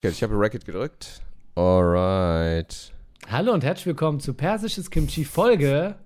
Okay, 0.00 0.12
ich 0.12 0.22
habe 0.22 0.38
Racket 0.38 0.64
gedrückt. 0.64 1.22
Alright. 1.56 2.92
Hallo 3.28 3.52
und 3.52 3.64
herzlich 3.64 3.86
willkommen 3.86 4.20
zu 4.20 4.32
Persisches 4.32 4.92
Kimchi 4.92 5.24
Folge 5.24 5.96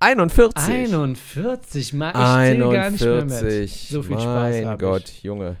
41. 0.00 0.64
41. 0.66 1.92
Ma 1.92 2.08
ich 2.08 2.56
zähle 2.56 2.72
gar 2.72 2.88
nicht 2.88 3.04
mehr 3.04 3.22
mit. 3.22 3.32
41. 3.32 3.88
So 3.90 4.02
viel 4.02 4.18
Spaß 4.18 4.64
Mein 4.64 4.78
Gott, 4.78 5.10
ich. 5.10 5.24
Junge. 5.24 5.56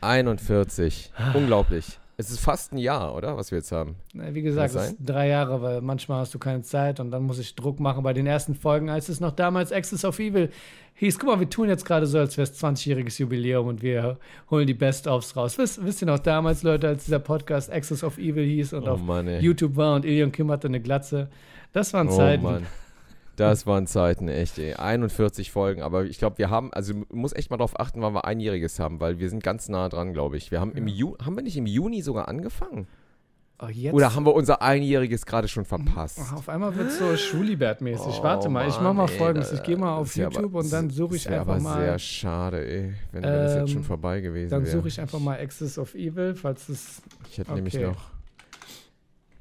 41. 0.00 1.12
Unglaublich. 1.34 1.99
Es 2.20 2.30
ist 2.30 2.40
fast 2.40 2.72
ein 2.72 2.78
Jahr, 2.78 3.14
oder? 3.14 3.36
Was 3.36 3.50
wir 3.50 3.58
jetzt 3.58 3.72
haben. 3.72 3.96
Na, 4.12 4.34
Wie 4.34 4.42
gesagt, 4.42 4.74
es 4.74 4.88
sind 4.88 4.98
drei 5.08 5.28
Jahre, 5.28 5.60
weil 5.62 5.80
manchmal 5.80 6.20
hast 6.20 6.34
du 6.34 6.38
keine 6.38 6.62
Zeit 6.62 7.00
und 7.00 7.10
dann 7.10 7.22
muss 7.24 7.38
ich 7.38 7.54
Druck 7.54 7.80
machen 7.80 8.02
bei 8.02 8.12
den 8.12 8.26
ersten 8.26 8.54
Folgen, 8.54 8.90
als 8.90 9.08
es 9.08 9.20
noch 9.20 9.32
damals 9.32 9.72
Access 9.72 10.04
of 10.04 10.18
Evil 10.18 10.50
hieß. 10.94 11.18
Guck 11.18 11.30
mal, 11.30 11.40
wir 11.40 11.48
tun 11.48 11.68
jetzt 11.68 11.84
gerade 11.84 12.06
so, 12.06 12.18
als 12.18 12.36
wäre 12.36 12.44
es 12.48 12.62
20-jähriges 12.62 13.18
Jubiläum 13.20 13.66
und 13.68 13.82
wir 13.82 14.18
holen 14.50 14.66
die 14.66 14.74
Best-ofs 14.74 15.34
raus. 15.36 15.56
Wisst, 15.58 15.82
wisst 15.84 16.02
ihr 16.02 16.06
noch 16.06 16.18
damals, 16.18 16.62
Leute, 16.62 16.88
als 16.88 17.04
dieser 17.06 17.20
Podcast 17.20 17.72
Access 17.72 18.04
of 18.04 18.18
Evil 18.18 18.44
hieß 18.44 18.74
und 18.74 18.84
Oh 18.86 18.92
auf 18.92 19.02
Mann. 19.02 19.40
YouTube 19.40 19.76
war 19.76 19.94
und 19.96 20.04
Ilion 20.04 20.30
Kim 20.30 20.50
hatte 20.50 20.68
eine 20.68 20.80
Glatze? 20.80 21.28
Das 21.72 21.92
waren 21.94 22.08
Oh 22.08 22.16
Zeiten. 22.16 22.42
Mann. 22.42 22.66
Das 23.36 23.66
waren 23.66 23.86
Zeiten, 23.86 24.28
echt, 24.28 24.58
ey. 24.58 24.74
41 24.74 25.50
Folgen, 25.50 25.82
aber 25.82 26.04
ich 26.04 26.18
glaube, 26.18 26.38
wir 26.38 26.50
haben, 26.50 26.72
also 26.72 26.94
muss 27.12 27.32
echt 27.32 27.50
mal 27.50 27.56
darauf 27.56 27.78
achten, 27.80 28.02
wann 28.02 28.12
wir 28.14 28.24
einjähriges 28.26 28.78
haben, 28.78 29.00
weil 29.00 29.18
wir 29.18 29.30
sind 29.30 29.42
ganz 29.42 29.68
nah 29.68 29.88
dran, 29.88 30.12
glaube 30.12 30.36
ich. 30.36 30.50
Wir 30.50 30.60
haben 30.60 30.72
im 30.72 30.86
Ju 30.88 31.16
haben 31.24 31.36
wir 31.36 31.42
nicht 31.42 31.56
im 31.56 31.66
Juni 31.66 32.02
sogar 32.02 32.28
angefangen? 32.28 32.86
Oh, 33.62 33.66
jetzt 33.68 33.92
Oder 33.92 34.14
haben 34.14 34.24
wir 34.24 34.34
unser 34.34 34.62
einjähriges 34.62 35.26
gerade 35.26 35.46
schon 35.46 35.66
verpasst? 35.66 36.18
Auf 36.34 36.48
einmal 36.48 36.74
wird 36.76 36.88
es 36.88 36.98
so 36.98 37.04
Schwulibert-mäßig. 37.14 38.18
Oh, 38.20 38.22
Warte 38.22 38.48
mal, 38.48 38.66
ich 38.66 38.74
mach 38.76 38.82
Mann, 38.84 38.96
mal 38.96 39.10
ey, 39.10 39.18
folgendes. 39.18 39.52
Ich 39.52 39.62
gehe 39.62 39.76
mal 39.76 39.96
auf 39.96 40.06
das 40.08 40.16
YouTube 40.16 40.44
aber- 40.46 40.58
und 40.60 40.72
dann 40.72 40.88
suche 40.88 41.16
ich 41.16 41.24
das 41.24 41.32
einfach 41.32 41.54
aber 41.54 41.62
mal. 41.62 41.80
sehr 41.84 41.98
schade, 41.98 42.66
ey, 42.66 42.94
wenn, 43.12 43.22
wenn 43.22 43.32
das 43.32 43.54
jetzt 43.56 43.68
schon 43.70 43.78
Ähm, 43.80 43.84
vorbei 43.84 44.20
gewesen 44.22 44.50
Dann 44.50 44.64
wäre. 44.64 44.72
suche 44.76 44.88
ich 44.88 44.98
einfach 44.98 45.18
mal 45.18 45.38
Axis 45.38 45.78
of 45.78 45.94
Evil, 45.94 46.34
falls 46.34 46.70
es. 46.70 47.02
Ich 47.30 47.36
hätte 47.36 47.52
nämlich 47.52 47.74
okay. 47.76 47.88
noch. 47.88 48.09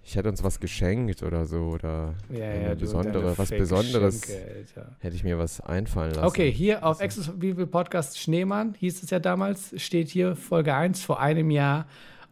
Ich 0.10 0.16
hätte 0.16 0.28
uns 0.28 0.44
was 0.44 0.60
geschenkt 0.60 1.22
oder 1.22 1.46
so 1.46 1.58
oder 1.58 2.16
Ja, 2.32 2.52
ja, 2.52 2.74
besondere, 2.74 3.38
was 3.38 3.50
Fake 3.50 3.60
Besonderes. 3.60 4.22
Geschenke, 4.22 4.56
Alter. 4.56 4.96
Hätte 4.98 5.16
ich 5.16 5.24
mir 5.24 5.38
was 5.38 5.62
einfallen 5.62 6.16
lassen. 6.16 6.26
Okay, 6.26 6.52
hier 6.52 6.84
auf 6.84 7.00
Access 7.00 7.30
of 7.30 7.36
Evil 7.36 7.68
Podcast 7.68 8.18
Schneemann 8.18 8.74
hieß 8.80 9.04
es 9.04 9.12
ja 9.12 9.20
damals, 9.20 9.72
steht 9.80 10.10
hier 10.10 10.36
Folge 10.36 10.74
1 10.74 11.04
vor 11.04 11.20
einem 11.20 11.52
Jahr. 11.52 11.86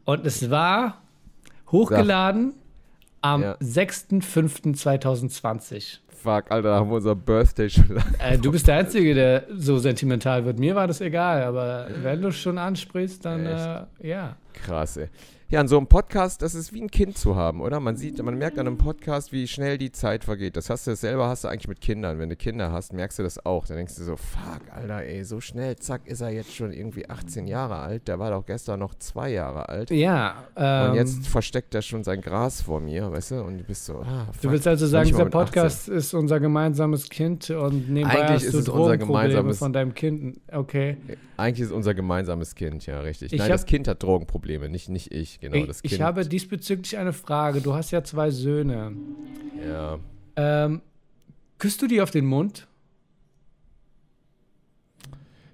Und 0.05 0.25
es 0.25 0.50
war 0.50 1.03
hochgeladen 1.72 2.55
am 3.22 3.44
Ja. 3.44 3.53
6.5.2020. 3.58 6.00
Fuck, 6.09 6.50
Alter, 6.50 6.70
da 6.70 6.75
haben 6.78 6.89
wir 6.89 6.95
unser 6.95 7.14
Birthday 7.16 7.70
schon 7.70 7.89
lange. 7.89 8.11
Äh, 8.20 8.39
du 8.39 8.52
bist 8.52 8.67
der 8.67 8.78
Einzige, 8.78 9.14
der 9.14 9.44
so 9.55 9.78
sentimental 9.78 10.45
wird. 10.45 10.58
Mir 10.58 10.73
war 10.73 10.88
das 10.88 11.00
egal, 11.00 11.44
aber 11.44 11.89
wenn 12.02 12.23
du 12.23 12.31
schon 12.31 12.58
ansprichst, 12.58 13.23
dann 13.23 13.45
äh, 13.45 13.86
ja. 14.02 14.36
Krass, 14.53 14.98
ey. 14.98 15.09
Ja, 15.50 15.62
an 15.62 15.70
so 15.70 15.78
einem 15.78 15.88
Podcast, 15.88 16.42
das 16.42 16.56
ist 16.56 16.73
wie 16.73 16.81
ein 16.81 16.92
Kind 16.92 17.17
zu 17.17 17.38
haben, 17.38 17.62
oder? 17.62 17.80
Man 17.80 17.95
sieht, 17.95 18.22
man 18.22 18.38
merkt 18.38 18.59
an 18.59 18.67
einem 18.67 18.78
Podcast, 18.78 19.31
wie 19.31 19.48
schnell 19.48 19.78
die 19.78 19.94
Zeit 19.94 20.26
vergeht. 20.26 20.58
Das 20.58 20.70
hast 20.70 20.86
du 20.88 20.94
selber 20.94 21.30
hast 21.30 21.45
du 21.45 21.48
eigentlich 21.48 21.70
mit 21.70 21.80
Kindern. 21.80 22.20
Wenn 22.20 22.28
du 22.28 22.36
Kinder 22.36 22.70
hast, 22.73 22.92
merkst 22.92 23.17
du 23.20 23.23
das 23.23 23.45
auch. 23.45 23.66
Dann 23.66 23.78
denkst 23.78 23.95
du 23.95 24.04
so, 24.04 24.17
fuck, 24.17 24.59
Alter, 24.76 25.04
ey, 25.04 25.23
so 25.23 25.39
schnell, 25.39 25.78
zack, 25.78 26.06
ist 26.06 26.20
er 26.20 26.31
jetzt 26.31 26.54
schon 26.54 26.73
irgendwie 26.73 27.09
18 27.09 27.48
Jahre 27.48 27.78
alt. 27.78 28.09
Der 28.09 28.20
war 28.20 28.31
doch 28.31 28.45
gestern 28.45 28.81
noch 28.81 28.94
zwei 28.95 29.30
Jahre 29.31 29.70
alt. 29.70 29.89
Ja, 29.89 30.36
ähm, 30.58 30.89
Und 30.92 30.95
jetzt 30.98 31.26
versteckt 31.30 31.73
er 31.76 31.82
schon 31.82 32.04
sein 32.04 32.20
Gras 32.20 32.61
vor 32.64 32.82
mir, 32.82 33.09
weißt 33.09 33.32
du? 33.32 33.42
Und 33.44 33.59
du 33.59 33.64
bist 33.64 33.86
so, 33.86 34.00
ah, 34.02 34.26
fuck. 34.34 34.42
Du 34.42 34.52
willst 34.52 34.67
also 34.67 34.86
sagen, 34.86 35.08
dieser 35.08 35.23
mit 35.23 35.34
18. 35.34 35.45
Podcast 35.45 35.88
ist 35.88 36.14
unser 36.14 36.42
gemeinsames 36.42 37.08
Kind 37.09 37.50
und 37.52 37.89
nebenbei 37.89 38.16
Eigentlich 38.20 38.32
hast 38.32 38.44
ist 38.44 38.54
du 38.54 38.58
es 38.59 38.67
unser 38.67 38.98
Drogenprobleme 38.98 39.34
gemeinsames- 39.44 39.59
von 39.59 39.72
deinem 39.72 39.94
Kind. 39.94 40.42
Okay. 40.52 40.98
Eigentlich 41.38 41.67
ist 41.67 41.72
unser 41.72 41.94
gemeinsames 41.94 42.54
Kind, 42.56 42.86
ja, 42.86 43.00
richtig. 43.00 43.32
Ich 43.32 43.39
Nein, 43.39 43.48
das 43.50 43.66
Kind 43.66 43.88
hat 43.88 44.04
Drogenprobleme, 44.04 44.67
nicht, 44.67 44.89
nicht 44.89 45.14
ich, 45.14 45.36
genau. 45.39 45.55
Ich, 45.55 45.93
ich 45.93 46.02
habe 46.02 46.25
diesbezüglich 46.25 46.97
eine 46.97 47.13
Frage. 47.13 47.61
Du 47.61 47.73
hast 47.73 47.91
ja 47.91 48.03
zwei 48.03 48.31
Söhne. 48.31 48.93
Ja. 49.67 49.99
Ähm, 50.35 50.81
küsst 51.57 51.81
du 51.81 51.88
die 51.88 52.02
auf 52.02 52.11
den 52.11 52.25
Mund? 52.25 52.67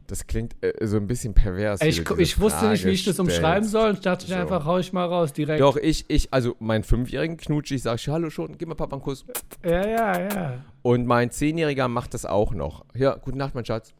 Das 0.07 0.27
klingt 0.27 0.55
äh, 0.61 0.85
so 0.85 0.97
ein 0.97 1.07
bisschen 1.07 1.33
pervers. 1.33 1.81
Ich, 1.81 2.03
du 2.03 2.17
ich 2.17 2.39
wusste 2.39 2.69
nicht, 2.69 2.85
wie 2.85 2.89
ich 2.91 3.05
das 3.05 3.19
umschreiben 3.19 3.67
soll. 3.67 3.93
Ich 3.93 4.01
dachte 4.01 4.25
ich 4.25 4.31
So. 4.31 4.35
einfach, 4.35 4.65
hau 4.65 4.77
ich 4.77 4.91
mal 4.91 5.05
raus 5.05 5.31
direkt. 5.33 5.61
Doch, 5.61 5.77
ich, 5.77 6.05
ich, 6.09 6.31
also 6.33 6.55
meinen 6.59 6.83
Fünfjährigen 6.83 7.37
knutsche 7.37 7.75
ich, 7.75 7.83
sag 7.83 7.99
ich, 7.99 8.07
hallo 8.09 8.29
schon, 8.29 8.57
gib 8.57 8.67
mir 8.67 8.75
Papa 8.75 8.95
einen 8.95 9.01
Kuss. 9.01 9.25
Ja, 9.63 9.87
ja, 9.87 10.19
ja. 10.29 10.65
Und 10.81 11.05
mein 11.07 11.31
Zehnjähriger 11.31 11.87
macht 11.87 12.13
das 12.13 12.25
auch 12.25 12.53
noch. 12.53 12.85
Ja, 12.93 13.15
gute 13.15 13.37
Nacht, 13.37 13.55
mein 13.55 13.65
Schatz. 13.65 13.93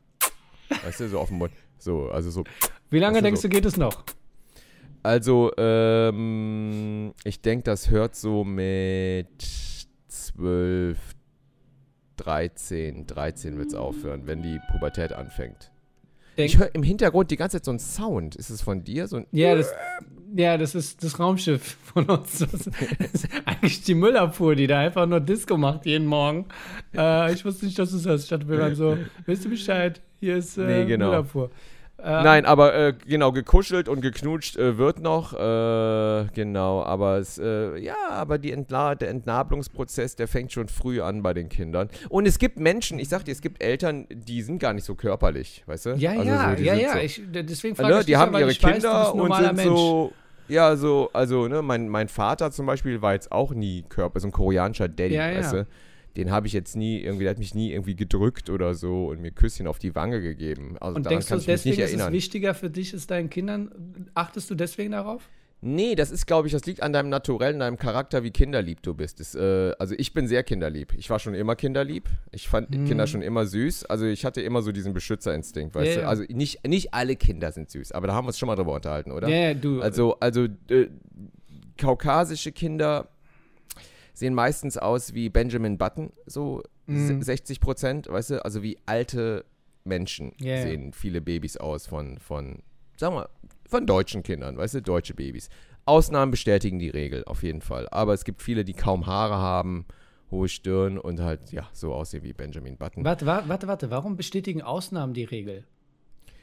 Weißt 0.84 1.00
du, 1.00 1.08
so 1.10 1.20
auf 1.20 1.30
dem 1.30 1.38
Mund. 1.38 1.54
So, 1.78 2.10
also 2.10 2.30
so. 2.32 2.44
Wie 2.90 3.00
lange 3.00 3.14
Das 3.14 3.20
ist 3.20 3.24
denkst 3.24 3.42
so. 3.42 3.48
du, 3.48 3.56
geht 3.56 3.66
es 3.66 3.78
noch? 3.78 4.04
Also, 5.04 5.52
ähm, 5.58 7.14
ich 7.26 7.42
denke, 7.42 7.64
das 7.66 7.90
hört 7.90 8.16
so 8.16 8.44
mit 8.44 9.28
12, 10.08 10.98
13, 12.18 13.06
13 13.08 13.58
wird 13.58 13.68
es 13.68 13.76
aufhören, 13.76 14.22
wenn 14.28 14.42
die 14.42 14.60
Pubertät 14.72 15.14
anfängt. 15.14 15.72
Denk- 16.38 16.50
ich 16.50 16.58
höre 16.58 16.74
im 16.74 16.84
Hintergrund 16.84 17.32
die 17.32 17.36
ganze 17.36 17.58
Zeit 17.58 17.66
so 17.66 17.72
einen 17.72 17.80
Sound. 17.80 18.36
Ist 18.36 18.50
es 18.50 18.62
von 18.62 18.84
dir? 18.84 19.08
So 19.08 19.18
ein 19.18 19.28
Ja, 19.32 19.56
das, 19.56 19.72
ja, 20.36 20.58
das 20.58 20.74
ist 20.74 21.04
das 21.04 21.20
Raumschiff 21.20 21.78
von 21.94 22.06
uns. 22.06 22.40
Das 22.40 22.54
ist, 22.54 22.70
eigentlich 23.46 23.84
die 23.84 23.94
Müllabfuhr, 23.96 24.56
die 24.56 24.68
da 24.68 24.80
einfach 24.80 25.06
nur 25.06 25.20
Disco 25.20 25.58
macht 25.58 25.86
jeden 25.86 26.08
Morgen. 26.08 26.46
Äh, 26.96 27.34
ich 27.34 27.44
wusste 27.46 27.66
nicht, 27.66 27.78
dass 27.78 27.92
du 27.92 27.98
es 27.98 28.06
hörst. 28.06 28.24
Ich 28.24 28.30
dachte, 28.30 28.48
wir 28.48 28.58
waren 28.58 28.74
so, 28.76 28.98
weißt 29.28 29.46
du 29.46 29.50
Bescheid? 29.50 30.02
Hier 30.20 30.38
ist 30.38 30.58
äh, 30.58 30.66
Nee, 30.66 30.86
genau. 30.86 31.08
Müllabfuhr. 31.10 31.52
Äh, 32.04 32.22
Nein, 32.24 32.46
aber 32.46 32.74
äh, 32.76 32.94
genau, 33.08 33.32
gekuschelt 33.32 33.88
und 33.88 34.02
geknutscht 34.02 34.58
äh, 34.58 34.78
wird 34.78 35.00
noch. 35.00 35.32
Äh, 35.34 36.26
genau, 36.34 36.84
aber 36.84 37.18
es, 37.18 37.38
äh, 37.38 37.78
ja, 37.78 37.96
aber 38.10 38.38
die 38.38 38.52
Entla 38.52 38.96
der 38.96 39.10
Entnabelungsprozess, 39.10 40.18
der 40.18 40.28
fängt 40.28 40.52
schon 40.52 40.68
früh 40.68 41.00
an 41.02 41.24
bei 41.24 41.34
den 41.34 41.48
Kindern. 41.48 41.90
Und 42.10 42.26
es 42.28 42.40
gibt 42.40 42.60
Menschen, 42.60 43.00
ich 43.00 43.08
sag 43.08 43.24
dir, 43.24 43.32
es 43.32 43.40
gibt 43.42 43.64
Eltern, 43.64 44.06
die 44.12 44.42
sind 44.42 44.60
gar 44.60 44.74
nicht 44.74 44.84
so 44.84 44.96
körperlich, 44.96 45.64
weißt 45.66 45.86
du? 45.86 45.90
Ja, 45.92 46.12
Also 46.12 46.24
ja, 46.26 46.56
so, 46.58 46.64
ja, 46.64 46.74
ja. 46.74 46.92
So, 46.94 47.00
Ich, 47.00 47.22
deswegen 47.32 47.76
frage 47.78 47.94
ne, 47.94 48.00
ich 48.02 48.06
die 48.06 48.12
dich 48.12 48.20
haben 48.20 48.34
ja, 48.34 48.40
ihre 48.40 48.50
weiß, 48.50 48.60
Kinder 48.60 49.14
ein 49.14 49.20
und 49.20 49.36
sind 49.36 49.56
Mensch. 49.56 49.64
so. 49.80 50.12
Ja, 50.50 50.76
so, 50.76 51.10
also, 51.14 51.48
ne, 51.48 51.62
mein, 51.62 51.88
mein 51.88 52.10
Vater 52.10 52.52
zum 52.52 52.66
Beispiel 52.66 53.02
war 53.02 53.14
jetzt 53.14 53.32
auch 53.32 53.54
nie 53.54 53.84
Körper, 53.88 54.20
so 54.20 54.28
ein 54.28 54.34
koreanischer 54.34 54.90
Daddy, 54.90 55.16
Ja, 55.16 55.30
ja. 55.30 55.38
weißt 55.40 55.54
du? 55.54 55.68
Den 56.16 56.30
habe 56.32 56.46
ich 56.48 56.54
jetzt 56.54 56.76
nie 56.76 57.00
irgendwie, 57.02 57.24
der 57.24 57.32
hat 57.32 57.40
mich 57.40 57.56
nie 57.56 57.72
irgendwie 57.72 57.96
gedrückt 57.96 58.50
oder 58.50 58.76
so 58.76 59.08
und 59.08 59.22
mir 59.22 59.32
Küsschen 59.32 59.66
auf 59.68 59.80
die 59.80 59.96
Wange 59.96 60.22
gegeben. 60.22 60.76
Also 60.80 60.96
Und 60.98 61.10
denkst 61.10 61.28
du, 61.28 61.38
deswegen 61.38 61.82
ist 61.82 61.94
es 61.94 62.12
wichtiger 62.12 62.54
für 62.54 62.70
dich, 62.70 62.94
ist 62.94 63.10
deinen 63.10 63.30
Kindern, 63.30 63.72
achtest 64.14 64.50
du 64.50 64.56
deswegen 64.56 64.92
darauf? 64.92 65.28
Nee, 65.66 65.96
das 65.96 66.12
ist, 66.12 66.28
glaube 66.28 66.48
ich, 66.50 66.52
das 66.52 66.66
liegt 66.66 66.84
an 66.84 66.92
deinem 66.92 67.08
Naturell, 67.08 67.54
an 67.54 67.60
deinem 67.60 67.78
Charakter, 67.78 68.22
wie 68.24 68.32
kinderlieb 68.32 68.84
du 68.84 68.94
bist. 68.94 69.22
Das, 69.22 69.34
äh, 69.34 69.72
also 69.80 69.96
ich 69.98 70.12
bin 70.14 70.28
sehr 70.28 70.44
kinderlieb. 70.44 70.94
Ich 70.98 71.10
war 71.10 71.20
schon 71.20 71.34
immer 71.36 71.56
kinderlieb. 71.56 72.10
Ich 72.34 72.50
fand 72.50 72.70
Mhm. 72.70 72.86
Kinder 72.86 73.08
schon 73.08 73.22
immer 73.22 73.46
süß. 73.46 73.86
Also 73.86 74.06
ich 74.06 74.26
hatte 74.26 74.42
immer 74.42 74.62
so 74.62 74.74
diesen 74.74 74.94
Beschützerinstinkt, 74.94 75.74
weißt 75.74 75.88
Ja, 75.88 75.96
du? 75.96 76.02
ja. 76.02 76.08
Also 76.10 76.24
nicht, 76.28 76.68
nicht 76.68 76.94
alle 76.94 77.16
Kinder 77.16 77.54
sind 77.54 77.72
süß, 77.72 77.94
aber 77.94 78.08
da 78.08 78.14
haben 78.14 78.26
wir 78.26 78.30
uns 78.30 78.40
schon 78.40 78.48
mal 78.48 78.58
drüber 78.58 78.74
unterhalten, 78.76 79.12
oder? 79.14 79.30
Ja, 79.30 79.38
ja, 79.38 79.54
du. 79.54 79.82
Also, 79.82 80.18
also 80.20 80.48
äh, 80.70 80.90
kaukasische 81.78 82.52
Kinder 82.52 83.08
sehen 84.14 84.34
meistens 84.34 84.78
aus 84.78 85.14
wie 85.14 85.30
Benjamin 85.30 85.78
Button, 85.78 86.12
so 86.26 86.62
Mhm. 86.86 86.98
se- 87.08 87.24
60 87.24 87.60
Prozent, 87.60 88.08
weißt 88.10 88.32
du? 88.32 88.46
Also 88.46 88.62
wie 88.64 88.78
alte 88.86 89.46
Menschen 89.86 90.34
ja. 90.40 90.62
sehen 90.62 90.94
viele 90.94 91.22
Babys 91.22 91.58
aus 91.58 91.88
von, 91.88 92.18
von, 92.20 92.62
sagen 92.98 93.16
wir, 93.16 93.30
von 93.68 93.86
deutschen 93.86 94.22
Kindern, 94.24 94.58
weißt 94.58 94.76
du, 94.76 94.82
deutsche 94.82 95.14
Babys. 95.14 95.50
Ausnahmen 95.86 96.32
bestätigen 96.32 96.80
die 96.80 96.90
Regel, 96.90 97.24
auf 97.26 97.44
jeden 97.44 97.62
Fall. 97.62 97.88
Aber 97.90 98.14
es 98.14 98.24
gibt 98.24 98.42
viele, 98.42 98.64
die 98.64 98.74
kaum 98.74 99.06
Haare 99.06 99.36
haben, 99.36 99.86
hohe 100.32 100.48
Stirn 100.48 100.98
und 100.98 101.20
halt, 101.20 101.52
ja, 101.52 101.68
so 101.74 101.94
aussehen 101.94 102.24
wie 102.24 102.34
Benjamin 102.34 102.78
Button. 102.78 103.04
warte, 103.04 103.26
warte, 103.26 103.50
warte, 103.50 103.68
warte. 103.68 103.90
Warum 103.92 104.16
bestätigen 104.16 104.62
Ausnahmen 104.62 105.14
die 105.14 105.26
Regel? 105.26 105.66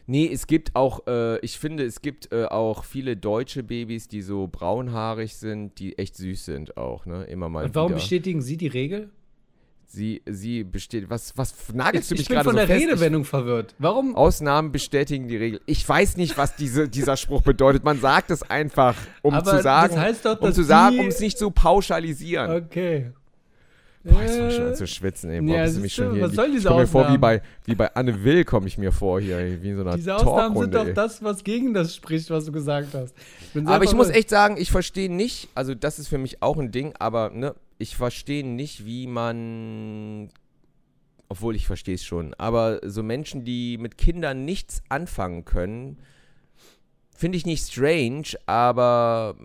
Nee, 0.06 0.28
es 0.32 0.46
gibt 0.46 0.74
auch, 0.74 1.06
äh, 1.06 1.38
ich 1.40 1.58
finde, 1.58 1.84
es 1.84 2.00
gibt 2.02 2.32
äh, 2.32 2.44
auch 2.46 2.84
viele 2.84 3.16
deutsche 3.16 3.62
Babys, 3.62 4.08
die 4.08 4.22
so 4.22 4.48
braunhaarig 4.50 5.36
sind, 5.36 5.78
die 5.78 5.96
echt 5.98 6.16
süß 6.16 6.44
sind 6.44 6.76
auch, 6.76 7.06
ne? 7.06 7.24
Immer 7.24 7.48
mal 7.48 7.64
Und 7.64 7.74
warum 7.74 7.90
wieder. 7.90 8.00
bestätigen 8.00 8.40
sie 8.42 8.56
die 8.56 8.66
Regel? 8.66 9.10
Sie, 9.92 10.22
sie 10.24 10.62
besteht, 10.62 11.10
was, 11.10 11.36
was 11.36 11.52
nagelst 11.74 12.10
du 12.12 12.14
Ich 12.14 12.20
mich 12.20 12.28
bin 12.28 12.34
gerade 12.36 12.44
von 12.44 12.52
so 12.52 12.58
der 12.58 12.66
fest? 12.68 12.80
Ich- 12.80 12.88
Redewendung 12.88 13.24
verwirrt. 13.24 13.74
Warum? 13.80 14.14
Ausnahmen 14.14 14.70
bestätigen 14.70 15.26
die 15.26 15.36
Regel. 15.36 15.60
Ich 15.66 15.88
weiß 15.88 16.16
nicht, 16.16 16.38
was 16.38 16.54
diese, 16.54 16.88
dieser 16.88 17.16
Spruch 17.16 17.42
bedeutet. 17.42 17.82
Man 17.82 17.98
sagt 18.00 18.30
es 18.30 18.42
einfach, 18.44 18.94
um 19.22 19.34
Aber 19.34 19.50
zu 19.56 19.62
sagen, 19.62 19.94
das 19.96 20.02
heißt 20.04 20.26
doch, 20.26 20.40
um 20.40 20.52
zu 20.52 20.62
sagen, 20.62 21.00
um 21.00 21.06
es 21.06 21.18
nicht 21.18 21.38
so 21.38 21.50
pauschalisieren. 21.50 22.50
Okay. 22.66 23.10
Boah, 24.02 24.22
ich 24.22 24.30
fange 24.30 24.50
schon 24.50 24.66
an 24.68 24.74
zu 24.76 24.86
schwitzen, 24.86 25.30
ey. 25.30 25.40
Boah, 25.42 25.56
Ja, 25.56 25.66
du 25.70 25.80
mich 25.80 25.94
schon 25.94 26.12
hier. 26.14 26.22
was 26.22 26.32
soll 26.32 26.46
ich 26.46 26.52
diese 26.52 26.68
komme 26.68 26.80
mir 26.82 26.86
vor 26.86 27.12
wie 27.12 27.18
bei, 27.18 27.42
wie 27.66 27.74
bei 27.74 27.94
Anne 27.94 28.24
Will, 28.24 28.44
komme 28.44 28.66
ich 28.66 28.78
mir 28.78 28.92
vor 28.92 29.20
hier, 29.20 29.62
wie 29.62 29.68
in 29.68 29.76
so 29.76 29.82
einer 29.82 29.94
Diese 29.96 30.16
Ausnahmen 30.16 30.56
sind 30.58 30.74
doch 30.74 30.86
ey. 30.86 30.94
das, 30.94 31.22
was 31.22 31.44
gegen 31.44 31.74
das 31.74 31.94
spricht, 31.94 32.30
was 32.30 32.46
du 32.46 32.52
gesagt 32.52 32.94
hast. 32.94 33.14
Ich 33.54 33.66
Aber 33.66 33.84
ich 33.84 33.92
muss 33.92 34.08
echt 34.08 34.30
sagen, 34.30 34.56
ich 34.58 34.70
verstehe 34.70 35.12
nicht, 35.12 35.48
also 35.54 35.74
das 35.74 35.98
ist 35.98 36.08
für 36.08 36.18
mich 36.18 36.42
auch 36.42 36.56
ein 36.58 36.70
Ding, 36.72 36.94
aber 36.98 37.30
ne, 37.30 37.54
ich 37.76 37.94
verstehe 37.94 38.46
nicht, 38.46 38.86
wie 38.86 39.06
man, 39.06 40.30
obwohl 41.28 41.54
ich 41.54 41.66
verstehe 41.66 41.96
es 41.96 42.04
schon, 42.04 42.32
aber 42.34 42.80
so 42.82 43.02
Menschen, 43.02 43.44
die 43.44 43.76
mit 43.76 43.98
Kindern 43.98 44.46
nichts 44.46 44.82
anfangen 44.88 45.44
können, 45.44 45.98
finde 47.14 47.36
ich 47.36 47.44
nicht 47.44 47.70
strange, 47.70 48.24
aber 48.46 49.36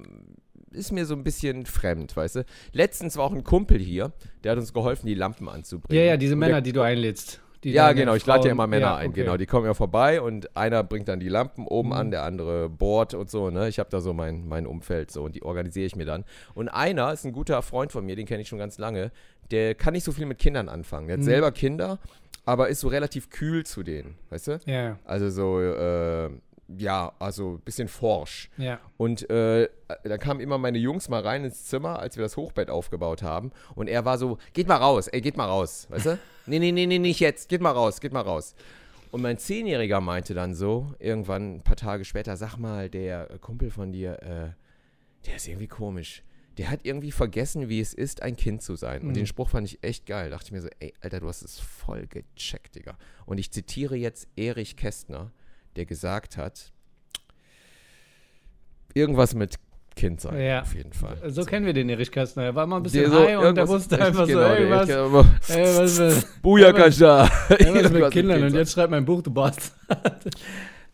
ist 0.75 0.91
mir 0.91 1.05
so 1.05 1.15
ein 1.15 1.23
bisschen 1.23 1.65
fremd, 1.65 2.15
weißt 2.15 2.35
du. 2.37 2.45
Letztens 2.71 3.17
war 3.17 3.25
auch 3.25 3.33
ein 3.33 3.43
Kumpel 3.43 3.79
hier, 3.79 4.11
der 4.43 4.51
hat 4.51 4.59
uns 4.59 4.73
geholfen, 4.73 5.07
die 5.07 5.15
Lampen 5.15 5.49
anzubringen. 5.49 5.99
Ja, 6.03 6.11
ja, 6.11 6.17
diese 6.17 6.35
Männer, 6.35 6.53
der, 6.55 6.61
die 6.61 6.73
du 6.73 6.81
einlädst. 6.81 7.41
Die 7.63 7.71
Ja, 7.71 7.93
genau, 7.93 8.13
ich 8.13 8.25
lade 8.27 8.45
ja 8.45 8.51
immer 8.51 8.67
Männer 8.67 8.87
Ja, 8.87 8.95
ein, 8.97 9.09
okay. 9.09 9.21
genau. 9.21 9.37
Die 9.37 9.47
kommen 9.47 9.65
ja 9.65 9.73
vorbei 9.73 10.21
und 10.21 10.55
einer 10.55 10.83
bringt 10.83 11.07
dann 11.07 11.19
die 11.19 11.29
Lampen 11.29 11.65
oben 11.65 11.89
Mhm. 11.89 11.93
an, 11.95 12.11
der 12.11 12.21
andere 12.23 12.69
bohrt 12.69 13.15
und 13.15 13.31
so, 13.31 13.49
ne? 13.49 13.67
Ich 13.69 13.79
habe 13.79 13.89
da 13.89 14.01
so 14.01 14.13
mein, 14.13 14.47
mein 14.47 14.67
Umfeld 14.67 15.09
so 15.09 15.23
und 15.23 15.33
die 15.35 15.41
organisiere 15.41 15.87
ich 15.87 15.95
mir 15.95 16.05
dann. 16.05 16.25
Und 16.53 16.69
einer 16.69 17.11
ist 17.11 17.25
ein 17.25 17.31
guter 17.33 17.61
Freund 17.63 17.91
von 17.91 18.05
mir, 18.05 18.15
den 18.15 18.27
kenne 18.27 18.41
ich 18.43 18.47
schon 18.49 18.59
ganz 18.59 18.77
lange, 18.77 19.11
der 19.49 19.73
kann 19.73 19.93
nicht 19.93 20.03
so 20.03 20.11
viel 20.11 20.27
mit 20.27 20.37
Kindern 20.37 20.69
anfangen. 20.69 21.07
Der 21.07 21.15
hat 21.15 21.21
Mhm. 21.21 21.25
selber 21.25 21.51
Kinder, 21.51 21.97
aber 22.45 22.69
ist 22.69 22.81
so 22.81 22.87
relativ 22.87 23.31
kühl 23.31 23.65
zu 23.65 23.81
denen, 23.81 24.15
weißt 24.29 24.47
du? 24.47 24.59
Ja, 24.67 24.99
Also 25.03 25.31
so, 25.31 25.59
äh, 25.59 26.29
ja, 26.67 27.13
also 27.19 27.53
ein 27.55 27.59
bisschen 27.61 27.87
forsch. 27.87 28.49
ja. 28.57 28.79
Und 28.97 29.29
äh, 29.29 29.69
da 30.03 30.17
kamen 30.17 30.39
immer 30.39 30.57
meine 30.57 30.77
Jungs 30.79 31.09
mal 31.09 31.21
rein 31.21 31.43
ins 31.43 31.65
Zimmer, 31.65 31.99
als 31.99 32.17
wir 32.17 32.23
das 32.23 32.37
Hochbett 32.37 32.69
aufgebaut 32.69 33.21
haben. 33.21 33.51
Und 33.75 33.87
er 33.87 34.03
war 34.05 34.17
so, 34.17 34.37
geht 34.53 34.67
mal 34.67 34.77
raus, 34.77 35.07
ey, 35.07 35.21
geht 35.21 35.37
mal 35.37 35.45
raus, 35.45 35.85
weißt 35.89 36.05
du? 36.07 36.19
nee, 36.47 36.59
nee, 36.59 36.71
nee, 36.71 36.87
nee, 36.87 36.97
nicht 36.99 37.19
jetzt, 37.19 37.49
geht 37.49 37.61
mal 37.61 37.71
raus, 37.71 37.99
geht 38.01 38.13
mal 38.13 38.21
raus. 38.21 38.55
Und 39.11 39.21
mein 39.21 39.37
Zehnjähriger 39.37 40.01
meinte 40.01 40.33
dann 40.33 40.55
so, 40.55 40.93
irgendwann 40.99 41.55
ein 41.57 41.61
paar 41.61 41.75
Tage 41.77 42.03
später, 42.03 42.35
sag 42.35 42.57
mal, 42.57 42.89
der 42.89 43.27
Kumpel 43.39 43.69
von 43.69 43.91
dir, 43.91 44.21
äh, 44.23 44.49
der 45.27 45.35
ist 45.35 45.47
irgendwie 45.47 45.67
komisch. 45.67 46.23
Der 46.57 46.69
hat 46.69 46.79
irgendwie 46.83 47.11
vergessen, 47.11 47.67
wie 47.69 47.79
es 47.81 47.93
ist, 47.93 48.21
ein 48.23 48.35
Kind 48.37 48.61
zu 48.61 48.75
sein. 48.75 49.01
Und 49.01 49.09
Mhm. 49.09 49.13
den 49.13 49.27
Spruch 49.27 49.49
fand 49.49 49.67
ich 49.67 49.83
echt 49.83 50.05
geil. 50.05 50.29
Dachte 50.31 50.45
ich 50.45 50.51
mir 50.51 50.61
so, 50.61 50.69
ey, 50.79 50.93
Alter, 51.01 51.19
du 51.19 51.27
hast 51.27 51.41
es 51.43 51.59
voll 51.59 52.07
gecheckt, 52.07 52.75
Digga. 52.75 52.97
Und 53.25 53.37
ich 53.37 53.51
zitiere 53.51 53.95
jetzt 53.95 54.27
Erich 54.35 54.75
Kästner, 54.77 55.31
der 55.75 55.85
gesagt 55.85 56.37
hat, 56.37 56.71
irgendwas 58.93 59.33
mit 59.35 59.55
Kind 59.95 60.19
sein, 60.19 60.37
Ja. 60.41 60.61
auf 60.61 60.73
jeden 60.75 60.91
Fall. 60.91 61.17
So 61.27 61.45
kennen 61.45 61.65
wir 61.65 61.71
den 61.73 61.87
Erich 61.87 62.11
Kästner. 62.11 62.43
Er 62.43 62.55
war 62.55 62.67
mal 62.67 62.77
ein 62.77 62.83
bisschen 62.83 63.09
so 63.09 63.15
high 63.17 63.21
und 63.21 63.27
der 63.27 63.41
irgendwas- 63.43 63.69
wusste 63.69 64.01
einfach 64.01 64.21
so, 64.21 64.33
genau, 64.33 64.41
ey, 64.41 64.67
der 64.67 64.69
was, 65.11 65.49
Erich- 65.49 65.49
ey, 65.55 65.77
was, 65.77 65.99
was, 65.99 66.25
Booyakascha. 66.41 67.23
ey, 67.23 67.29
was 67.49 67.59
Irgendwas 67.65 67.91
mit 67.91 68.11
Kindern 68.11 68.37
Kind 68.41 68.51
und 68.51 68.57
jetzt 68.57 68.73
schreibt 68.73 68.91
mein 68.91 69.05
Buch, 69.05 69.21
du 69.21 69.31
Bastard. 69.31 70.25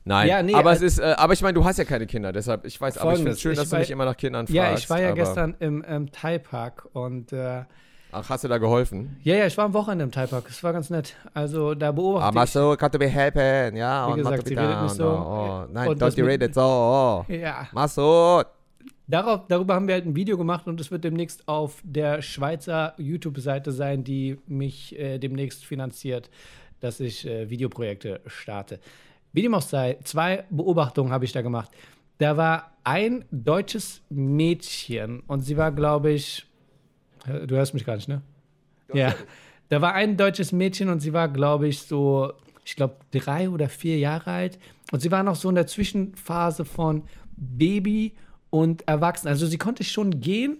Nein, 0.03 0.27
Ja, 0.29 0.43
nee, 0.43 0.53
aber 0.53 0.71
äh, 0.71 0.75
es 0.75 0.81
ist, 0.83 0.99
äh, 0.99 1.13
aber 1.17 1.33
ich 1.33 1.41
meine, 1.41 1.53
du 1.55 1.65
hast 1.65 1.77
ja 1.77 1.83
keine 1.83 2.05
Kinder, 2.05 2.31
deshalb, 2.31 2.65
ich 2.65 2.79
weiß, 2.79 2.97
aber 2.99 3.11
ich 3.13 3.17
finde 3.17 3.31
es 3.31 3.41
schön, 3.41 3.55
dass 3.55 3.65
du 3.69 3.71
war- 3.73 3.79
nicht 3.79 3.89
immer 3.91 4.05
nach 4.05 4.17
Kindern 4.17 4.45
fragst. 4.45 4.55
Ja, 4.55 4.73
ich 4.75 4.89
war 4.89 5.01
ja 5.01 5.11
gestern 5.13 5.55
im 5.59 5.83
ähm, 5.87 6.11
Thai 6.11 6.37
Park 6.37 6.87
und 6.93 7.33
äh, 7.33 7.63
Ach, 8.13 8.29
hast 8.29 8.43
du 8.43 8.47
da 8.47 8.57
geholfen? 8.57 9.15
ja, 9.23 9.35
ja, 9.35 9.45
ich 9.47 9.57
war 9.57 9.65
am 9.65 9.73
Wochenende 9.73 10.03
im 10.03 10.11
Thai 10.11 10.27
Park. 10.27 10.45
Es 10.49 10.63
war 10.63 10.73
ganz 10.73 10.89
nett. 10.89 11.15
Also 11.33 11.73
da 11.75 11.91
beobachte 11.91 12.25
Aber 12.27 12.43
ich. 12.43 12.49
so, 12.51 12.75
kannst 12.77 12.95
du 12.95 12.99
mir 12.99 13.07
helfen? 13.07 13.75
Ja, 13.77 14.07
Wie 14.07 14.11
und 14.11 14.17
gesagt, 14.19 14.47
sie 14.47 14.53
redet 14.55 14.81
nicht 14.83 14.95
so. 14.95 15.05
Oh, 15.07 15.65
nein, 15.71 15.89
Und 15.89 16.01
das 16.01 16.13
don't 16.15 16.19
you 16.19 16.25
mit- 16.25 16.41
read 16.41 16.49
it 16.49 16.53
so. 16.55 16.61
Oh. 16.61 17.25
Ja, 17.31 17.67
Masud. 17.71 18.45
darauf, 19.07 19.47
darüber 19.47 19.75
haben 19.75 19.87
wir 19.87 19.95
halt 19.95 20.05
ein 20.05 20.15
Video 20.15 20.37
gemacht 20.37 20.67
und 20.67 20.79
es 20.81 20.91
wird 20.91 21.03
demnächst 21.03 21.47
auf 21.47 21.81
der 21.83 22.21
Schweizer 22.21 22.93
YouTube-Seite 22.97 23.71
sein, 23.71 24.03
die 24.03 24.37
mich 24.47 24.97
äh, 24.99 25.17
demnächst 25.17 25.63
finanziert, 25.65 26.29
dass 26.81 26.99
ich 26.99 27.25
äh, 27.27 27.49
Videoprojekte 27.49 28.21
starte. 28.27 28.79
Wie 29.33 29.41
dem 29.41 29.53
auch 29.53 29.61
sei, 29.61 29.97
zwei 30.03 30.43
Beobachtungen 30.49 31.11
habe 31.13 31.23
ich 31.25 31.31
da 31.31 31.41
gemacht. 31.41 31.71
Da 32.17 32.35
war 32.37 32.71
ein 32.83 33.23
deutsches 33.31 34.01
Mädchen 34.09 35.21
und 35.27 35.41
sie 35.41 35.55
war, 35.57 35.71
glaube 35.71 36.11
ich, 36.11 36.45
du 37.25 37.55
hörst 37.55 37.73
mich 37.73 37.85
gar 37.85 37.95
nicht, 37.95 38.07
ne? 38.07 38.21
Ja, 38.93 39.13
da 39.69 39.81
war 39.81 39.93
ein 39.93 40.17
deutsches 40.17 40.51
Mädchen 40.51 40.89
und 40.89 40.99
sie 40.99 41.13
war, 41.13 41.29
glaube 41.29 41.67
ich, 41.67 41.83
so, 41.83 42.33
ich 42.65 42.75
glaube, 42.75 42.95
drei 43.11 43.49
oder 43.49 43.69
vier 43.69 43.97
Jahre 43.97 44.31
alt. 44.31 44.59
Und 44.91 44.99
sie 44.99 45.11
war 45.11 45.23
noch 45.23 45.35
so 45.35 45.49
in 45.49 45.55
der 45.55 45.67
Zwischenphase 45.67 46.65
von 46.65 47.03
Baby 47.37 48.13
und 48.49 48.87
Erwachsen. 48.87 49.29
Also 49.29 49.47
sie 49.47 49.57
konnte 49.57 49.83
schon 49.83 50.19
gehen, 50.19 50.57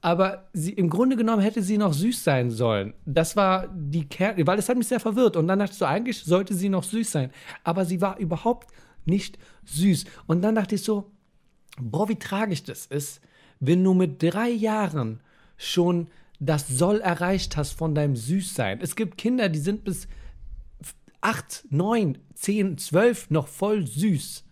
aber 0.00 0.48
sie, 0.52 0.72
im 0.72 0.88
Grunde 0.88 1.16
genommen 1.16 1.42
hätte 1.42 1.62
sie 1.62 1.78
noch 1.78 1.92
süß 1.92 2.22
sein 2.22 2.50
sollen. 2.50 2.94
Das 3.04 3.34
war 3.34 3.66
die 3.74 4.08
Kern, 4.08 4.46
weil 4.46 4.58
es 4.58 4.68
hat 4.68 4.76
mich 4.76 4.86
sehr 4.86 5.00
verwirrt. 5.00 5.36
Und 5.36 5.48
dann 5.48 5.58
dachte 5.58 5.72
ich 5.72 5.78
so, 5.78 5.84
eigentlich 5.84 6.22
sollte 6.22 6.54
sie 6.54 6.68
noch 6.68 6.84
süß 6.84 7.10
sein. 7.10 7.30
Aber 7.64 7.84
sie 7.84 8.00
war 8.00 8.18
überhaupt 8.18 8.68
nicht 9.04 9.38
süß. 9.64 10.04
Und 10.26 10.42
dann 10.42 10.54
dachte 10.54 10.76
ich 10.76 10.84
so, 10.84 11.10
boah, 11.80 12.08
wie 12.08 12.16
tragisch 12.16 12.62
das 12.62 12.86
ist, 12.86 13.20
wenn 13.58 13.82
du 13.82 13.94
mit 13.94 14.22
drei 14.22 14.50
Jahren 14.50 15.20
schon 15.56 16.08
das 16.38 16.68
Soll 16.68 17.00
erreicht 17.00 17.56
hast 17.56 17.72
von 17.72 17.94
deinem 17.94 18.14
Süßsein. 18.16 18.80
Es 18.82 18.94
gibt 18.96 19.16
Kinder, 19.16 19.48
die 19.48 19.58
sind 19.58 19.84
bis 19.84 20.06
acht, 21.20 21.64
neun, 21.70 22.18
zehn, 22.34 22.76
zwölf 22.78 23.30
noch 23.30 23.48
voll 23.48 23.86
süß. 23.86 24.44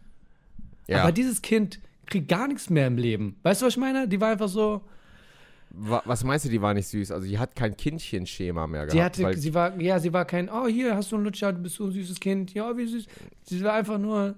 Ja. 0.89 1.03
Aber 1.03 1.13
dieses 1.13 1.43
Kind 1.43 1.81
kriegt 2.07 2.29
gar 2.29 2.49
nichts 2.49 2.71
mehr 2.71 2.87
im 2.87 2.97
Leben. 2.97 3.37
Weißt 3.43 3.61
du, 3.63 3.67
was 3.67 3.75
ich 3.75 3.79
meine? 3.81 4.09
Die 4.09 4.21
war 4.21 4.31
einfach 4.33 4.49
so, 4.49 4.83
Wa- 5.77 6.03
Was 6.05 6.23
meinst 6.23 6.45
du, 6.45 6.49
die 6.51 6.63
war 6.63 6.73
nicht 6.73 6.87
süß? 6.87 7.11
Also, 7.11 7.27
die 7.27 7.37
hat 7.39 7.57
kein 7.57 7.77
Kindchenschema 7.77 8.67
mehr 8.69 8.87
gehabt. 8.87 9.17
sie 9.17 9.25
hatte, 9.27 9.37
sie 9.39 9.55
war, 9.55 9.81
ja, 9.81 9.99
sie 9.99 10.13
war 10.13 10.25
kein, 10.25 10.49
oh, 10.49 10.69
hier 10.69 10.95
hast 10.95 11.11
du 11.11 11.17
einen 11.17 11.25
Lutscher, 11.25 11.53
du 11.53 11.61
bist 11.63 11.75
so 11.77 11.87
ein 11.87 11.91
süßes 11.93 12.21
Kind, 12.21 12.55
ja, 12.55 12.77
wie 12.77 12.87
süß. 12.87 13.07
Sie 13.43 13.63
war 13.65 13.73
einfach 13.75 13.99
nur 13.99 14.37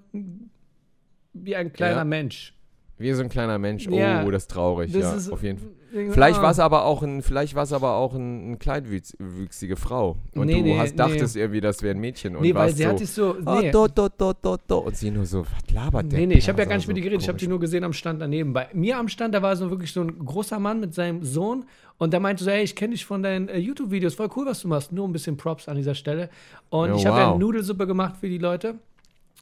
wie 1.33 1.55
ein 1.55 1.71
kleiner 1.71 1.97
Ja. 1.97 2.03
Mensch. 2.05 2.53
Wie 2.97 3.11
so 3.13 3.21
ein 3.23 3.29
kleiner 3.29 3.57
Mensch. 3.59 3.87
Oh, 3.89 3.95
Ja. 3.95 4.23
das 4.23 4.43
ist 4.43 4.51
traurig. 4.51 4.91
Das 4.91 5.01
ja, 5.01 5.13
ist- 5.13 5.31
auf 5.31 5.43
jeden 5.43 5.59
Fall. 5.59 5.69
Vielleicht 6.11 6.39
ah. 6.39 6.43
war 6.43 6.51
es 6.51 6.59
aber 6.59 6.83
auch 6.83 7.01
ein, 7.01 7.21
vielleicht 7.21 7.55
war 7.55 7.63
es 7.63 7.71
aber 7.71 7.93
auch 7.95 8.13
ein, 8.13 8.51
ein 8.51 8.59
kleinwüchsige 8.59 9.77
Frau. 9.77 10.17
Und 10.35 10.47
Nee, 10.47 10.55
du 10.55 10.61
nee, 10.63 10.77
hast, 10.77 10.91
nee. 10.91 10.97
dachtest 10.97 11.35
irgendwie, 11.37 11.61
das 11.61 11.81
wäre 11.81 11.95
ein 11.95 11.99
Mädchen. 11.99 12.35
Und 12.35 12.41
Nee, 12.41 12.53
weil 12.53 12.73
sie 12.73 12.83
so, 12.83 12.89
hat 12.89 12.99
sich 12.99 13.09
so, 13.09 13.35
Oh, 13.45 13.59
nee. 13.61 13.71
do, 13.71 13.87
do, 13.87 14.09
do, 14.09 14.33
do, 14.33 14.57
do. 14.67 14.77
Und 14.79 14.97
sie 14.97 15.09
nur 15.11 15.25
so, 15.25 15.45
was 15.45 15.73
labert 15.73 16.11
der? 16.11 16.19
Nee, 16.19 16.25
nee, 16.27 16.33
ich 16.35 16.49
habe 16.49 16.59
ja 16.61 16.65
gar 16.67 16.75
nicht 16.75 16.87
mit 16.89 16.97
ihr 16.97 17.03
geredet. 17.03 17.21
Ich 17.21 17.29
habe 17.29 17.37
die 17.37 17.47
nur 17.47 17.59
gesehen 17.59 17.83
am 17.85 17.93
Stand 17.93 18.21
daneben. 18.21 18.51
Bei 18.51 18.67
mir 18.73 18.97
am 18.97 19.07
Stand, 19.07 19.33
da 19.33 19.41
war 19.41 19.55
so 19.55 19.69
wirklich 19.69 19.91
so 19.93 20.01
ein 20.01 20.19
großer 20.19 20.59
Mann 20.59 20.81
mit 20.81 20.93
seinem 20.93 21.23
Sohn 21.23 21.65
und 21.97 22.11
der 22.11 22.19
meinte 22.19 22.43
so, 22.43 22.49
ey, 22.49 22.63
ich 22.63 22.75
kenne 22.75 22.91
dich 22.91 23.05
von 23.05 23.23
deinen 23.23 23.47
äh, 23.47 23.57
YouTube-Videos, 23.57 24.13
voll 24.15 24.29
cool, 24.35 24.45
was 24.45 24.61
du 24.61 24.67
machst. 24.67 24.91
Nur 24.91 25.07
ein 25.07 25.13
bisschen 25.13 25.37
Props 25.37 25.69
an 25.69 25.77
dieser 25.77 25.95
Stelle. 25.95 26.29
Und 26.69 26.89
Ja, 26.89 26.95
ich 26.97 27.05
habe 27.05 27.17
ja 27.19 27.31
wow. 27.31 27.39
Nudelsuppe 27.39 27.87
gemacht 27.87 28.17
für 28.19 28.27
die 28.27 28.37
Leute, 28.39 28.75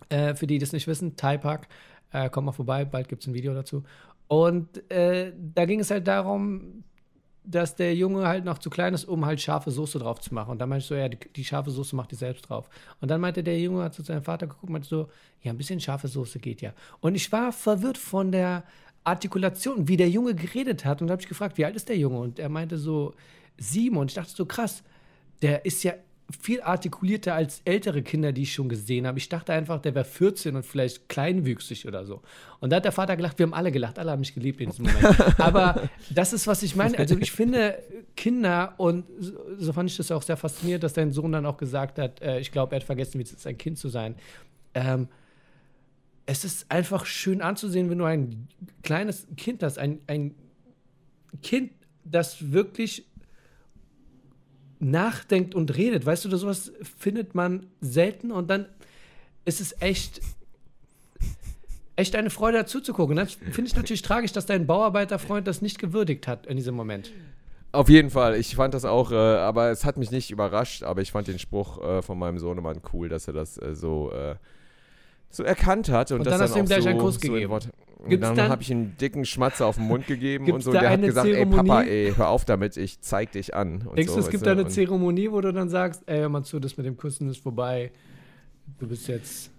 äh, 0.09 0.35
für 0.35 0.45
die, 0.45 0.55
die 0.55 0.59
das 0.59 0.73
nicht 0.73 0.87
wissen. 0.87 1.15
Thai 1.15 1.37
Park, 1.37 1.67
äh, 2.15 2.29
kommt 2.29 2.45
mal 2.45 2.51
vorbei, 2.51 2.85
bald 2.85 3.07
gibt 3.07 3.21
es 3.21 3.27
ein 3.27 3.33
Video 3.33 3.53
dazu. 3.53 3.83
Und 4.27 4.89
äh, 4.91 5.33
da 5.53 5.65
ging 5.65 5.79
es 5.79 5.91
halt 5.91 6.07
darum, 6.07 6.83
dass 7.43 7.75
der 7.75 7.93
Junge 7.93 8.27
halt 8.27 8.43
noch 8.43 8.57
zu 8.57 8.69
klein 8.69 8.93
ist, 8.93 9.05
um 9.05 9.25
halt 9.25 9.39
scharfe 9.39 9.69
Soße 9.69 9.99
drauf 9.99 10.19
zu 10.19 10.33
machen. 10.33 10.51
Und 10.51 10.59
dann 10.59 10.69
meinte 10.69 10.83
ich 10.83 10.87
so, 10.87 10.95
ja, 10.95 11.07
die, 11.09 11.19
die 11.35 11.43
scharfe 11.43 11.69
Soße 11.69 11.95
macht 11.95 12.11
die 12.11 12.15
selbst 12.15 12.49
drauf. 12.49 12.69
Und 13.01 13.11
dann 13.11 13.21
meinte 13.21 13.43
der 13.43 13.59
Junge, 13.59 13.83
hat 13.83 13.93
zu 13.93 14.01
seinem 14.01 14.23
Vater 14.23 14.47
geguckt, 14.47 14.69
meinte 14.69 14.87
so, 14.87 15.09
ja, 15.43 15.51
ein 15.51 15.57
bisschen 15.57 15.79
scharfe 15.79 16.07
Soße 16.07 16.39
geht 16.39 16.61
ja. 16.61 16.73
Und 17.01 17.13
ich 17.13 17.31
war 17.31 17.51
verwirrt 17.51 17.99
von 17.99 18.31
der 18.31 18.63
Artikulation, 19.03 19.87
wie 19.87 19.97
der 19.97 20.09
Junge 20.09 20.33
geredet 20.33 20.85
hat. 20.85 21.01
Und 21.01 21.07
da 21.07 21.11
habe 21.11 21.21
ich 21.21 21.27
gefragt, 21.27 21.57
wie 21.57 21.65
alt 21.65 21.75
ist 21.75 21.89
der 21.89 21.97
Junge? 21.97 22.19
Und 22.19 22.39
er 22.39 22.49
meinte 22.49 22.77
so, 22.77 23.13
sieben. 23.57 23.97
Und 23.97 24.09
ich 24.09 24.15
dachte 24.15 24.31
so, 24.31 24.45
krass, 24.45 24.81
der 25.43 25.65
ist 25.65 25.83
ja 25.83 25.93
viel 26.41 26.61
artikulierter 26.61 27.35
als 27.35 27.61
ältere 27.65 28.01
Kinder, 28.01 28.31
die 28.31 28.43
ich 28.43 28.53
schon 28.53 28.67
gesehen 28.67 29.05
habe. 29.05 29.19
Ich 29.19 29.29
dachte 29.29 29.53
einfach, 29.53 29.79
der 29.79 29.93
wäre 29.93 30.05
14 30.05 30.55
und 30.55 30.65
vielleicht 30.65 31.07
kleinwüchsig 31.07 31.87
oder 31.87 32.03
so. 32.05 32.21
Und 32.59 32.71
da 32.71 32.77
hat 32.77 32.85
der 32.85 32.91
Vater 32.91 33.15
gelacht, 33.15 33.37
wir 33.37 33.45
haben 33.45 33.53
alle 33.53 33.71
gelacht, 33.71 33.99
alle 33.99 34.11
haben 34.11 34.21
mich 34.21 34.33
geliebt 34.33 34.59
in 34.59 34.71
diesem 34.71 34.85
Moment. 34.85 35.39
Aber 35.39 35.87
das 36.09 36.33
ist, 36.33 36.47
was 36.47 36.63
ich 36.63 36.75
meine. 36.75 36.97
Also 36.97 37.15
ich 37.17 37.31
finde 37.31 37.77
Kinder, 38.15 38.73
und 38.77 39.05
so, 39.57 39.71
fand 39.71 39.89
ich 39.89 39.97
das 39.97 40.11
auch 40.11 40.23
sehr 40.23 40.37
faszinierend, 40.37 40.83
dass 40.83 40.93
dein 40.93 41.11
Sohn 41.11 41.31
dann 41.31 41.45
auch 41.45 41.57
gesagt 41.57 41.99
hat, 41.99 42.21
äh, 42.21 42.39
ich 42.39 42.51
glaube, 42.51 42.75
er 42.75 42.77
hat 42.77 42.83
vergessen, 42.85 43.19
wie 43.19 43.23
es 43.23 43.31
ist, 43.31 43.45
ein 43.45 43.57
Kind 43.57 43.77
zu 43.77 43.89
sein. 43.89 44.15
Ähm, 44.73 45.07
es 46.25 46.43
ist 46.43 46.71
einfach 46.71 47.05
schön 47.05 47.41
anzusehen, 47.41 47.89
wenn 47.91 47.99
du 47.99 48.05
ein 48.05 48.47
kleines 48.81 49.27
Kind 49.37 49.61
hast, 49.61 49.77
ein, 49.77 49.99
ein 50.07 50.33
Kind, 51.43 51.71
das 52.03 52.51
wirklich 52.51 53.05
nachdenkt 54.79 55.55
und 55.55 55.75
redet. 55.75 56.05
Weißt 56.05 56.25
du, 56.25 56.37
sowas 56.37 56.71
findet 56.97 57.35
man 57.35 57.67
selten 57.81 58.31
und 58.31 58.49
dann 58.49 58.67
ist 59.45 59.61
es 59.61 59.79
echt, 59.81 60.21
echt 61.95 62.15
eine 62.15 62.29
Freude 62.29 62.59
dazu 62.59 62.81
zu 62.81 62.93
gucken. 62.93 63.15
Das 63.15 63.33
finde 63.33 63.67
ich 63.67 63.75
natürlich 63.75 64.01
tragisch, 64.01 64.31
dass 64.31 64.45
dein 64.45 64.67
Bauarbeiterfreund 64.67 65.47
das 65.47 65.61
nicht 65.61 65.79
gewürdigt 65.79 66.27
hat 66.27 66.45
in 66.47 66.57
diesem 66.57 66.75
Moment. 66.75 67.11
Auf 67.71 67.89
jeden 67.89 68.09
Fall. 68.09 68.35
Ich 68.35 68.55
fand 68.55 68.73
das 68.73 68.85
auch, 68.85 69.11
äh, 69.11 69.15
aber 69.15 69.69
es 69.69 69.83
hat 69.83 69.97
mich 69.97 70.09
nicht 70.09 70.31
überrascht, 70.31 70.83
aber 70.83 71.01
ich 71.01 71.11
fand 71.11 71.27
den 71.27 71.39
Spruch 71.39 71.83
äh, 71.83 72.01
von 72.01 72.17
meinem 72.17 72.39
Sohnemann 72.39 72.81
cool, 72.93 73.09
dass 73.09 73.27
er 73.27 73.33
das 73.33 73.61
äh, 73.61 73.75
so, 73.75 74.11
äh, 74.11 74.35
so 75.29 75.43
erkannt 75.43 75.89
hat. 75.89 76.11
Und, 76.11 76.19
Und 76.19 76.25
das 76.25 76.33
dann 76.33 76.41
hast 76.41 76.55
du 76.55 76.59
ihm 76.59 76.65
gleich 76.65 76.83
so, 76.83 76.89
einen 76.89 76.99
Kuss 76.99 77.15
so 77.15 77.19
gegeben. 77.19 77.59
Gibt's 78.09 78.27
dann 78.27 78.35
dann- 78.35 78.49
habe 78.51 78.61
ich 78.61 78.71
ihm 78.71 78.77
einen 78.77 78.97
dicken 78.97 79.25
Schmatzer 79.25 79.65
auf 79.65 79.75
den 79.75 79.85
Mund 79.87 80.07
gegeben 80.07 80.51
und 80.51 80.61
so. 80.61 80.71
Und 80.71 80.81
der 80.81 80.89
hat 80.91 81.01
gesagt, 81.01 81.27
ey 81.27 81.33
Zeremonie? 81.33 81.67
Papa, 81.69 81.81
ey, 81.83 82.13
hör 82.15 82.29
auf 82.29 82.45
damit, 82.45 82.77
ich 82.77 82.99
zeig 83.01 83.31
dich 83.31 83.53
an. 83.55 83.83
Und 83.87 83.97
Denkst 83.97 84.11
so, 84.11 84.19
du, 84.19 84.25
es 84.25 84.29
gibt 84.29 84.45
da 84.45 84.51
eine 84.51 84.63
Und- 84.63 84.69
Zeremonie, 84.71 85.31
wo 85.31 85.41
du 85.41 85.51
dann 85.53 85.69
sagst, 85.69 86.03
ey, 86.05 86.19
hör 86.19 86.29
mal 86.29 86.43
zu, 86.43 86.59
das 86.59 86.77
mit 86.77 86.85
dem 86.85 86.97
Küssen 86.97 87.29
ist 87.29 87.41
vorbei. 87.41 87.91
Du 88.79 88.87
bist 88.87 89.07
jetzt. 89.07 89.51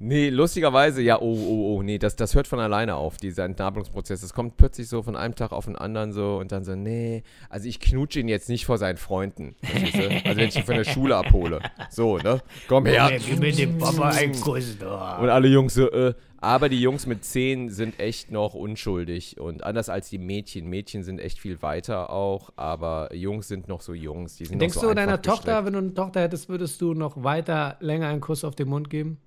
Nee, 0.00 0.28
lustigerweise, 0.28 1.02
ja, 1.02 1.20
oh, 1.20 1.34
oh, 1.34 1.76
oh, 1.76 1.82
nee, 1.82 1.98
das, 1.98 2.16
das 2.16 2.34
hört 2.34 2.48
von 2.48 2.58
alleine 2.58 2.96
auf, 2.96 3.16
dieser 3.16 3.44
Entnabelungsprozess. 3.44 4.20
Das 4.20 4.34
kommt 4.34 4.56
plötzlich 4.56 4.88
so 4.88 5.02
von 5.02 5.14
einem 5.14 5.34
Tag 5.34 5.52
auf 5.52 5.66
den 5.66 5.76
anderen 5.76 6.12
so 6.12 6.38
und 6.38 6.50
dann 6.50 6.64
so, 6.64 6.74
nee, 6.74 7.22
also 7.48 7.68
ich 7.68 7.78
knutsche 7.78 8.20
ihn 8.20 8.28
jetzt 8.28 8.48
nicht 8.48 8.66
vor 8.66 8.78
seinen 8.78 8.96
Freunden. 8.96 9.54
Also 9.72 10.36
wenn 10.36 10.48
ich 10.48 10.56
ihn 10.56 10.64
von 10.64 10.74
der 10.74 10.84
Schule 10.84 11.16
abhole. 11.16 11.60
So, 11.90 12.18
ne? 12.18 12.40
Komm 12.68 12.86
her. 12.86 13.18
Gib 13.24 13.38
mir 13.38 13.52
dem 13.52 13.78
Papa 13.78 14.10
einen 14.10 14.38
Kuss. 14.40 14.76
da. 14.78 15.18
Und 15.18 15.28
alle 15.28 15.48
Jungs 15.48 15.74
so, 15.74 15.90
äh, 15.90 16.14
aber 16.44 16.68
die 16.68 16.80
Jungs 16.80 17.06
mit 17.06 17.24
10 17.24 17.70
sind 17.70 17.98
echt 17.98 18.30
noch 18.30 18.54
unschuldig 18.54 19.40
und 19.40 19.64
anders 19.64 19.88
als 19.88 20.10
die 20.10 20.18
Mädchen. 20.18 20.68
Mädchen 20.68 21.02
sind 21.02 21.18
echt 21.18 21.38
viel 21.38 21.62
weiter 21.62 22.10
auch, 22.10 22.50
aber 22.56 23.14
Jungs 23.14 23.48
sind 23.48 23.68
noch 23.68 23.80
so 23.80 23.94
Jungs. 23.94 24.36
Die 24.36 24.44
sind 24.44 24.60
Denkst 24.60 24.74
so 24.74 24.88
du 24.88 24.94
deiner 24.94 25.12
einfach 25.12 25.22
Tochter, 25.22 25.64
wenn 25.64 25.72
du 25.72 25.78
eine 25.78 25.94
Tochter 25.94 26.20
hättest, 26.20 26.48
würdest 26.50 26.80
du 26.82 26.92
noch 26.92 27.22
weiter 27.22 27.76
länger 27.80 28.08
einen 28.08 28.20
Kuss 28.20 28.44
auf 28.44 28.54
den 28.54 28.68
Mund 28.68 28.90
geben? 28.90 29.18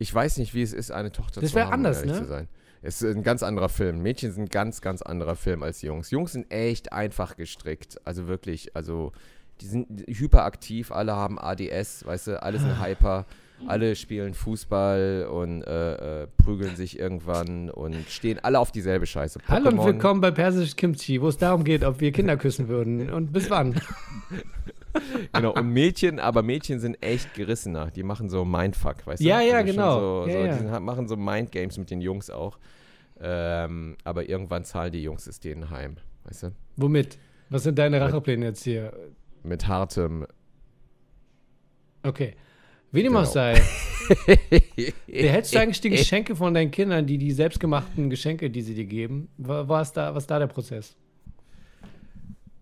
Ich 0.00 0.12
weiß 0.14 0.38
nicht, 0.38 0.54
wie 0.54 0.62
es 0.62 0.72
ist, 0.72 0.90
eine 0.90 1.12
Tochter 1.12 1.42
Das 1.42 1.52
zu 1.52 1.60
haben, 1.60 1.68
um 1.68 1.72
anders, 1.74 1.98
ehrlich 1.98 2.12
ne? 2.14 2.18
zu 2.22 2.26
sein. 2.26 2.48
Es 2.80 3.02
ist 3.02 3.14
ein 3.14 3.22
ganz 3.22 3.42
anderer 3.42 3.68
Film. 3.68 4.00
Mädchen 4.00 4.32
sind 4.32 4.44
ein 4.44 4.48
ganz, 4.48 4.80
ganz 4.80 5.02
anderer 5.02 5.36
Film 5.36 5.62
als 5.62 5.82
Jungs. 5.82 6.10
Jungs 6.10 6.32
sind 6.32 6.50
echt 6.50 6.90
einfach 6.94 7.36
gestrickt. 7.36 8.00
Also 8.06 8.26
wirklich, 8.26 8.74
also 8.74 9.12
die 9.60 9.66
sind 9.66 10.04
hyperaktiv, 10.08 10.90
alle 10.90 11.14
haben 11.14 11.38
ADS, 11.38 12.06
weißt 12.06 12.28
du, 12.28 12.42
alle 12.42 12.58
sind 12.58 12.82
hyper, 12.82 13.26
alle 13.66 13.94
spielen 13.94 14.32
Fußball 14.32 15.28
und 15.30 15.64
äh, 15.64 16.22
äh, 16.22 16.26
prügeln 16.38 16.76
sich 16.76 16.98
irgendwann 16.98 17.68
und 17.68 17.94
stehen 18.08 18.38
alle 18.38 18.58
auf 18.58 18.72
dieselbe 18.72 19.04
Scheiße. 19.04 19.38
Hallo 19.48 19.68
und 19.68 19.76
Pokémon- 19.80 19.84
willkommen 19.84 20.22
bei 20.22 20.30
Persisch 20.30 20.76
Kimchi, 20.76 21.20
wo 21.20 21.28
es 21.28 21.36
darum 21.36 21.62
geht, 21.62 21.84
ob 21.84 22.00
wir 22.00 22.10
Kinder 22.10 22.38
küssen 22.38 22.68
würden 22.68 23.10
und 23.10 23.34
bis 23.34 23.50
wann. 23.50 23.78
Genau, 25.32 25.52
und 25.54 25.68
Mädchen, 25.70 26.18
aber 26.18 26.42
Mädchen 26.42 26.80
sind 26.80 27.02
echt 27.02 27.34
gerissener. 27.34 27.90
Die 27.90 28.02
machen 28.02 28.28
so 28.28 28.44
Mindfuck, 28.44 29.06
weißt 29.06 29.22
du? 29.22 29.26
Ja, 29.28 29.40
ja, 29.40 29.58
schon 29.58 29.66
genau. 29.66 30.00
So, 30.24 30.26
Ja, 30.28 30.32
so, 30.32 30.38
ja. 30.46 30.78
Die 30.78 30.80
machen 30.84 31.06
so 31.08 31.16
Mindgames 31.16 31.78
mit 31.78 31.90
den 31.90 32.00
Jungs 32.00 32.30
auch. 32.30 32.58
Ähm, 33.20 33.96
aber 34.04 34.28
irgendwann 34.28 34.64
zahlen 34.64 34.92
die 34.92 35.02
Jungs 35.02 35.26
es 35.26 35.40
denen 35.40 35.70
heim, 35.70 35.96
weißt 36.24 36.44
du? 36.44 36.52
Womit? 36.76 37.18
Was 37.50 37.64
sind 37.64 37.78
deine 37.78 38.00
Rachepläne 38.00 38.46
jetzt 38.46 38.64
hier? 38.64 38.92
Mit 39.42 39.66
hartem. 39.68 40.26
Okay. 42.02 42.34
Wie 42.92 43.02
dem 43.02 43.14
auch 43.16 43.20
Genau. 43.20 43.30
sei. 43.32 43.62
Behältst 45.06 45.54
du 45.54 45.60
eigentlich 45.60 45.80
die 45.80 45.90
Geschenke 45.96 46.34
von 46.34 46.54
deinen 46.54 46.70
Kindern, 46.70 47.06
die 47.06 47.18
die 47.18 47.30
selbstgemachten 47.32 48.10
Geschenke, 48.10 48.50
die 48.50 48.62
sie 48.62 48.74
dir 48.74 48.86
geben? 48.86 49.28
Wa- 49.36 49.68
Was 49.68 49.92
da, 49.92 50.14
was 50.14 50.26
da 50.26 50.38
der 50.38 50.46
Prozess? 50.48 50.96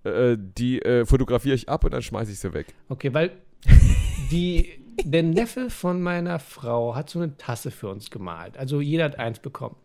Äh, 0.08 0.38
die 0.38 0.82
äh, 0.82 1.04
fotografiere 1.04 1.54
ich 1.54 1.68
ab 1.68 1.84
und 1.84 1.92
dann 1.92 2.02
schmeiße 2.02 2.32
ich 2.32 2.38
sie 2.38 2.52
weg. 2.52 2.74
Okay, 2.88 3.12
weil 3.14 3.32
die, 4.30 4.68
der 5.04 5.22
Neffe 5.22 5.70
von 5.70 6.00
meiner 6.00 6.38
Frau 6.38 6.94
hat 6.94 7.10
so 7.10 7.20
eine 7.20 7.36
Tasse 7.36 7.70
für 7.70 7.88
uns 7.88 8.10
gemalt. 8.10 8.56
Also 8.56 8.80
jeder 8.80 9.04
hat 9.04 9.18
eins 9.18 9.38
bekommen. 9.38 9.76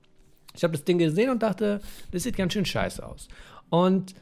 Ich 0.55 0.63
habe 0.63 0.73
das 0.73 0.83
Ding 0.83 0.97
gesehen 0.97 1.29
und 1.29 1.41
dachte, 1.41 1.81
das 2.11 2.23
sieht 2.23 2.37
ganz 2.37 2.53
schön 2.53 2.65
scheiße 2.65 3.05
aus. 3.05 3.27
Und 3.69 4.13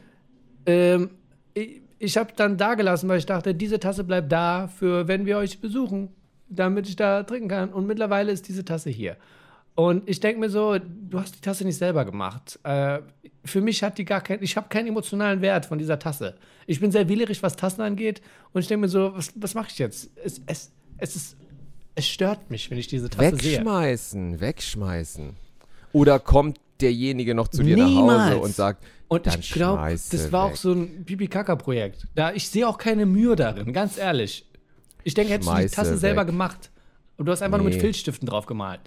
ähm, 0.65 1.11
ich, 1.53 1.81
ich 1.99 2.17
habe 2.17 2.33
dann 2.35 2.57
da 2.57 2.75
gelassen, 2.75 3.09
weil 3.09 3.19
ich 3.19 3.25
dachte, 3.25 3.53
diese 3.53 3.79
Tasse 3.79 4.03
bleibt 4.03 4.31
da 4.31 4.67
für, 4.67 5.07
wenn 5.07 5.25
wir 5.25 5.37
euch 5.37 5.59
besuchen, 5.59 6.09
damit 6.49 6.87
ich 6.87 6.95
da 6.95 7.23
trinken 7.23 7.49
kann. 7.49 7.73
Und 7.73 7.85
mittlerweile 7.85 8.31
ist 8.31 8.47
diese 8.47 8.65
Tasse 8.65 8.89
hier. 8.89 9.17
Und 9.75 10.07
ich 10.09 10.19
denke 10.19 10.39
mir 10.39 10.49
so, 10.49 10.77
du 10.79 11.19
hast 11.19 11.35
die 11.35 11.41
Tasse 11.41 11.63
nicht 11.63 11.77
selber 11.77 12.03
gemacht. 12.05 12.59
Äh, 12.63 12.99
für 13.45 13.61
mich 13.61 13.81
hat 13.83 13.97
die 13.97 14.05
gar 14.05 14.21
keinen, 14.21 14.43
ich 14.43 14.57
habe 14.57 14.67
keinen 14.69 14.87
emotionalen 14.87 15.41
Wert 15.41 15.65
von 15.65 15.77
dieser 15.79 15.97
Tasse. 15.97 16.35
Ich 16.67 16.79
bin 16.79 16.91
sehr 16.91 17.07
wählerisch, 17.09 17.41
was 17.41 17.55
Tassen 17.55 17.81
angeht. 17.81 18.21
Und 18.53 18.61
ich 18.61 18.67
denke 18.67 18.81
mir 18.81 18.89
so, 18.89 19.13
was, 19.15 19.31
was 19.35 19.53
mache 19.55 19.67
ich 19.71 19.77
jetzt? 19.79 20.09
Es, 20.23 20.41
es, 20.45 20.71
es, 20.97 21.15
ist, 21.15 21.37
es 21.95 22.07
stört 22.07 22.51
mich, 22.51 22.69
wenn 22.69 22.77
ich 22.77 22.87
diese 22.87 23.09
Tasse 23.09 23.35
sehe. 23.37 23.53
Wegschmeißen, 23.59 24.39
wegschmeißen. 24.41 25.35
Oder 25.93 26.19
kommt 26.19 26.59
derjenige 26.81 27.33
noch 27.33 27.47
zu 27.47 27.63
dir 27.63 27.77
nach 27.77 27.87
Niemals. 27.87 28.31
Hause 28.33 28.39
und 28.41 28.55
sagt, 28.55 28.83
Und 29.07 29.25
dann 29.25 29.39
ich 29.39 29.51
glaube, 29.53 29.89
das 29.89 30.31
war 30.31 30.47
weg. 30.47 30.53
auch 30.53 30.57
so 30.57 30.73
ein 30.73 31.05
Pipi-Kaka-Projekt. 31.05 32.07
Da, 32.15 32.33
ich 32.33 32.49
sehe 32.49 32.67
auch 32.67 32.77
keine 32.77 33.05
Mühe 33.05 33.35
darin, 33.35 33.71
ganz 33.73 33.97
ehrlich. 33.97 34.45
Ich 35.03 35.13
denke, 35.13 35.33
hättest 35.33 35.49
du 35.49 35.55
die 35.55 35.67
Tasse 35.67 35.93
sie 35.93 35.99
selber 35.99 36.21
weg. 36.21 36.27
gemacht. 36.27 36.69
Und 37.17 37.25
du 37.25 37.31
hast 37.31 37.41
einfach 37.41 37.57
nur 37.57 37.67
Nee. 37.67 37.75
mit 37.75 37.81
Filzstiften 37.81 38.27
drauf 38.27 38.45
gemalt. 38.45 38.81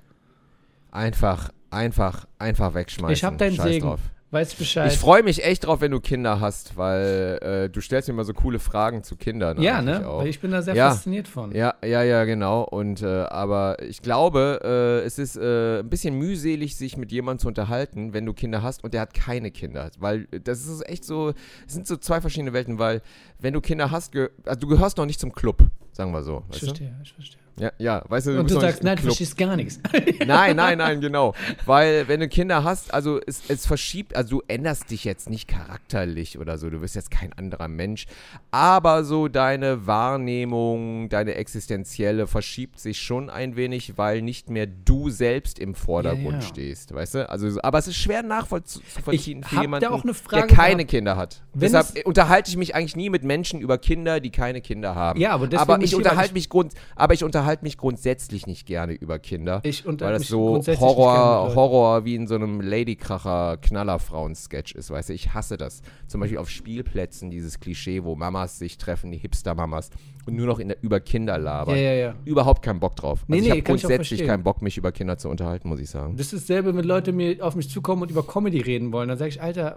Einfach, 0.95 1.51
einfach, 1.71 2.27
einfach 2.39 2.73
wegschmeißen. 2.75 3.13
Ich 3.13 3.25
habe 3.25 3.37
deinen 3.37 3.57
Scheiß 3.57 3.67
Segen. 3.67 3.87
drauf. 3.87 4.01
Weißt 4.31 4.59
Bescheid. 4.59 4.91
Ich 4.93 4.99
freue 4.99 5.23
mich 5.23 5.45
echt 5.45 5.65
drauf, 5.67 5.81
wenn 5.81 5.93
du 5.93 6.01
Kinder 6.01 6.41
hast, 6.41 6.77
weil 6.77 7.39
äh, 7.41 7.71
du 7.71 7.81
stellst 7.81 8.09
mir 8.09 8.15
immer 8.15 8.25
so 8.25 8.33
coole 8.35 8.59
Fragen 8.59 9.05
zu 9.05 9.15
Kindern. 9.17 9.61
ja, 9.63 9.81
ne? 9.81 10.09
Auch. 10.09 10.25
Ich 10.25 10.41
bin 10.41 10.51
da 10.51 10.61
sehr 10.61 10.75
Ja. 10.75 10.91
fasziniert 10.91 11.29
von. 11.29 11.53
Ja, 11.53 11.75
ja, 11.85 12.03
ja, 12.03 12.25
genau. 12.25 12.63
Und 12.63 13.01
äh, 13.03 13.07
aber 13.07 13.81
ich 13.83 14.03
glaube, 14.03 14.61
äh, 14.65 15.07
es 15.07 15.19
ist 15.21 15.37
äh, 15.37 15.81
ein 15.81 15.89
bisschen 15.89 16.15
mühselig, 16.19 16.77
sich 16.77 16.97
mit 16.97 17.13
jemandem 17.13 17.43
zu 17.43 17.49
unterhalten, 17.49 18.13
wenn 18.13 18.27
du 18.27 18.33
Kinder 18.33 18.63
hast 18.63 18.83
und 18.83 18.93
der 18.93 19.03
hat 19.03 19.15
keine 19.15 19.53
Kinder. 19.53 19.89
Weil 19.99 20.25
das 20.27 20.67
ist 20.67 20.89
echt 20.89 21.05
so, 21.05 21.33
es 21.69 21.75
sind 21.75 21.87
so 21.87 21.97
zwei 21.97 22.21
verschiedene 22.21 22.53
Welten, 22.53 22.81
weil 22.81 23.03
wenn 23.39 23.55
du 23.55 23.61
Kinder 23.61 23.93
hast, 23.93 24.15
also 24.17 24.59
du 24.61 24.67
gehörst 24.67 24.97
noch 24.99 25.07
nicht 25.07 25.21
zum 25.21 25.33
Club, 25.33 25.63
sagen 25.93 26.11
wir 26.13 26.25
so. 26.25 26.43
Ich 26.49 26.55
Weißt 26.55 26.63
du? 26.63 26.67
verstehe, 26.67 26.95
ich 27.05 27.13
verstehe. 27.13 27.39
Ja, 27.57 27.71
ja, 27.79 28.03
weißt 28.09 28.27
du, 28.27 28.41
Und 28.41 28.51
du 28.51 28.59
sagst, 28.59 28.83
nein, 28.83 28.97
du 28.97 29.03
verstehst 29.03 29.37
gar 29.39 29.55
nichts. 29.55 29.79
Nein, 30.27 30.57
nein, 30.57 30.79
nein, 30.79 31.01
genau. 31.01 31.35
Weil 31.67 32.09
wenn 32.09 32.19
du 32.19 32.27
Kinder 32.29 32.65
hast, 32.65 32.93
also 32.93 33.21
es, 33.25 33.43
es 33.49 33.65
verschiebt, 33.65 34.17
also 34.17 34.41
du 34.41 34.43
änderst 34.49 34.91
dich 34.91 35.05
jetzt 35.05 35.31
nicht 35.31 35.47
charakterlich 35.47 36.39
oder 36.39 36.59
so, 36.59 36.69
du 36.69 36.81
wirst 36.81 36.97
jetzt 36.97 37.13
kein 37.13 37.33
anderer 37.35 37.69
Mensch, 37.69 38.07
aber 38.51 39.05
so 39.05 39.29
deine 39.29 39.87
Wahrnehmung, 39.87 41.09
deine 41.11 41.35
existenzielle 41.37 42.27
verschiebt 42.27 42.81
sich 42.81 42.99
schon 43.01 43.31
ein 43.31 43.55
wenig, 43.57 43.97
weil 43.97 44.23
nicht 44.23 44.51
mehr 44.51 44.67
du 44.67 45.11
selbst 45.11 45.59
im 45.61 45.75
Vordergrund 45.77 46.25
Ja, 46.25 46.41
ja. 46.41 46.43
stehst, 46.43 46.93
weißt 46.95 47.15
du? 47.15 47.31
Also, 47.31 47.61
aber 47.63 47.79
es 47.79 47.87
ist 47.87 47.97
schwer 47.97 48.23
nachvollziehen 48.25 48.83
Ich 49.13 49.47
für 49.47 49.61
jemanden, 49.61 49.87
auch 49.89 50.03
eine 50.03 50.13
der 50.33 50.47
keine 50.49 50.77
gehabt. 50.79 50.91
Kinder 50.91 51.17
hat. 51.17 51.43
Wenn 51.53 51.61
Deshalb 51.73 51.87
es- 51.95 52.05
unterhalte 52.05 52.51
ich 52.51 52.57
mich 52.57 52.75
eigentlich 52.75 52.97
nie 52.97 53.11
mit 53.11 53.23
Menschen 53.23 53.61
über 53.61 53.79
Kinder, 53.79 54.19
die 54.19 54.31
keine 54.31 54.61
Kinder 54.61 54.95
haben. 54.97 55.21
Ja, 55.21 55.31
aber 55.33 55.47
deswegen 55.47 55.71
aber 55.73 55.85
ich 55.85 55.95
unterhalte 55.95 56.31
ich- 56.31 56.35
mich 56.35 56.49
grund, 56.49 56.73
aber 56.97 57.15
ich 57.15 57.23
unterhalte 57.23 57.44
mich 57.63 57.77
grundsätzlich 57.79 58.47
nicht 58.47 58.67
gerne 58.67 58.93
über 58.95 59.19
Kinder. 59.19 59.61
Ich 59.65 59.87
unter- 59.87 60.07
Weil 60.07 60.13
das 60.15 60.21
mich 60.21 60.29
so 60.29 60.47
grundsätzlich 60.47 60.81
nicht 60.81 60.97
gerne 60.97 61.07
Horror, 61.07 61.43
mit 61.49 61.55
Leuten. 61.57 61.57
Horror 61.57 62.05
wie 62.05 62.15
in 62.15 62.27
so 62.27 62.35
einem 62.35 62.61
Ladykracher 62.61 63.57
Knallerfrauen-Sketch 63.59 64.75
ist, 64.75 64.91
weißt 64.91 65.09
du, 65.09 65.13
ich 65.13 65.35
hasse 65.35 65.57
das. 65.57 65.83
Zum 66.07 66.21
Beispiel 66.21 66.39
auf 66.39 66.51
Spielplätzen 66.51 67.31
dieses 67.31 67.61
Klischee, 67.61 68.05
wo 68.05 68.17
Mamas 68.17 68.59
sich 68.59 68.79
treffen, 68.79 69.11
die 69.13 69.19
Hipster-Mamas 69.19 69.91
und 70.27 70.37
nur 70.37 70.47
noch 70.47 70.59
in 70.59 70.69
der, 70.69 70.83
über 70.83 71.01
Kinder 71.01 71.39
labern. 71.39 71.77
Ja, 71.77 71.83
ja, 71.83 71.93
ja. 71.95 72.15
Überhaupt 72.25 72.63
keinen 72.63 72.81
Bock 72.81 72.97
drauf. 72.97 73.21
Also 73.21 73.25
Nee, 73.29 73.37
ich 73.39 73.43
nee, 73.45 73.51
habe 73.51 73.63
grundsätzlich 73.63 74.25
keinen 74.27 74.43
Bock, 74.43 74.63
mich 74.63 74.77
über 74.79 74.91
Kinder 74.93 75.19
zu 75.19 75.29
unterhalten, 75.29 75.69
muss 75.69 75.81
ich 75.81 75.91
sagen. 75.91 76.17
Das 76.17 76.33
ist 76.33 76.49
dasselbe, 76.49 76.75
wenn 76.75 76.85
Leute 76.85 77.13
mir 77.13 77.45
auf 77.45 77.55
mich 77.57 77.69
zukommen 77.69 78.03
und 78.03 78.11
über 78.11 78.27
Comedy 78.27 78.61
reden 78.61 78.93
wollen. 78.93 79.09
Dann 79.09 79.19
sage 79.19 79.29
ich, 79.29 79.43
Alter, 79.43 79.77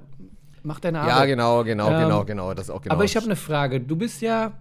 mach 0.64 0.80
deine 0.80 1.00
Arbeit. 1.02 1.16
Ja, 1.16 1.26
genau, 1.26 1.64
genau, 1.64 1.90
Ähm, 1.92 2.00
genau, 2.04 2.24
genau, 2.26 2.54
das 2.54 2.70
auch 2.70 2.82
genau. 2.82 2.96
Aber 2.96 3.04
ich 3.04 3.16
habe 3.16 3.26
eine 3.26 3.36
Frage. 3.36 3.82
Du 3.82 3.96
bist 3.98 4.22
ja, 4.22 4.54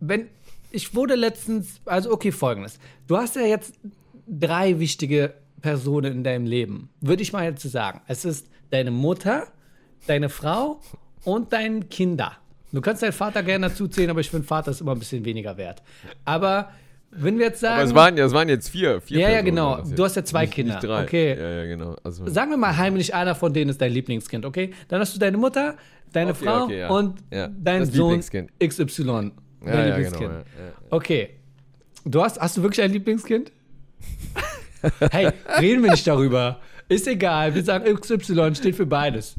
wenn 0.00 0.26
ich 0.74 0.94
wurde 0.94 1.14
letztens, 1.14 1.80
also 1.84 2.10
okay, 2.10 2.32
folgendes. 2.32 2.78
Du 3.06 3.16
hast 3.16 3.36
ja 3.36 3.42
jetzt 3.42 3.74
drei 4.26 4.78
wichtige 4.80 5.34
Personen 5.62 6.12
in 6.12 6.24
deinem 6.24 6.46
Leben, 6.46 6.90
würde 7.00 7.22
ich 7.22 7.32
mal 7.32 7.44
jetzt 7.44 7.62
sagen. 7.62 8.00
Es 8.06 8.24
ist 8.24 8.48
deine 8.70 8.90
Mutter, 8.90 9.46
deine 10.06 10.28
Frau 10.28 10.80
und 11.24 11.52
deine 11.52 11.80
Kinder. 11.82 12.32
Du 12.72 12.80
kannst 12.80 13.02
deinen 13.02 13.12
Vater 13.12 13.42
gerne 13.42 13.68
dazu 13.68 13.86
zählen, 13.86 14.10
aber 14.10 14.20
ich 14.20 14.30
finde, 14.30 14.46
Vater 14.46 14.72
ist 14.72 14.80
immer 14.80 14.92
ein 14.92 14.98
bisschen 14.98 15.24
weniger 15.24 15.56
wert. 15.56 15.82
Aber 16.24 16.70
wenn 17.12 17.38
wir 17.38 17.46
jetzt 17.46 17.60
sagen, 17.60 17.76
aber 17.76 17.84
es 17.84 17.94
waren, 17.94 18.16
ja, 18.16 18.24
es 18.26 18.32
waren 18.32 18.48
jetzt 18.48 18.68
vier. 18.68 19.00
vier 19.00 19.20
Ja, 19.20 19.28
ja, 19.28 19.34
Personen 19.42 19.44
genau. 19.54 19.70
waren 19.70 19.80
das 19.82 19.94
Du 19.94 20.04
hast 20.04 20.16
ja 20.16 20.24
zwei 20.24 20.42
nicht, 20.42 20.54
Kinder. 20.54 20.74
Nicht 20.74 20.84
drei. 20.84 21.04
Okay. 21.04 21.38
Ja, 21.38 21.50
ja, 21.50 21.64
genau. 21.66 21.96
Also, 22.02 22.26
sagen 22.28 22.50
wir 22.50 22.56
mal 22.56 22.76
heimlich, 22.76 23.14
einer 23.14 23.36
von 23.36 23.52
denen 23.52 23.70
ist 23.70 23.80
dein 23.80 23.92
Lieblingskind, 23.92 24.44
okay? 24.44 24.74
Dann 24.88 25.00
hast 25.00 25.14
du 25.14 25.20
deine 25.20 25.36
Mutter, 25.36 25.76
deine 26.12 26.32
Okay, 26.32 26.44
Frau 26.44 26.64
okay, 26.64 26.78
ja. 26.80 26.88
und 26.90 27.22
Ja, 27.30 27.48
dein 27.48 27.84
Sohn 27.86 28.06
Lieblingskind. 28.08 28.50
XY. 29.64 29.72
Dein 29.72 29.78
ja, 29.78 29.86
ja, 29.86 29.96
genau. 29.96 30.18
Lieblingskind. 30.18 30.32
Ja, 30.58 30.64
ja. 30.66 30.72
Okay. 30.90 31.30
Du 32.04 32.22
hast, 32.22 32.40
hast 32.40 32.56
du 32.56 32.62
wirklich 32.62 32.82
ein 32.84 32.92
Lieblingskind? 32.92 33.52
hey, 35.10 35.30
reden 35.60 35.82
wir 35.82 35.90
nicht 35.90 36.06
darüber. 36.06 36.60
Ist 36.88 37.06
egal, 37.08 37.54
wir 37.54 37.64
sagen 37.64 37.84
XY 37.94 38.54
steht 38.54 38.76
für 38.76 38.86
beides. 38.86 39.36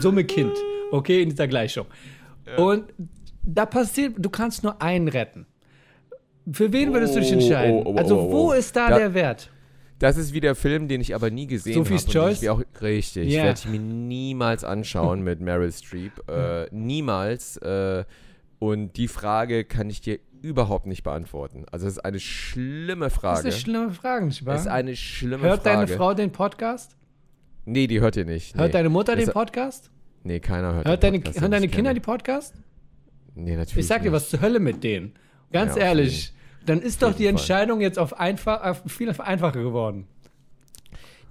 Summe 0.00 0.24
Kind. 0.24 0.52
Okay, 0.90 1.22
in 1.22 1.30
dieser 1.30 1.46
Gleichung. 1.48 1.86
Und 2.56 2.84
da 3.44 3.66
passiert, 3.66 4.14
du 4.18 4.28
kannst 4.30 4.62
nur 4.64 4.82
einen 4.82 5.08
retten. 5.08 5.46
Für 6.50 6.72
wen 6.72 6.92
würdest 6.92 7.14
du 7.14 7.20
dich 7.20 7.30
Oh, 7.30 7.34
entscheiden? 7.34 7.74
oh, 7.76 7.82
oh, 7.86 7.96
also, 7.96 8.18
oh, 8.18 8.24
oh. 8.26 8.32
wo 8.32 8.52
ist 8.52 8.74
da, 8.74 8.90
Da- 8.90 8.98
der 8.98 9.14
Wert? 9.14 9.50
Das 10.00 10.16
ist 10.16 10.32
wie 10.32 10.40
der 10.40 10.56
Film, 10.56 10.88
den 10.88 11.00
ich 11.00 11.14
aber 11.14 11.30
nie 11.30 11.46
gesehen 11.46 11.76
habe. 11.76 11.84
Sophie's 11.84 12.06
Choice? 12.06 12.44
auch, 12.48 12.60
richtig, 12.80 13.30
Ja. 13.30 13.44
werde 13.44 13.60
ich 13.60 13.68
mir 13.68 13.78
niemals 13.78 14.64
anschauen 14.64 15.22
mit 15.22 15.40
Meryl 15.40 15.70
Streep. 15.70 16.12
Äh, 16.28 16.66
niemals. 16.72 17.56
Äh, 17.58 18.02
und 18.62 18.96
die 18.96 19.08
Frage 19.08 19.64
kann 19.64 19.90
ich 19.90 20.00
dir 20.02 20.20
überhaupt 20.40 20.86
nicht 20.86 21.02
beantworten. 21.02 21.64
Also 21.72 21.88
es 21.88 21.94
ist 21.94 22.04
eine 22.04 22.20
schlimme 22.20 23.06
Das 23.06 23.14
Frage. 23.14 23.38
ist 23.40 23.44
eine 23.44 23.52
schlimme 23.60 23.90
Frage, 23.90 24.26
nicht 24.26 24.46
wahr? 24.46 24.54
Es 24.54 24.60
ist 24.60 24.66
eine 24.68 24.94
schlimme 24.94 25.42
Hört 25.42 25.64
Frage. 25.64 25.86
deine 25.86 25.88
Frau 25.88 26.14
den 26.14 26.30
Podcast? 26.30 26.96
Nee, 27.64 27.88
die 27.88 28.00
hört 28.00 28.16
ihr 28.16 28.24
nicht. 28.24 28.54
Hört 28.54 28.68
nee. 28.68 28.72
deine 28.72 28.88
Mutter 28.88 29.16
den 29.16 29.24
Das- 29.26 29.34
Podcast? 29.34 29.90
Nee, 30.22 30.38
keiner 30.38 30.74
hört 30.74 30.86
Hört 30.86 31.02
den 31.02 31.08
deine, 31.14 31.18
Podcast, 31.18 31.40
hören 31.40 31.50
den 31.50 31.60
deine 31.60 31.68
Kinder 31.68 31.92
die 31.92 31.98
Podcast? 32.00 32.54
Nee, 33.34 33.56
natürlich 33.56 33.78
Ich 33.78 33.86
sag 33.88 34.02
dir, 34.02 34.12
was 34.12 34.30
zur 34.30 34.40
Hölle 34.40 34.60
mit 34.60 34.84
denen. 34.84 35.14
Ganz 35.52 35.74
Ja, 35.74 35.82
ehrlich, 35.82 36.32
Dann 36.64 36.80
ist 36.80 37.02
doch 37.02 37.12
die 37.16 37.26
Entscheidung 37.26 37.80
jetzt 37.80 37.98
auf 37.98 38.20
einfach, 38.20 38.62
auf 38.62 38.82
viel 38.86 39.10
einfacher 39.10 39.60
geworden. 39.60 40.06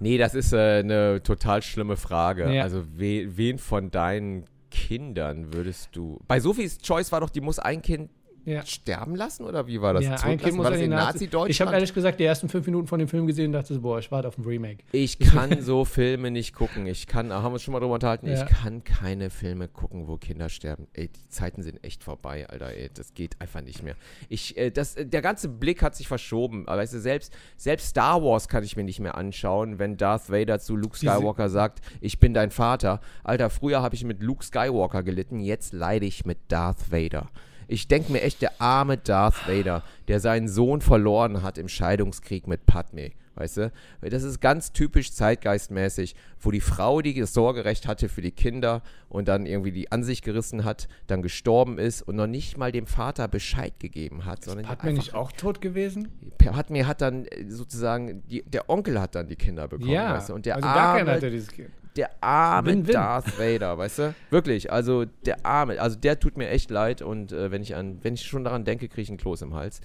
Nee, 0.00 0.18
das 0.18 0.34
ist 0.34 0.52
äh, 0.52 0.80
eine 0.80 1.22
total 1.22 1.62
schlimme 1.62 1.96
Frage. 1.96 2.52
Ja. 2.52 2.62
Also, 2.64 2.84
we, 2.94 3.38
wen 3.38 3.56
von 3.56 3.90
deinen 3.90 4.44
Kindern 4.72 5.52
würdest 5.52 5.90
du. 5.92 6.18
Bei 6.26 6.40
Sophies 6.40 6.78
Choice 6.78 7.12
war 7.12 7.20
doch, 7.20 7.30
die 7.30 7.40
muss 7.40 7.58
ein 7.58 7.82
Kind 7.82 8.10
Ja. 8.44 8.66
sterben 8.66 9.14
lassen 9.14 9.44
oder 9.44 9.66
wie 9.66 9.80
war 9.80 9.94
das? 9.94 10.04
Ja, 10.04 10.14
ein? 10.22 10.38
Kind 10.38 10.56
muss 10.56 10.64
war 10.64 10.70
das 10.72 10.80
in 10.80 10.90
Nazi-Deutschland? 10.90 11.50
Ich 11.50 11.60
habe 11.60 11.72
ehrlich 11.72 11.94
gesagt 11.94 12.18
die 12.18 12.24
ersten 12.24 12.48
fünf 12.48 12.66
Minuten 12.66 12.86
von 12.86 12.98
dem 12.98 13.08
Film 13.08 13.26
gesehen 13.26 13.46
und 13.46 13.52
dachte, 13.52 13.72
so, 13.74 13.80
boah, 13.80 13.98
ich 13.98 14.10
warte 14.10 14.28
auf 14.28 14.36
ein 14.38 14.44
Remake. 14.44 14.84
Ich 14.92 15.18
kann 15.20 15.60
so 15.62 15.84
Filme 15.84 16.30
nicht 16.30 16.54
gucken. 16.54 16.86
Ich 16.86 17.06
kann, 17.06 17.32
haben 17.32 17.44
wir 17.44 17.52
uns 17.52 17.62
schon 17.62 17.72
mal 17.72 17.80
drüber 17.80 17.94
unterhalten, 17.94 18.26
Ja. 18.26 18.34
ich 18.34 18.46
kann 18.46 18.82
keine 18.84 19.30
Filme 19.30 19.68
gucken, 19.68 20.08
wo 20.08 20.16
Kinder 20.16 20.48
sterben. 20.48 20.86
Ey, 20.92 21.08
die 21.08 21.28
Zeiten 21.28 21.62
sind 21.62 21.84
echt 21.84 22.02
vorbei, 22.02 22.48
Alter, 22.48 22.70
ey. 22.74 22.90
Das 22.92 23.14
geht 23.14 23.40
einfach 23.40 23.60
nicht 23.60 23.82
mehr. 23.82 23.94
Ich, 24.28 24.56
äh, 24.56 24.70
das, 24.70 24.96
äh, 24.96 25.06
der 25.06 25.22
ganze 25.22 25.48
Blick 25.48 25.82
hat 25.82 25.94
sich 25.94 26.08
verschoben. 26.08 26.66
Aber 26.66 26.78
weißt 26.80 26.94
du, 26.94 27.00
selbst, 27.00 27.32
selbst 27.56 27.88
Star 27.90 28.22
Wars 28.22 28.48
kann 28.48 28.64
ich 28.64 28.76
mir 28.76 28.84
nicht 28.84 29.00
mehr 29.00 29.16
anschauen, 29.16 29.78
wenn 29.78 29.96
Darth 29.96 30.30
Vader 30.30 30.58
zu 30.58 30.74
Luke 30.76 30.98
Diese- 31.00 31.12
Skywalker 31.12 31.48
sagt, 31.48 31.80
ich 32.00 32.18
bin 32.18 32.34
dein 32.34 32.50
Vater. 32.50 33.00
Alter, 33.24 33.50
früher 33.50 33.82
habe 33.82 33.94
ich 33.94 34.04
mit 34.04 34.22
Luke 34.22 34.44
Skywalker 34.44 35.02
gelitten, 35.02 35.38
jetzt 35.40 35.72
leide 35.72 36.06
ich 36.06 36.24
mit 36.26 36.38
Darth 36.48 36.90
Vader. 36.90 37.30
Ich 37.72 37.88
denke 37.88 38.12
mir 38.12 38.20
echt, 38.20 38.42
der 38.42 38.60
arme 38.60 38.98
Darth 38.98 39.48
Vader, 39.48 39.82
der 40.06 40.20
seinen 40.20 40.46
Sohn 40.46 40.82
verloren 40.82 41.42
hat 41.42 41.56
im 41.56 41.68
Scheidungskrieg 41.68 42.46
mit 42.46 42.66
Padme. 42.66 43.12
Weißt 43.34 43.56
du? 43.56 43.72
Das 44.02 44.24
ist 44.24 44.42
ganz 44.42 44.72
typisch 44.72 45.10
zeitgeistmäßig, 45.12 46.14
wo 46.38 46.50
die 46.50 46.60
Frau, 46.60 47.00
die 47.00 47.18
das 47.18 47.32
Sorgerecht 47.32 47.88
hatte 47.88 48.10
für 48.10 48.20
die 48.20 48.30
Kinder 48.30 48.82
und 49.08 49.26
dann 49.26 49.46
irgendwie 49.46 49.72
die 49.72 49.90
an 49.90 50.04
sich 50.04 50.20
gerissen 50.20 50.64
hat, 50.66 50.86
dann 51.06 51.22
gestorben 51.22 51.78
ist 51.78 52.02
und 52.02 52.16
noch 52.16 52.26
nicht 52.26 52.58
mal 52.58 52.72
dem 52.72 52.86
Vater 52.86 53.26
Bescheid 53.26 53.80
gegeben 53.80 54.26
hat, 54.26 54.44
sondern 54.44 54.68
Hat 54.68 54.84
mir 54.84 54.92
nicht 54.92 55.14
auch 55.14 55.32
tot 55.32 55.62
gewesen? 55.62 56.08
Padme 56.36 56.86
hat 56.86 57.00
dann 57.00 57.24
äh, 57.24 57.48
sozusagen, 57.48 58.22
die, 58.28 58.42
der 58.42 58.68
Onkel 58.68 59.00
hat 59.00 59.14
dann 59.14 59.28
die 59.28 59.36
Kinder 59.36 59.66
bekommen, 59.66 59.92
ja. 59.92 60.12
weißt 60.12 60.28
du? 60.28 60.34
Und 60.34 60.44
der 60.44 60.56
also 60.56 60.68
gar 60.68 60.98
keiner 60.98 60.98
arme 60.98 61.12
hatte 61.12 61.30
dieses 61.30 61.50
Kind. 61.50 61.70
Der 61.96 62.10
arme 62.22 62.70
Win-win. 62.70 62.94
Darth 62.94 63.38
Vader, 63.38 63.76
weißt 63.78 63.98
du? 63.98 64.14
Wirklich, 64.30 64.72
also 64.72 65.04
der 65.04 65.44
arme, 65.44 65.80
also 65.80 65.96
der 65.96 66.18
tut 66.18 66.36
mir 66.36 66.48
echt 66.48 66.70
leid 66.70 67.02
und 67.02 67.32
äh, 67.32 67.50
wenn 67.50 67.62
ich 67.62 67.74
an, 67.74 67.98
wenn 68.02 68.14
ich 68.14 68.22
schon 68.22 68.44
daran 68.44 68.64
denke, 68.64 68.88
kriege 68.88 69.02
ich 69.02 69.08
einen 69.08 69.18
Kloß 69.18 69.42
im 69.42 69.54
Hals. 69.54 69.80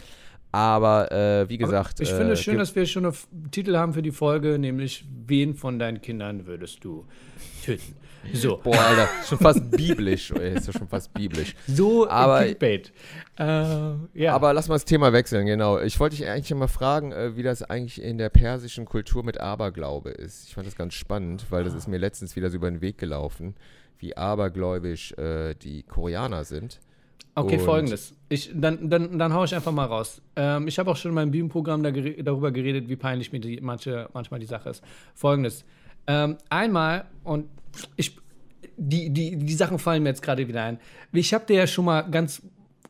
Aber 0.52 1.12
äh, 1.12 1.50
wie 1.50 1.58
gesagt, 1.58 2.00
Ich 2.00 2.12
äh, 2.12 2.16
finde 2.16 2.34
es 2.34 2.42
schön, 2.42 2.58
dass 2.58 2.76
wir 2.76 2.86
schon 2.86 3.06
einen 3.06 3.52
Titel 3.52 3.76
haben 3.76 3.94
für 3.94 4.02
die 4.02 4.12
Folge, 4.12 4.58
nämlich 4.58 5.06
Wen 5.26 5.56
von 5.56 5.78
deinen 5.78 6.02
Kindern 6.02 6.48
würdest 6.48 6.84
du 6.84 7.06
töten? 7.66 7.96
So, 8.34 8.58
boah, 8.64 8.78
Alter, 8.78 9.08
schon 9.28 9.38
fast 9.38 9.72
biblisch, 9.72 10.32
ist 10.32 10.68
ja 10.68 10.74
schon 10.74 10.88
fast 10.88 11.14
biblisch. 11.14 11.56
so 11.68 12.08
Aber- 12.10 12.44
Clickbait. 12.44 12.92
Äh, 13.40 13.44
ja. 14.14 14.34
Aber 14.34 14.54
lass 14.54 14.68
mal 14.68 14.76
das 14.76 14.86
Thema 14.86 15.14
wechseln, 15.14 15.46
genau. 15.46 15.80
Ich 15.80 16.00
wollte 16.00 16.16
dich 16.16 16.28
eigentlich 16.28 16.54
mal 16.58 16.68
fragen, 16.68 17.12
äh, 17.12 17.36
wie 17.36 17.44
das 17.44 17.64
eigentlich 17.64 18.02
in 18.02 18.18
der 18.18 18.30
persischen 18.30 18.86
Kultur 18.86 19.24
mit 19.24 19.40
Aberglaube 19.40 20.10
ist. 20.10 20.48
Ich 20.48 20.56
fand 20.56 20.66
das 20.68 20.76
ganz 20.76 20.94
spannend, 20.96 21.46
weil 21.52 21.64
das 21.64 21.74
ist 21.74 21.88
mir 21.88 21.98
letztens 21.98 22.36
wieder 22.36 22.50
so 22.50 22.58
über 22.58 22.70
den 22.70 22.82
Weg 22.82 22.98
gelaufen, 22.98 23.56
wie 24.00 24.18
abergläubisch 24.18 25.12
äh, 25.14 25.54
die 25.56 25.84
Koreaner 25.84 26.44
sind. 26.44 26.80
Okay, 27.36 27.58
Und- 27.58 27.62
folgendes. 27.66 28.14
Ich, 28.30 28.52
dann, 28.54 28.90
dann, 28.90 29.20
dann 29.20 29.34
hau 29.34 29.44
ich 29.44 29.54
einfach 29.54 29.72
mal 29.72 29.86
raus. 29.86 30.22
Ähm, 30.36 30.68
ich 30.68 30.80
habe 30.80 30.90
auch 30.92 30.98
schon 30.98 31.10
in 31.12 31.16
meinem 31.16 31.32
Bühnenprogramm 31.32 31.84
da 31.84 31.92
darüber 31.92 32.52
geredet, 32.52 32.90
wie 32.90 32.96
peinlich 32.96 33.32
mir 33.32 33.40
die, 33.40 33.62
manche, 33.62 34.10
manchmal 34.14 34.40
die 34.40 34.48
Sache 34.48 34.70
ist. 34.72 34.84
Folgendes. 35.14 35.64
Ähm, 36.08 36.38
einmal, 36.50 37.06
und 37.24 37.46
ich, 37.96 38.18
die, 38.78 39.10
die, 39.10 39.36
die 39.38 39.54
Sachen 39.54 39.78
fallen 39.80 40.04
mir 40.04 40.10
jetzt 40.10 40.22
gerade 40.22 40.48
wieder 40.48 40.64
ein. 40.64 40.80
Ich 41.12 41.34
habe 41.34 41.46
dir 41.46 41.56
ja 41.58 41.68
schon 41.68 41.86
mal 41.86 42.02
ganz 42.04 42.42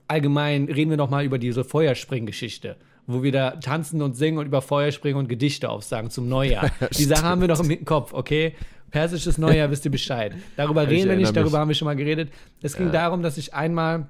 allgemein, 0.08 0.66
reden 0.66 0.90
wir 0.92 0.98
noch 0.98 1.10
mal 1.10 1.26
über 1.26 1.38
diese 1.38 1.64
Feuerspringgeschichte, 1.64 2.78
wo 3.08 3.24
wir 3.24 3.32
da 3.32 3.52
tanzen 3.52 4.02
und 4.02 4.16
singen 4.16 4.38
und 4.38 4.46
über 4.46 4.62
Feuerspringen 4.62 5.18
und 5.18 5.28
Gedichte 5.28 5.70
aufsagen 5.70 6.10
zum 6.10 6.30
Neujahr. 6.30 6.72
die 6.98 7.04
Sache 7.04 7.24
haben 7.24 7.42
wir 7.42 7.48
noch 7.48 7.60
im 7.60 7.86
Kopf, 7.86 8.14
okay? 8.14 8.56
Persisches 8.92 9.38
Neujahr, 9.38 9.70
wisst 9.70 9.84
ihr 9.86 9.92
Bescheid. 9.92 10.34
Darüber 10.56 10.84
Ich 10.84 10.90
reden 10.90 11.10
wir 11.10 11.18
nicht, 11.18 11.36
darüber 11.36 11.52
mich. 11.52 11.60
haben 11.60 11.68
wir 11.70 11.76
schon 11.76 11.88
mal 11.88 11.96
geredet. 11.96 12.32
Es 12.62 12.78
ging 12.78 12.88
Ja. 12.88 12.92
darum, 12.94 13.22
dass 13.22 13.38
ich 13.38 13.54
einmal 13.54 14.08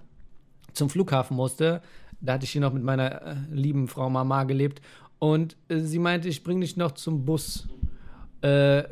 zum 0.74 0.90
Flughafen 0.90 1.36
musste. 1.36 1.82
Da 2.22 2.34
hatte 2.34 2.46
ich 2.46 2.52
hier 2.52 2.62
noch 2.62 2.74
mit 2.74 2.84
meiner 2.84 3.22
äh, 3.22 3.36
lieben 3.52 3.88
Frau 3.88 4.10
Mama 4.10 4.44
gelebt. 4.44 4.82
Und 5.18 5.56
äh, 5.70 5.80
sie 5.80 5.98
meinte, 5.98 6.28
ich 6.30 6.44
bringe 6.44 6.62
dich 6.62 6.78
noch 6.78 6.92
zum 6.92 7.26
Bus. 7.26 7.68
Äh, 8.42 8.84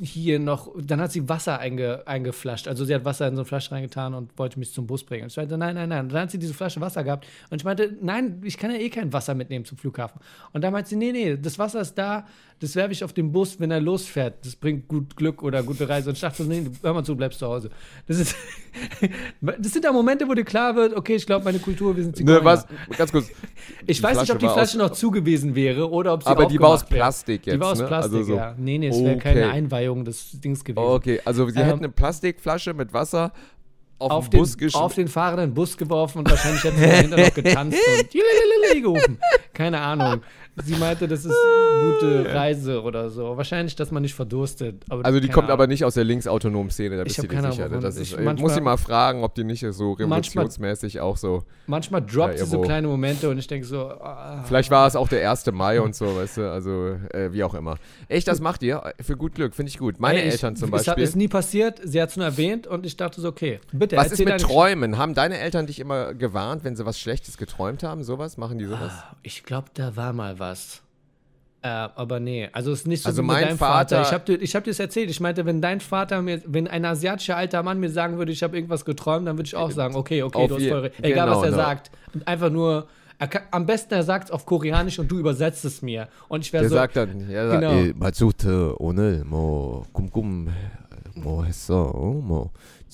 hier 0.00 0.40
noch, 0.40 0.72
dann 0.76 1.00
hat 1.00 1.12
sie 1.12 1.28
Wasser 1.28 1.60
einge, 1.60 2.02
eingeflascht. 2.06 2.66
Also 2.66 2.84
sie 2.84 2.94
hat 2.94 3.04
Wasser 3.04 3.28
in 3.28 3.36
so 3.36 3.42
eine 3.42 3.46
Flasche 3.46 3.70
reingetan 3.70 4.14
und 4.14 4.36
wollte 4.38 4.58
mich 4.58 4.72
zum 4.72 4.86
Bus 4.86 5.04
bringen. 5.04 5.22
Und 5.24 5.30
ich 5.30 5.36
meinte, 5.36 5.56
nein, 5.56 5.74
nein, 5.76 5.88
nein. 5.88 6.08
Dann 6.08 6.22
hat 6.22 6.30
sie 6.32 6.38
diese 6.38 6.54
Flasche 6.54 6.80
Wasser 6.80 7.04
gehabt. 7.04 7.26
Und 7.50 7.60
ich 7.60 7.64
meinte, 7.64 7.96
nein, 8.00 8.40
ich 8.44 8.58
kann 8.58 8.72
ja 8.72 8.78
eh 8.78 8.90
kein 8.90 9.12
Wasser 9.12 9.34
mitnehmen 9.34 9.64
zum 9.64 9.78
Flughafen. 9.78 10.20
Und 10.52 10.62
dann 10.64 10.72
meinte 10.72 10.90
sie, 10.90 10.96
nee, 10.96 11.12
nee, 11.12 11.36
das 11.36 11.58
Wasser 11.58 11.80
ist 11.80 11.94
da, 11.94 12.26
das 12.64 12.74
werfe 12.76 12.92
ich 12.92 13.04
auf 13.04 13.12
den 13.12 13.30
Bus, 13.30 13.60
wenn 13.60 13.70
er 13.70 13.80
losfährt. 13.80 14.44
Das 14.44 14.56
bringt 14.56 14.88
gut 14.88 15.16
Glück 15.16 15.42
oder 15.42 15.62
gute 15.62 15.86
Reise. 15.88 16.08
Und 16.08 16.14
ich 16.14 16.20
dachte, 16.22 16.42
so, 16.42 16.48
nee, 16.48 16.64
hör 16.82 16.94
mal 16.94 17.04
zu, 17.04 17.14
bleibst 17.14 17.38
zu 17.38 17.46
Hause. 17.46 17.68
Das, 18.06 18.18
ist 18.18 18.34
das 19.40 19.72
sind 19.72 19.84
da 19.84 19.92
Momente, 19.92 20.26
wo 20.26 20.34
dir 20.34 20.44
klar 20.44 20.74
wird, 20.74 20.96
okay, 20.96 21.16
ich 21.16 21.26
glaube, 21.26 21.44
meine 21.44 21.58
Kultur, 21.58 21.94
wir 21.96 22.02
sind 22.02 22.16
Zigeuner. 22.16 22.38
Ne, 22.38 22.44
was, 22.44 22.66
ganz 22.96 23.12
kurz. 23.12 23.28
Ich 23.86 24.02
weiß 24.02 24.18
nicht, 24.18 24.26
Flasche 24.26 24.32
ob 24.32 24.38
die 24.38 24.48
Flasche 24.48 24.78
noch 24.78 24.90
zugewiesen 24.90 25.54
wäre 25.54 25.90
oder 25.90 26.14
ob 26.14 26.22
sie 26.22 26.28
Aber 26.28 26.46
die 26.46 26.58
war 26.58 26.70
aus. 26.70 26.84
Plastik 26.84 27.46
jetzt, 27.46 27.54
Die 27.54 27.60
war 27.60 27.72
aus 27.72 27.78
ne? 27.80 27.86
Plastik, 27.86 28.14
Also 28.18 28.32
so- 28.32 28.36
ja. 28.36 28.54
Nee, 28.58 28.78
nee, 28.78 28.88
es 28.88 28.98
wäre 29.02 29.18
keine 29.18 29.42
Okay. 29.42 29.50
Einweihung 29.50 30.04
des 30.04 30.40
Dings 30.40 30.64
gewesen. 30.64 30.84
Okay, 30.86 31.20
also 31.24 31.48
sie 31.48 31.58
Ähm, 31.58 31.66
hätten 31.66 31.78
eine 31.80 31.88
Plastikflasche 31.90 32.72
mit 32.74 32.92
Wasser 32.92 33.32
auf, 33.98 34.10
auf, 34.10 34.30
den 34.30 34.40
Bus 34.40 34.56
den, 34.56 34.74
auf 34.74 34.94
den 34.94 35.08
fahrenden 35.08 35.54
Bus 35.54 35.76
geworfen 35.76 36.18
und 36.18 36.30
wahrscheinlich 36.30 36.64
hätten 36.64 36.76
sie 36.78 36.86
dahinter 36.86 37.16
noch 37.16 37.34
getanzt 37.34 37.78
und 37.98 38.10
gerufen. 38.82 39.18
Keine 39.52 39.80
Ahnung. 39.80 40.22
Sie 40.62 40.76
meinte, 40.76 41.08
das 41.08 41.24
ist 41.24 41.32
eine 41.34 41.92
gute 41.94 42.32
Reise 42.34 42.82
oder 42.82 43.10
so. 43.10 43.36
Wahrscheinlich, 43.36 43.74
dass 43.74 43.90
man 43.90 44.02
nicht 44.02 44.14
verdurstet. 44.14 44.84
Also 44.88 45.18
die 45.18 45.28
kommt 45.28 45.44
Ahnung. 45.46 45.52
aber 45.54 45.66
nicht 45.66 45.84
aus 45.84 45.94
der 45.94 46.04
linksautonomen 46.04 46.70
Szene, 46.70 46.96
da 46.96 47.02
Ich 47.02 47.16
bist 47.16 47.18
du 47.18 47.22
dir 47.28 47.50
sicher. 47.50 47.64
Ahnung, 47.66 47.80
Das 47.80 47.96
ist, 47.96 48.02
ich 48.12 48.16
muss 48.16 48.24
manchmal- 48.24 48.50
sie 48.54 48.60
mal 48.60 48.76
fragen, 48.76 49.24
ob 49.24 49.34
die 49.34 49.42
nicht 49.44 49.66
so 49.70 49.92
revolutionsmäßig 49.92 51.00
auch 51.00 51.16
so. 51.16 51.42
Manchmal 51.66 52.02
droppt 52.02 52.38
sie 52.38 52.44
so 52.46 52.60
kleine 52.60 52.86
Momente 52.86 53.28
und 53.28 53.38
ich 53.38 53.46
denke 53.46 53.66
so, 53.66 53.88
ah, 53.88 54.44
Vielleicht 54.46 54.70
war 54.70 54.86
es 54.86 54.94
auch 54.96 55.08
der 55.08 55.28
1. 55.28 55.46
Mai 55.52 55.80
und 55.80 55.94
so, 55.96 56.16
weißt 56.16 56.36
du, 56.36 56.50
also 56.50 56.96
äh, 57.12 57.32
wie 57.32 57.42
auch 57.42 57.54
immer. 57.54 57.76
Echt, 58.08 58.28
das 58.28 58.40
macht 58.40 58.62
ihr? 58.62 58.80
Für 59.00 59.16
gut 59.16 59.34
Glück, 59.34 59.54
finde 59.54 59.70
ich 59.70 59.78
gut. 59.78 59.98
Meine 59.98 60.20
ey, 60.22 60.28
ich- 60.28 60.34
Eltern 60.34 60.54
zum 60.56 60.72
Es 60.72 60.84
Beispiel. 60.84 61.02
ist 61.04 61.16
nie 61.16 61.28
passiert, 61.28 61.80
sie 61.82 62.00
hat 62.00 62.10
es 62.10 62.16
nur 62.16 62.26
erwähnt 62.26 62.66
und 62.66 62.86
ich 62.86 62.96
dachte 62.96 63.20
so, 63.20 63.28
okay, 63.28 63.58
bitte, 63.72 63.96
was 63.96 64.12
ist 64.12 64.24
mit 64.24 64.40
Träumen? 64.40 64.98
Haben 64.98 65.14
deine 65.14 65.38
Eltern 65.38 65.66
dich 65.66 65.80
immer 65.80 66.14
gewarnt, 66.14 66.62
wenn 66.64 66.76
sie 66.76 66.86
was 66.86 66.98
Schlechtes 67.00 67.38
geträumt 67.38 67.82
haben? 67.82 68.04
Sowas? 68.04 68.36
Machen 68.36 68.58
die 68.58 68.66
sowas? 68.66 68.92
Ich 69.22 69.42
glaube, 69.42 69.68
da 69.74 69.96
war 69.96 70.12
mal 70.12 70.38
was 70.38 70.43
was. 70.50 70.82
Äh, 71.62 71.68
aber 71.68 72.20
nee, 72.20 72.48
also 72.52 72.72
es 72.72 72.80
ist 72.80 72.86
nicht 72.86 73.02
so 73.02 73.08
also 73.08 73.22
mein 73.22 73.44
deinem 73.44 73.58
Vater. 73.58 73.96
Vater. 73.96 74.08
Ich 74.08 74.12
habe 74.12 74.36
dir, 74.36 74.46
hab 74.46 74.64
dir 74.64 74.70
das 74.70 74.80
erzählt. 74.80 75.08
Ich 75.08 75.20
meinte, 75.20 75.46
wenn 75.46 75.62
dein 75.62 75.80
Vater 75.80 76.20
mir, 76.20 76.42
wenn 76.44 76.68
ein 76.68 76.84
asiatischer 76.84 77.36
alter 77.36 77.62
Mann 77.62 77.80
mir 77.80 77.90
sagen 77.90 78.18
würde, 78.18 78.32
ich 78.32 78.42
habe 78.42 78.56
irgendwas 78.56 78.84
geträumt, 78.84 79.26
dann 79.26 79.38
würde 79.38 79.46
ich 79.46 79.56
auch 79.56 79.70
äh, 79.70 79.72
sagen, 79.72 79.96
okay, 79.96 80.22
okay, 80.22 80.38
Auf 80.42 80.48
du 80.48 80.56
hast 80.56 80.66
voll. 80.66 80.90
Egal, 81.00 81.26
genau, 81.26 81.38
was 81.38 81.44
er 81.44 81.50
ne? 81.52 81.56
sagt. 81.56 81.90
Einfach 82.26 82.50
nur, 82.50 82.86
kann, 83.18 83.42
am 83.50 83.64
besten 83.64 83.94
er 83.94 84.02
sagt 84.02 84.24
es 84.24 84.30
auf 84.30 84.44
Koreanisch 84.44 84.98
und 84.98 85.10
du 85.10 85.18
übersetzt 85.18 85.64
es 85.64 85.80
mir. 85.80 86.08
Und 86.28 86.44
ich 86.44 86.52
wäre 86.52 86.68
so. 86.68 86.74
Sagt 86.74 86.96
dann, 86.96 87.30
er 87.30 87.48
genau. 87.58 87.70
sagt. 87.70 87.94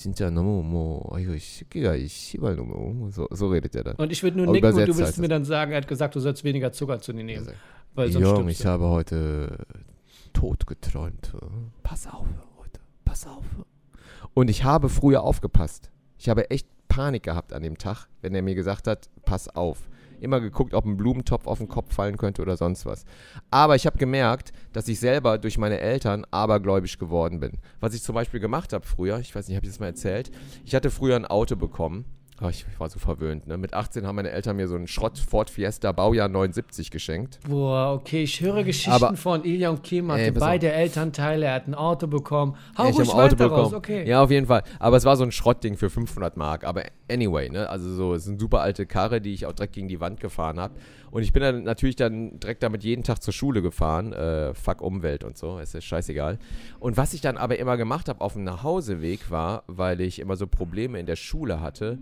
진짜 0.00 0.30
너무 0.30 0.62
뭐 0.62 1.10
아이고 1.16 1.34
이 1.34 1.38
새끼가 1.38 1.96
이 1.96 2.06
씨발 2.08 2.56
너무 2.56 3.10
so, 3.10 3.26
so 3.34 3.48
redet 3.48 3.74
er 3.76 3.84
dann. 3.84 3.96
und 3.96 4.12
ich 4.12 4.22
würde 4.22 4.36
nur 4.38 4.46
Aber 4.46 4.52
nicken 4.52 4.68
und 4.68 4.76
du 4.76 4.82
übersetzt 4.82 4.98
würdest 4.98 5.02
heißt 5.14 5.18
mir 5.20 5.28
das. 5.28 5.36
dann 5.36 5.44
sagen, 5.44 5.72
er 5.72 5.78
hat 5.78 5.88
gesagt, 5.88 6.14
du 6.14 6.20
sollst 6.20 6.44
weniger 6.44 6.72
Zucker 6.72 7.00
zu 7.00 7.12
dir 7.12 7.24
nehmen. 7.24 7.44
sagt, 7.44 7.56
Weil 7.94 8.10
sonst 8.12 8.22
Jung, 8.24 8.34
stirbst 8.36 8.52
ich 8.52 8.62
du. 8.62 8.68
habe 8.68 8.88
heute 8.88 9.58
tot 10.32 10.66
geträumt. 10.66 11.32
Pass 11.82 12.06
auf 12.06 12.26
heute, 12.58 12.80
pass 13.04 13.26
auf. 13.26 13.44
Und 14.34 14.50
ich 14.50 14.64
habe 14.64 14.88
früher 14.88 15.22
aufgepasst. 15.22 15.90
Ich 16.18 16.28
habe 16.28 16.50
echt 16.50 16.66
Panik 16.88 17.22
gehabt 17.24 17.52
an 17.52 17.62
dem 17.62 17.78
Tag, 17.78 18.06
wenn 18.22 18.34
er 18.34 18.42
mir 18.42 18.54
gesagt 18.54 18.86
hat, 18.86 19.08
pass 19.24 19.48
auf. 19.48 19.88
Immer 20.21 20.39
geguckt, 20.39 20.73
ob 20.75 20.85
ein 20.85 20.97
Blumentopf 20.97 21.47
auf 21.47 21.57
den 21.57 21.67
Kopf 21.67 21.93
fallen 21.93 22.17
könnte 22.17 22.43
oder 22.43 22.55
sonst 22.55 22.85
was. 22.85 23.05
Aber 23.49 23.75
ich 23.75 23.87
habe 23.87 23.97
gemerkt, 23.97 24.53
dass 24.71 24.87
ich 24.87 24.99
selber 24.99 25.39
durch 25.39 25.57
meine 25.57 25.79
Eltern 25.79 26.25
abergläubisch 26.29 26.99
geworden 26.99 27.39
bin. 27.39 27.57
Was 27.79 27.95
ich 27.95 28.03
zum 28.03 28.13
Beispiel 28.13 28.39
gemacht 28.39 28.71
habe 28.71 28.85
früher, 28.85 29.19
ich 29.19 29.35
weiß 29.35 29.47
nicht, 29.47 29.57
habe 29.57 29.65
ich 29.65 29.71
das 29.71 29.79
mal 29.79 29.87
erzählt? 29.87 30.31
Ich 30.63 30.75
hatte 30.75 30.91
früher 30.91 31.15
ein 31.15 31.25
Auto 31.25 31.55
bekommen. 31.55 32.05
Oh, 32.43 32.47
ich 32.49 32.65
war 32.79 32.89
so 32.89 32.97
verwöhnt. 32.97 33.45
Ne? 33.45 33.55
Mit 33.57 33.73
18 33.75 34.07
haben 34.07 34.15
meine 34.15 34.31
Eltern 34.31 34.55
mir 34.55 34.67
so 34.67 34.75
einen 34.75 34.87
Schrott 34.87 35.19
Ford 35.19 35.49
Fiesta 35.51 35.91
Baujahr 35.91 36.27
79 36.27 36.89
geschenkt. 36.89 37.39
Boah, 37.47 37.93
okay, 37.93 38.23
ich 38.23 38.41
höre 38.41 38.63
Geschichten 38.63 38.91
Aber- 38.91 39.15
von 39.15 39.43
Ilja 39.45 39.69
und 39.69 39.83
Kim, 39.83 40.09
Ey, 40.09 40.19
hatte 40.25 40.31
auf. 40.31 40.39
beide 40.39 40.71
Elternteile, 40.71 41.45
er 41.45 41.53
hat 41.53 41.67
ein 41.67 41.75
Auto 41.75 42.07
bekommen. 42.07 42.55
Hau 42.77 42.89
ich 42.89 42.97
ruhig 42.97 43.13
ein 43.13 43.19
Auto 43.19 43.35
bekommen. 43.35 43.53
raus, 43.65 43.73
okay. 43.73 44.07
Ja, 44.09 44.23
auf 44.23 44.31
jeden 44.31 44.47
Fall. 44.47 44.63
Aber 44.79 44.97
es 44.97 45.05
war 45.05 45.17
so 45.17 45.23
ein 45.23 45.31
Schrottding 45.31 45.77
für 45.77 45.91
500 45.91 46.35
Mark. 46.35 46.63
Aber 46.63 46.83
anyway, 47.11 47.47
ne? 47.49 47.69
Also 47.69 47.93
so, 47.93 48.13
es 48.15 48.23
ist 48.23 48.29
eine 48.29 48.39
super 48.39 48.61
alte 48.61 48.87
Karre, 48.87 49.21
die 49.21 49.33
ich 49.33 49.45
auch 49.45 49.53
direkt 49.53 49.73
gegen 49.73 49.87
die 49.87 49.99
Wand 49.99 50.19
gefahren 50.19 50.59
habe. 50.59 50.73
Und 51.11 51.23
ich 51.23 51.33
bin 51.33 51.43
dann 51.43 51.63
natürlich 51.63 51.97
dann 51.97 52.39
direkt 52.39 52.63
damit 52.63 52.83
jeden 52.83 53.03
Tag 53.03 53.21
zur 53.21 53.33
Schule 53.33 53.61
gefahren. 53.61 54.13
Äh, 54.13 54.53
fuck 54.55 54.81
Umwelt 54.81 55.23
und 55.25 55.37
so, 55.37 55.59
ist 55.59 55.73
ja 55.73 55.81
scheißegal. 55.81 56.39
Und 56.79 56.97
was 56.97 57.13
ich 57.13 57.21
dann 57.21 57.37
aber 57.37 57.59
immer 57.59 57.77
gemacht 57.77 58.07
habe 58.09 58.21
auf 58.21 58.33
dem 58.33 58.45
Nachhauseweg 58.45 59.29
war, 59.29 59.63
weil 59.67 60.01
ich 60.01 60.19
immer 60.19 60.37
so 60.37 60.47
Probleme 60.47 60.99
in 60.99 61.05
der 61.05 61.17
Schule 61.17 61.59
hatte, 61.59 61.99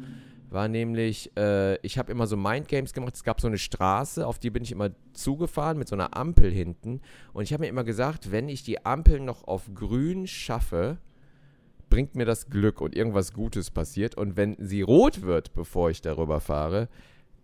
war 0.49 0.67
nämlich, 0.67 1.31
äh, 1.37 1.75
ich 1.85 1.97
habe 1.97 2.11
immer 2.11 2.27
so 2.27 2.35
Mindgames 2.37 2.93
gemacht. 2.93 3.15
Es 3.15 3.23
gab 3.23 3.39
so 3.39 3.47
eine 3.47 3.57
Straße, 3.57 4.25
auf 4.25 4.39
die 4.39 4.49
bin 4.49 4.63
ich 4.63 4.71
immer 4.71 4.89
zugefahren 5.13 5.77
mit 5.77 5.87
so 5.87 5.95
einer 5.95 6.15
Ampel 6.17 6.51
hinten. 6.51 7.01
Und 7.33 7.43
ich 7.43 7.53
habe 7.53 7.61
mir 7.63 7.69
immer 7.69 7.83
gesagt, 7.83 8.31
wenn 8.31 8.49
ich 8.49 8.63
die 8.63 8.85
Ampel 8.85 9.19
noch 9.19 9.47
auf 9.47 9.69
grün 9.73 10.27
schaffe, 10.27 10.97
bringt 11.89 12.15
mir 12.15 12.25
das 12.25 12.49
Glück 12.49 12.81
und 12.81 12.95
irgendwas 12.95 13.33
Gutes 13.33 13.71
passiert. 13.71 14.15
Und 14.15 14.37
wenn 14.37 14.55
sie 14.59 14.81
rot 14.81 15.21
wird, 15.21 15.53
bevor 15.53 15.89
ich 15.89 16.01
darüber 16.01 16.39
fahre, 16.39 16.87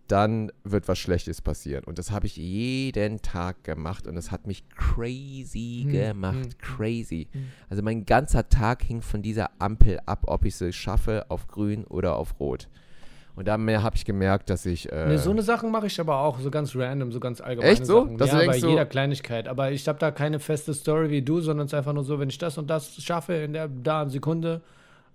dann 0.08 0.52
wird 0.62 0.86
was 0.86 1.00
Schlechtes 1.00 1.42
passieren. 1.42 1.82
Und 1.84 1.98
das 1.98 2.12
habe 2.12 2.26
ich 2.26 2.36
jeden 2.36 3.22
Tag 3.22 3.64
gemacht 3.64 4.06
und 4.06 4.16
es 4.16 4.30
hat 4.30 4.46
mich 4.46 4.68
crazy 4.70 5.80
Hm, 5.82 5.90
gemacht. 5.90 6.34
hm, 6.36 6.58
Crazy. 6.58 7.26
hm. 7.32 7.46
Also 7.68 7.82
mein 7.82 8.06
ganzer 8.06 8.48
Tag 8.48 8.84
hing 8.84 9.02
von 9.02 9.22
dieser 9.22 9.50
Ampel 9.60 9.98
ab, 10.06 10.22
ob 10.28 10.44
ich 10.44 10.54
sie 10.54 10.72
schaffe 10.72 11.26
auf 11.28 11.48
grün 11.48 11.84
oder 11.84 12.16
auf 12.16 12.38
rot. 12.38 12.68
Und 13.36 13.46
da 13.46 13.58
habe 13.58 13.96
ich 13.96 14.04
gemerkt, 14.04 14.48
dass 14.50 14.64
ich. 14.66 14.90
Äh, 14.90 15.08
Ne, 15.08 15.18
so 15.18 15.30
eine 15.30 15.42
Sachen 15.42 15.70
mache 15.70 15.86
ich 15.86 16.00
aber 16.00 16.18
auch, 16.20 16.40
so 16.40 16.50
ganz 16.50 16.74
random, 16.74 17.12
so 17.12 17.20
ganz 17.20 17.40
allgemeine 17.40 17.72
Echt 17.72 17.86
so? 17.86 18.02
Sachen. 18.04 18.16
Dass 18.18 18.30
du 18.30 18.36
ja, 18.36 18.40
bei 18.40 18.46
denkst 18.46 18.60
so- 18.62 18.70
jeder 18.70 18.86
Kleinigkeit. 18.86 19.46
Aber 19.46 19.70
ich 19.70 19.86
habe 19.86 19.98
da 19.98 20.10
keine 20.10 20.40
feste 20.40 20.72
Story 20.74 21.10
wie 21.10 21.22
du, 21.22 21.40
sondern 21.40 21.66
es 21.66 21.72
ist 21.72 21.78
einfach 21.78 21.92
nur 21.92 22.02
so, 22.04 22.18
wenn 22.18 22.30
ich 22.30 22.38
das 22.38 22.56
und 22.58 22.68
das 22.68 22.94
schaffe 23.02 23.34
in 23.34 23.52
der 23.52 23.68
da 23.68 24.00
eine 24.00 24.10
Sekunde, 24.10 24.62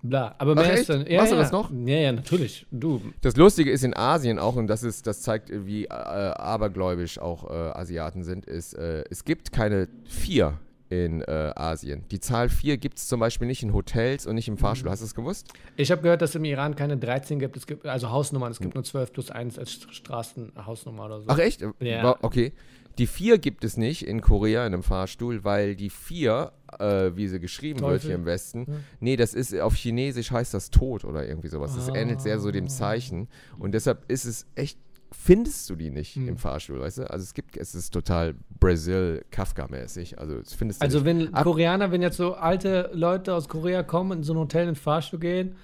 bla. 0.04 0.36
Aber 0.38 0.54
mehr 0.56 0.66
Ach, 0.72 0.74
ist 0.78 0.90
dann. 0.90 1.06
Ja, 1.08 1.18
Machst 1.18 1.32
du 1.32 1.36
ja. 1.36 1.42
das 1.42 1.52
noch? 1.52 1.72
Ja, 1.72 1.98
ja, 1.98 2.12
natürlich. 2.12 2.68
Du. 2.72 3.02
das 3.22 3.36
Lustige 3.38 3.72
ist 3.72 3.84
in 3.84 3.96
Asien 3.96 4.38
auch, 4.38 4.56
und 4.56 4.68
das, 4.68 4.84
ist, 4.84 5.08
das 5.08 5.22
zeigt, 5.22 5.50
wie 5.52 5.86
äh, 5.86 5.90
abergläubisch 5.90 7.18
auch 7.20 7.50
äh, 7.50 7.54
Asiaten 7.54 8.24
sind, 8.24 8.46
ist, 8.46 8.74
äh, 8.76 9.04
es 9.10 9.26
gibt 9.26 9.52
keine 9.52 9.88
vier 10.06 10.54
in 10.92 11.22
äh, 11.22 11.54
Asien. 11.56 12.04
Die 12.12 12.20
Zahl 12.20 12.50
vier 12.50 12.78
gibt 12.78 12.98
es 12.98 13.08
zum 13.08 13.20
Beispiel 13.22 13.48
nicht 13.48 13.64
in 13.64 13.74
Hotels 13.74 14.28
und 14.28 14.36
nicht 14.36 14.50
im 14.50 14.58
Fahrstuhl. 14.58 14.90
Mhm. 14.90 14.92
Hast 14.92 15.00
du 15.02 15.06
es 15.06 15.16
gewusst? 15.16 15.48
Ich 15.78 15.90
habe 15.90 16.02
gehört, 16.02 16.22
dass 16.22 16.32
es 16.32 16.36
im 16.36 16.44
Iran 16.44 16.76
keine 16.76 16.98
13 16.98 17.40
gibt, 17.40 17.56
es 17.56 17.66
gibt 17.66 17.86
also 17.86 18.10
Hausnummern, 18.12 18.52
es 18.52 18.60
gibt 18.60 18.76
nur 18.76 18.84
12 18.84 19.14
plus 19.14 19.32
1 19.32 19.58
als 19.58 19.72
Straßenhausnummer 19.90 21.06
oder 21.06 21.20
so. 21.22 21.26
Ach 21.30 21.38
echt? 21.40 21.64
Ja. 21.80 22.16
Okay. 22.22 22.52
Die 22.98 23.08
vier 23.08 23.38
gibt 23.38 23.64
es 23.64 23.78
nicht 23.78 24.06
in 24.06 24.20
Korea 24.20 24.68
in 24.68 24.74
einem 24.74 24.84
Fahrstuhl, 24.84 25.46
weil 25.46 25.78
die 25.78 25.90
vier, 25.90 26.52
äh, 26.78 27.12
wie 27.16 27.30
sie 27.30 27.40
geschrieben 27.40 27.80
wird 27.80 27.90
Teufel. 27.90 28.08
hier 28.08 28.16
im 28.16 28.26
Westen, 28.26 28.66
Ja. 28.68 28.74
nee, 29.00 29.16
das 29.16 29.34
ist 29.34 29.58
auf 29.58 29.76
Chinesisch 29.76 30.32
heißt 30.32 30.54
das 30.54 30.72
Tod 30.72 31.06
oder 31.06 31.26
irgendwie 31.26 31.48
sowas. 31.48 31.74
Das 31.74 31.88
ähnelt 31.88 32.20
sehr 32.20 32.38
so 32.40 32.50
Ah. 32.50 32.52
dem 32.52 32.68
Zeichen. 32.68 33.30
Und 33.58 33.72
deshalb 33.72 34.04
ist 34.12 34.26
es 34.26 34.46
echt, 34.56 34.78
findest 35.14 35.70
du 35.70 35.76
die 35.76 35.90
nicht 35.90 36.16
Hm. 36.16 36.30
im 36.30 36.38
Fahrstuhl, 36.38 36.80
weißt 36.80 37.00
du? 37.00 37.10
Also 37.10 37.24
es 37.24 37.34
gibt, 37.34 37.58
es 37.58 37.76
ist 37.76 37.92
total 37.92 38.36
Brazil 38.60 39.24
Kafka-mäßig. 39.32 40.18
Also 40.18 40.38
das 40.40 40.54
findest 40.54 40.82
Also 40.82 41.04
wenn 41.06 41.34
Ab- 41.34 41.44
Koreaner, 41.44 41.92
wenn 41.92 42.02
jetzt 42.02 42.18
so 42.18 42.34
alte 42.36 42.90
Leute 42.94 43.34
aus 43.36 43.48
Korea 43.50 43.84
kommen, 43.84 44.20
in 44.20 44.24
so 44.24 44.34
ein 44.34 44.40
Hotel 44.40 44.64
in 44.64 44.70
den 44.70 44.76
Fahrstuhl 44.76 45.20
gehen 45.20 45.56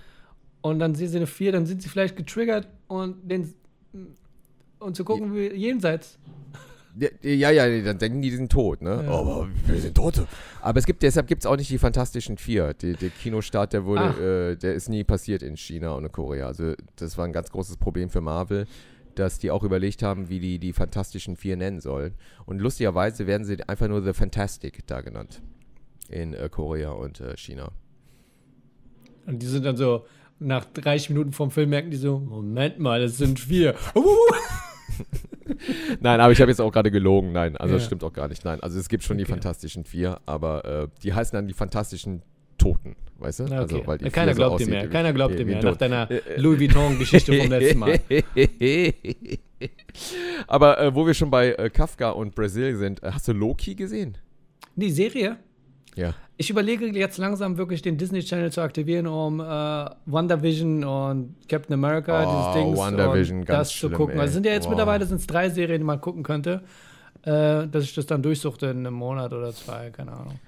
und 0.61 0.79
dann 0.79 0.95
sehen 0.95 1.07
sie 1.09 1.17
eine 1.17 1.27
4, 1.27 1.51
dann 1.53 1.65
sind 1.65 1.81
sie 1.81 1.89
vielleicht 1.89 2.15
getriggert 2.17 2.67
und 2.87 3.29
den 3.29 3.53
und 4.79 4.95
zu 4.95 5.03
gucken, 5.03 5.33
wie 5.35 5.47
jenseits. 5.53 6.19
Ja, 6.99 7.09
ja, 7.21 7.51
ja, 7.51 7.81
dann 7.83 7.99
denken 7.99 8.21
die, 8.23 8.31
die 8.31 8.37
sind 8.37 8.51
tot, 8.51 8.81
ne? 8.81 9.03
Ja. 9.05 9.11
Aber 9.11 9.47
wir 9.67 9.79
sind 9.79 9.95
Tote. 9.95 10.27
Aber 10.61 10.79
es 10.79 10.85
gibt, 10.87 11.03
deshalb 11.03 11.27
gibt 11.27 11.43
es 11.43 11.45
auch 11.45 11.55
nicht 11.55 11.69
die 11.69 11.77
Fantastischen 11.77 12.37
Vier. 12.37 12.73
Die, 12.73 12.93
der 12.93 13.09
Kinostart, 13.11 13.73
der 13.73 13.85
wurde, 13.85 14.01
Ach. 14.01 14.19
äh, 14.19 14.55
der 14.55 14.73
ist 14.73 14.89
nie 14.89 15.03
passiert 15.03 15.43
in 15.43 15.55
China 15.57 15.91
und 15.91 16.05
in 16.05 16.11
Korea. 16.11 16.47
Also 16.47 16.73
das 16.95 17.15
war 17.17 17.25
ein 17.25 17.33
ganz 17.33 17.51
großes 17.51 17.77
Problem 17.77 18.09
für 18.09 18.21
Marvel, 18.21 18.65
dass 19.19 19.39
die 19.39 19.51
auch 19.51 19.63
überlegt 19.63 20.03
haben, 20.03 20.29
wie 20.29 20.39
die 20.39 20.59
die 20.59 20.73
Fantastischen 20.73 21.35
Vier 21.35 21.57
nennen 21.57 21.79
sollen. 21.79 22.13
Und 22.45 22.59
lustigerweise 22.59 23.27
werden 23.27 23.45
sie 23.45 23.61
einfach 23.67 23.87
nur 23.87 24.01
The 24.03 24.13
Fantastic 24.13 24.85
da 24.87 25.01
genannt. 25.01 25.41
In 26.09 26.33
äh, 26.33 26.49
Korea 26.49 26.91
und 26.91 27.19
äh, 27.19 27.35
China. 27.37 27.71
Und 29.25 29.39
die 29.39 29.45
sind 29.47 29.65
dann 29.65 29.75
so, 29.75 30.05
nach 30.39 30.65
30 30.65 31.09
Minuten 31.09 31.31
vom 31.33 31.51
Film 31.51 31.69
merken 31.71 31.91
die 31.91 31.97
so, 31.97 32.19
Moment 32.19 32.79
mal, 32.79 33.01
das 33.01 33.17
sind 33.17 33.39
vier. 33.39 33.75
Nein, 35.99 36.19
aber 36.19 36.31
ich 36.31 36.41
habe 36.41 36.51
jetzt 36.51 36.59
auch 36.61 36.71
gerade 36.71 36.91
gelogen. 36.91 37.31
Nein, 37.31 37.57
also 37.57 37.73
das 37.73 37.83
Ja. 37.83 37.87
stimmt 37.87 38.03
auch 38.03 38.13
gar 38.13 38.27
nicht. 38.27 38.43
Nein, 38.45 38.59
also 38.61 38.79
es 38.79 38.89
gibt 38.89 39.03
schon 39.03 39.17
die 39.17 39.23
Okay. 39.23 39.33
Fantastischen 39.33 39.83
Vier, 39.85 40.19
aber 40.25 40.65
äh, 40.65 40.87
die 41.03 41.13
heißen 41.13 41.35
dann 41.35 41.47
die 41.47 41.53
Fantastischen 41.53 42.21
Toten, 42.57 42.95
weißt 43.19 43.39
du? 43.39 43.43
Na, 43.43 43.63
okay. 43.63 43.75
Also, 43.75 43.87
weil 43.87 43.97
die 43.97 44.09
Keiner 44.09 44.33
Vier 44.33 44.35
so 44.35 44.41
glaubt 44.41 44.59
dir 44.61 44.67
mehr. 44.67 44.89
Keiner 44.89 45.13
glaubt 45.13 45.39
dir 45.39 45.45
mehr. 45.45 45.63
Nach 45.63 45.77
deiner. 45.77 46.09
Louis 46.37 46.59
Vuitton-Geschichte 46.59 47.33
vom 47.33 47.49
letzten 47.49 47.79
Mal. 47.79 47.99
Aber 50.47 50.79
äh, 50.79 50.93
wo 50.95 51.05
wir 51.05 51.13
schon 51.13 51.31
bei 51.31 51.53
äh, 51.53 51.69
Kafka 51.69 52.11
und 52.11 52.35
Brasil 52.35 52.75
sind, 52.77 53.01
äh, 53.03 53.11
hast 53.11 53.27
du 53.27 53.33
Loki 53.33 53.75
gesehen? 53.75 54.17
Die 54.75 54.91
Serie? 54.91 55.37
Ja. 55.95 56.13
Ich 56.39 56.51
überlege 56.51 56.85
jetzt 56.85 57.17
langsam 57.17 57.57
wirklich 57.57 57.81
den 57.81 57.97
Disney 57.97 58.19
Channel 58.19 58.51
zu 58.51 58.61
aktivieren, 58.61 59.07
um 59.07 59.39
äh, 59.39 59.43
WandaVision 60.05 60.83
und 60.83 61.35
Captain 61.49 61.73
America, 61.73 62.23
Oh, 62.23 62.53
dieses 62.53 62.53
Ding, 62.63 62.77
WandaVision, 62.77 63.39
und 63.39 63.45
ganz 63.45 63.69
das 63.69 63.69
zu 63.69 63.77
schlimm, 63.87 63.93
gucken. 63.93 64.15
ey. 64.15 64.21
Also 64.21 64.33
sind 64.35 64.45
ja 64.45 64.51
jetzt 64.51 64.65
Boah. 64.65 64.69
mittlerweile 64.69 65.05
sind's 65.07 65.25
drei 65.25 65.49
Serien, 65.49 65.79
die 65.79 65.85
man 65.85 65.99
gucken 65.99 66.21
könnte, 66.21 66.61
äh, 67.23 67.67
dass 67.67 67.83
ich 67.83 67.95
das 67.95 68.05
dann 68.05 68.21
durchsuchte 68.21 68.67
in 68.67 68.85
einem 68.85 68.93
Monat 68.93 69.33
oder 69.33 69.51
zwei, 69.51 69.89
keine 69.89 70.11
Ahnung. 70.11 70.39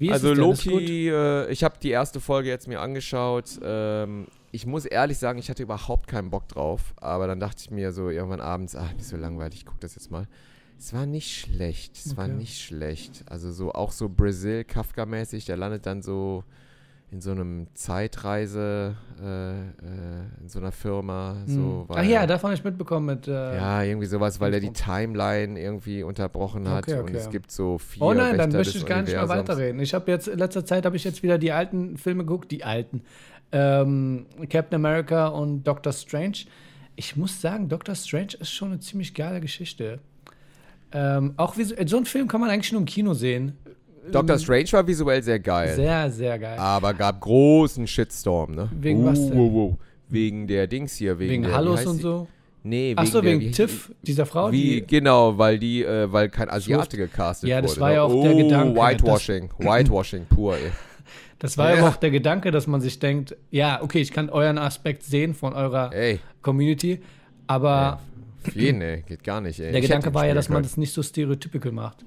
Wie 0.00 0.06
ist 0.08 0.12
also? 0.24 0.32
Ist? 0.32 0.64
Loki, 0.64 1.08
äh, 1.10 1.50
ich 1.52 1.62
habe 1.62 1.76
die 1.80 1.90
erste 1.90 2.20
Folge 2.20 2.48
jetzt 2.48 2.66
mir 2.66 2.80
angeschaut. 2.80 3.60
Ähm, 3.62 4.26
ich 4.50 4.66
muss 4.66 4.84
ehrlich 4.86 5.18
sagen, 5.18 5.38
ich 5.38 5.48
hatte 5.50 5.62
überhaupt 5.62 6.08
keinen 6.08 6.30
Bock 6.30 6.48
drauf. 6.48 6.94
Aber 6.96 7.26
dann 7.26 7.38
dachte 7.38 7.58
ich 7.60 7.70
mir 7.70 7.92
so 7.92 8.08
irgendwann 8.08 8.40
abends, 8.40 8.74
ach, 8.74 8.92
nicht 8.94 9.04
so 9.06 9.16
langweilig, 9.16 9.58
ich 9.60 9.66
gucke 9.66 9.80
das 9.80 9.94
jetzt 9.94 10.10
mal. 10.10 10.26
Es 10.78 10.94
war 10.94 11.04
nicht 11.04 11.30
schlecht, 11.38 11.96
es 11.96 12.16
war 12.16 12.24
Okay. 12.24 12.34
nicht 12.34 12.58
schlecht. 12.62 13.24
Also 13.26 13.52
so 13.52 13.72
auch 13.72 13.92
so 13.92 14.08
Brasil, 14.08 14.62
Kafka-mäßig, 14.64 15.44
der 15.44 15.58
landet 15.58 15.84
dann 15.84 16.00
so 16.00 16.42
in 17.12 17.20
so 17.20 17.32
einem 17.32 17.66
Zeitreise, 17.74 18.94
äh, 19.20 19.50
äh, 19.60 19.64
in 20.40 20.48
so 20.48 20.60
einer 20.60 20.70
Firma. 20.72 21.36
So, 21.46 21.86
Hm. 21.88 21.96
Ach 21.96 22.04
ja, 22.04 22.26
davon 22.26 22.48
habe 22.50 22.54
ich 22.58 22.62
mitbekommen 22.64 23.06
mit. 23.06 23.26
Äh, 23.26 23.56
Ja, 23.56 23.82
irgendwie 23.82 24.06
sowas, 24.06 24.38
weil 24.40 24.54
er 24.54 24.60
die. 24.60 24.72
Timeline 24.72 25.58
irgendwie 25.60 26.02
unterbrochen 26.04 26.68
hat 26.68 26.84
Okay, 26.84 26.98
und 26.98 27.08
okay. 27.08 27.16
es 27.16 27.28
gibt 27.30 27.50
so 27.50 27.78
vier 27.78 28.02
Oh 28.02 28.12
nein, 28.14 28.38
dann 28.38 28.52
Wächter 28.52 28.58
möchte 28.58 28.72
des 28.74 28.82
ich 28.82 28.86
gar 28.88 29.02
nicht 29.02 29.12
mehr 29.12 29.28
weiterreden. 29.28 29.80
Ich 29.80 29.92
habe 29.92 30.10
jetzt, 30.10 30.28
in 30.28 30.38
letzter 30.38 30.64
Zeit 30.64 30.86
habe 30.86 30.96
ich 30.96 31.02
jetzt 31.04 31.22
wieder 31.24 31.38
die 31.38 31.50
alten 31.52 31.96
Filme 31.98 32.24
geguckt, 32.24 32.50
die 32.52 32.62
alten. 32.64 33.02
Ähm, 33.52 34.26
Captain 34.48 34.76
America 34.76 35.26
und 35.26 35.64
Doctor 35.64 35.92
Strange. 35.92 36.36
Ich 36.94 37.16
muss 37.16 37.40
sagen, 37.40 37.68
Doctor 37.68 37.96
Strange 37.96 38.34
ist 38.38 38.52
schon 38.52 38.68
eine 38.68 38.78
ziemlich 38.80 39.14
geile 39.14 39.40
Geschichte. 39.40 39.98
Ähm, 40.92 41.34
auch 41.36 41.56
visu- 41.56 41.74
so 41.88 41.96
einen 41.96 42.06
Film 42.06 42.28
kann 42.28 42.40
man 42.40 42.50
eigentlich 42.50 42.72
nur 42.72 42.80
im 42.80 42.86
Kino 42.86 43.14
sehen. 43.14 43.56
Doctor 44.12 44.34
Ähm, 44.36 44.40
Strange 44.40 44.72
war 44.72 44.86
visuell 44.86 45.22
sehr 45.22 45.38
geil. 45.40 45.74
Sehr, 45.74 46.10
sehr 46.10 46.38
geil. 46.38 46.58
aber 46.58 46.94
gab 46.94 47.20
großen 47.20 47.86
Shitstorm, 47.86 48.54
ne? 48.54 48.68
Wegen 48.80 49.04
was 49.04 49.18
denn? 49.28 49.38
wow, 49.38 49.52
wow. 49.52 49.74
Wegen 50.08 50.46
der 50.46 50.66
Dings 50.66 50.96
hier, 50.96 51.18
wegen, 51.18 51.32
wegen 51.32 51.42
der, 51.44 51.54
Hallos 51.54 51.86
und 51.86 51.98
die? 51.98 52.02
so. 52.02 52.26
Nee, 52.62 52.92
Achso, 52.96 53.20
der- 53.22 53.30
wegen 53.30 53.40
wie- 53.40 53.50
Tiff, 53.52 53.90
dieser 54.02 54.26
Frau. 54.26 54.52
Wie, 54.52 54.80
die, 54.80 54.86
genau, 54.86 55.38
weil 55.38 55.58
die, 55.58 55.82
äh, 55.82 56.12
weil 56.12 56.28
kein 56.28 56.50
Asiate 56.50 56.96
gecastet 56.96 57.48
Ja, 57.48 57.56
wurde. 57.58 57.66
das 57.68 57.80
war 57.80 57.88
ne? 57.88 57.94
ja 57.94 58.02
auch 58.02 58.12
oh, 58.12 58.22
der 58.22 58.34
Gedanke, 58.34 58.78
Whitewashing, 58.80 59.50
Whitewashing 59.58 60.26
pur, 60.26 60.56
ey. 60.56 60.70
das 61.38 61.56
war 61.56 61.70
ja 61.70 61.76
Ja. 61.76 61.88
auch 61.88 61.96
der 61.96 62.10
Gedanke, 62.10 62.50
dass 62.50 62.66
man 62.66 62.80
sich 62.82 62.98
denkt, 62.98 63.34
ja, 63.50 63.80
okay, 63.82 64.00
ich 64.00 64.10
kann 64.10 64.28
euren 64.28 64.58
Aspekt 64.58 65.04
sehen 65.04 65.32
von 65.32 65.54
eurer 65.54 65.90
Ey, 65.94 66.18
Community, 66.42 67.00
aber 67.46 68.00
auf 68.46 68.54
jeden, 68.54 68.82
ey, 68.82 69.02
geht 69.06 69.24
gar 69.24 69.40
nicht, 69.40 69.58
ey. 69.60 69.70
der 69.70 69.80
Ich 69.80 69.86
Gedanke 69.86 70.12
war 70.12 70.26
ja, 70.26 70.34
dass 70.34 70.48
man 70.50 70.62
das 70.62 70.76
nicht 70.76 70.92
so 70.92 71.02
stereotypical 71.02 71.72
macht. 71.72 72.04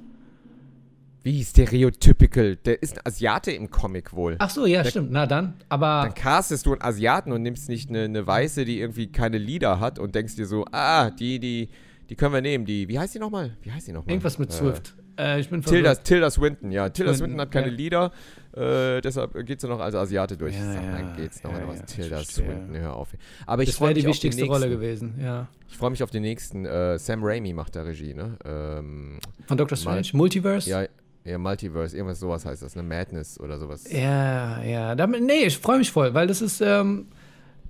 Wie 1.24 1.44
stereotypical, 1.44 2.58
der 2.58 2.82
ist 2.84 2.98
ein 2.98 3.02
Asiate 3.06 3.52
im 3.52 3.70
Comic 3.72 4.14
wohl. 4.14 4.36
Ach 4.40 4.50
so, 4.50 4.66
ja, 4.66 4.84
stimmt. 4.84 5.12
Na 5.12 5.26
dann, 5.26 5.54
aber 5.70 6.02
Dann 6.04 6.14
castest 6.14 6.66
du 6.66 6.74
einen 6.74 6.82
Asiaten 6.82 7.32
und 7.32 7.42
nimmst 7.42 7.70
nicht 7.70 7.90
eine, 7.90 8.04
eine 8.04 8.28
Weiße, 8.28 8.66
die 8.66 8.80
irgendwie 8.80 9.12
keine 9.12 9.38
Lieder 9.38 9.80
hat 9.80 10.00
und 10.00 10.16
denkst 10.16 10.36
dir 10.36 10.46
so, 10.46 10.66
ah, 10.72 11.10
die, 11.12 11.40
die, 11.40 11.70
die 12.10 12.16
können 12.16 12.34
wir 12.34 12.42
nehmen, 12.42 12.66
die, 12.66 12.88
wie 12.90 13.00
heißt 13.00 13.16
die 13.16 13.20
nochmal? 13.20 13.56
Wie 13.62 13.72
heißt 13.72 13.88
die 13.88 13.94
nochmal? 13.94 14.12
irgendwas 14.12 14.38
mit 14.38 14.50
Äh, 14.50 14.54
Swift. 14.54 14.96
Äh, 15.18 15.40
ich 15.40 15.50
bin 15.50 15.62
Tilda. 15.62 15.96
Tilda 15.96 16.30
Swinton, 16.32 16.72
ja. 16.72 16.90
Tilda 16.90 17.14
Swinton, 17.14 17.40
hat 17.40 17.52
keine 17.52 17.68
ja. 17.68 17.74
Lieder, 17.74 18.12
äh, 18.56 19.00
deshalb 19.00 19.46
geht 19.46 19.62
sie 19.62 19.68
noch 19.68 19.80
als 19.80 19.94
Asiate 19.96 20.36
durch. 20.36 20.56
Ja, 20.56 20.74
Sag, 20.74 20.84
ja, 20.84 20.92
dann 20.92 21.16
geht's 21.16 21.44
noch 21.44 21.54
ja, 21.54 21.68
was. 21.68 21.86
Tilda. 21.86 22.22
Swinton, 22.24 22.76
hör 22.76 22.96
auf. 22.96 23.10
Aber 23.46 23.62
ich 23.64 23.70
Das 23.70 23.78
freue 23.78 23.90
wäre 23.90 23.96
mich 23.96 24.04
die 24.04 24.10
auf 24.10 24.16
die 24.18 24.24
wichtigste 24.28 24.42
nächsten. 24.42 24.54
Rolle 24.54 24.70
gewesen, 24.70 25.20
ja. 25.22 25.48
Ich 25.70 25.78
freue 25.78 25.92
mich 25.92 26.02
auf 26.04 26.10
den 26.12 26.24
nächsten. 26.24 26.66
Äh, 26.66 26.98
Sam 27.00 27.24
Raimi 27.24 27.54
macht 27.54 27.76
da 27.76 27.84
Regie, 27.84 28.14
ne? 28.14 28.38
Ähm, 28.44 29.20
Von 29.48 29.58
Dr. 29.58 29.78
Strange, 29.78 30.08
Multiverse? 30.14 30.70
ja, 30.70 30.86
ja, 31.26 31.38
Multiverse, 31.38 31.96
irgendwas 31.96 32.20
sowas 32.20 32.46
heißt 32.46 32.64
das, 32.64 32.76
ne? 32.76 32.84
Madness 32.84 33.40
oder 33.40 33.58
sowas. 33.58 33.86
Ja, 33.92 34.62
ja. 34.62 34.96
Damit, 34.96 35.24
nee, 35.24 35.46
ich 35.46 35.58
freue 35.58 35.78
mich 35.78 35.92
voll, 35.92 36.14
weil 36.14 36.28
das 36.28 36.42
ist 36.42 36.60
ähm, 36.60 37.08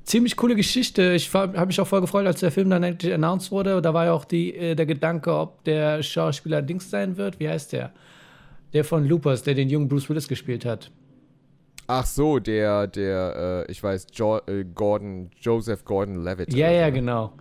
ziemlich 0.03 0.35
coole 0.35 0.55
Geschichte. 0.55 1.13
Ich 1.13 1.33
habe 1.33 1.65
mich 1.65 1.79
auch 1.79 1.87
voll 1.87 2.01
gefreut, 2.01 2.25
als 2.25 2.39
der 2.39 2.51
Film 2.51 2.69
dann 2.69 2.83
endlich 2.83 3.13
announced 3.13 3.51
wurde. 3.51 3.81
Da 3.81 3.93
war 3.93 4.05
ja 4.05 4.13
auch 4.13 4.25
die, 4.25 4.55
äh, 4.55 4.75
der 4.75 4.85
Gedanke, 4.85 5.33
ob 5.33 5.63
der 5.65 6.01
Schauspieler 6.01 6.61
Dings 6.61 6.89
sein 6.89 7.17
wird. 7.17 7.39
Wie 7.39 7.47
heißt 7.47 7.73
der? 7.73 7.91
Der 8.73 8.83
von 8.83 9.07
Loopers, 9.07 9.43
der 9.43 9.53
den 9.53 9.69
jungen 9.69 9.87
Bruce 9.87 10.09
Willis 10.09 10.27
gespielt 10.27 10.65
hat. 10.65 10.89
Ach 11.85 12.05
so, 12.05 12.39
der, 12.39 12.87
der, 12.87 13.65
äh, 13.67 13.71
ich 13.71 13.83
weiß, 13.83 14.07
jo 14.13 14.39
äh, 14.47 14.63
Gordon, 14.63 15.29
Joseph 15.39 15.83
Gordon-Levitt. 15.85 16.53
Ja, 16.53 16.67
oder 16.67 16.75
ja, 16.75 16.85
so, 16.85 16.85
ne? 16.85 16.91
genau. 16.93 17.33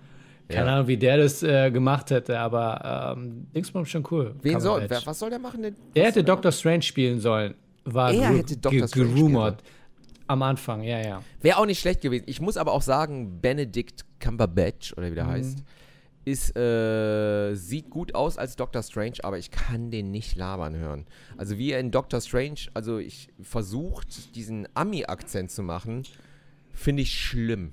Keine 0.52 0.66
Ja. 0.66 0.74
Ahnung, 0.76 0.86
wie 0.88 0.96
der 0.96 1.16
das 1.16 1.42
äh, 1.42 1.70
gemacht 1.70 2.10
hätte, 2.10 2.38
aber 2.38 3.14
ähm, 3.16 3.46
Dingsbums 3.54 3.88
schon 3.88 4.06
cool. 4.10 4.34
Wen 4.42 4.60
soll, 4.60 4.84
wer, 4.88 5.00
was 5.04 5.18
soll 5.18 5.30
der 5.30 5.38
machen 5.38 5.62
denn? 5.62 5.76
Er 5.94 6.02
Was 6.02 6.08
hätte 6.08 6.24
der 6.24 6.34
Doctor 6.34 6.52
Strange 6.52 6.82
spielen 6.82 7.20
sollen. 7.20 7.54
War 7.84 8.12
Er 8.12 8.28
hätte 8.36 8.56
Doctor 8.56 8.80
ge- 8.80 8.88
Strange 8.88 9.08
gerumort. 9.14 9.62
Am 10.28 10.42
Anfang, 10.42 10.82
ja, 10.82 11.00
ja. 11.00 11.22
Wäre 11.40 11.58
auch 11.58 11.66
nicht 11.66 11.80
schlecht 11.80 12.00
gewesen. 12.00 12.24
Ich 12.26 12.40
muss 12.40 12.56
aber 12.56 12.72
auch 12.72 12.82
sagen, 12.82 13.40
Benedict 13.40 14.04
Cumberbatch, 14.20 14.92
oder 14.96 15.10
wie 15.10 15.14
der 15.16 15.24
Mhm. 15.24 15.30
heißt, 15.30 15.58
ist, 16.24 16.56
äh, 16.56 17.54
sieht 17.54 17.90
gut 17.90 18.14
aus 18.14 18.38
als 18.38 18.54
Doctor 18.54 18.82
Strange, 18.84 19.14
aber 19.24 19.38
ich 19.38 19.50
kann 19.50 19.90
den 19.90 20.12
nicht 20.12 20.36
labern 20.36 20.76
hören. 20.76 21.06
Also 21.36 21.58
wie 21.58 21.72
er 21.72 21.80
in 21.80 21.90
Doctor 21.90 22.20
Strange, 22.20 22.60
also 22.74 22.98
ich 22.98 23.30
versucht, 23.42 24.36
diesen 24.36 24.68
Ami-Akzent 24.74 25.50
zu 25.50 25.62
machen, 25.64 26.04
finde 26.72 27.02
ich 27.02 27.12
schlimm. 27.18 27.72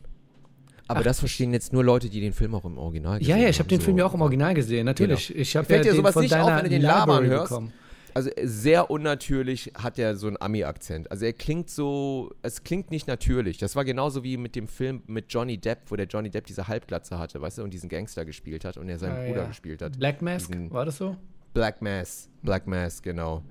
Aber 0.90 1.02
Ach, 1.02 1.04
das 1.04 1.20
verstehen 1.20 1.54
jetzt 1.54 1.72
nur 1.72 1.84
Leute, 1.84 2.10
die 2.10 2.20
den 2.20 2.34
Film 2.34 2.56
auch 2.56 2.66
im 2.66 2.78
Original 2.80 3.14
Ja, 3.14 3.20
gesehen 3.20 3.42
ja, 3.44 3.50
ich 3.50 3.60
habe 3.60 3.66
haben, 3.66 3.70
den 3.70 3.80
so. 3.80 3.86
Film 3.86 3.98
ja 4.00 4.06
auch 4.08 4.14
im 4.16 4.22
Original 4.22 4.54
gesehen, 4.56 4.86
natürlich. 4.86 5.34
Ich 5.36 5.56
habe 5.56 5.66
ja 5.66 5.76
Fällt 5.76 5.86
dir 5.86 5.94
sowas 5.96 6.14
von 6.14 6.24
nicht 6.24 6.36
auf, 6.36 6.50
wenn 6.50 6.64
du 6.64 6.70
den 6.70 6.82
Library 6.82 7.28
hörst? 7.28 7.50
bekommen. 7.50 7.74
Also 8.16 8.32
äh, 8.32 8.48
sehr 8.48 8.90
unnatürlich 8.90 9.72
hat 9.78 10.00
er 10.00 10.16
so 10.16 10.26
einen 10.26 10.38
Ami-Akzent. 10.42 11.12
Also 11.12 11.26
er 11.26 11.34
klingt 11.34 11.70
so, 11.70 12.34
es 12.42 12.64
klingt 12.64 12.90
nicht 12.90 13.08
natürlich. 13.08 13.60
Das 13.60 13.76
war 13.76 13.86
genauso 13.86 14.24
wie 14.24 14.36
mit 14.38 14.56
dem 14.56 14.68
Film 14.68 15.04
mit 15.06 15.26
Johnny 15.30 15.60
Depp, 15.60 15.82
wo 15.92 15.96
der 15.96 16.08
Johnny 16.08 16.32
Depp 16.32 16.48
diese 16.48 16.68
Halbglatze 16.68 17.20
hatte, 17.20 17.40
weißt 17.40 17.60
du, 17.60 17.64
und 17.64 17.72
diesen 17.72 17.88
Gangster 17.88 18.26
gespielt 18.26 18.66
hat 18.66 18.78
und 18.78 18.90
er 18.90 18.98
seinen 18.98 19.16
Ah, 19.16 19.28
Bruder 19.28 19.42
ja. 19.44 19.48
gespielt 19.48 19.84
hat. 19.84 20.00
Black 20.00 20.24
Mask, 20.24 20.48
Diesen- 20.52 20.72
war 20.72 20.86
das 20.86 20.98
so? 20.98 21.16
Black 21.54 21.84
Mass, 21.84 22.30
Black 22.42 22.66
Mass, 22.66 23.00
genau. 23.02 23.44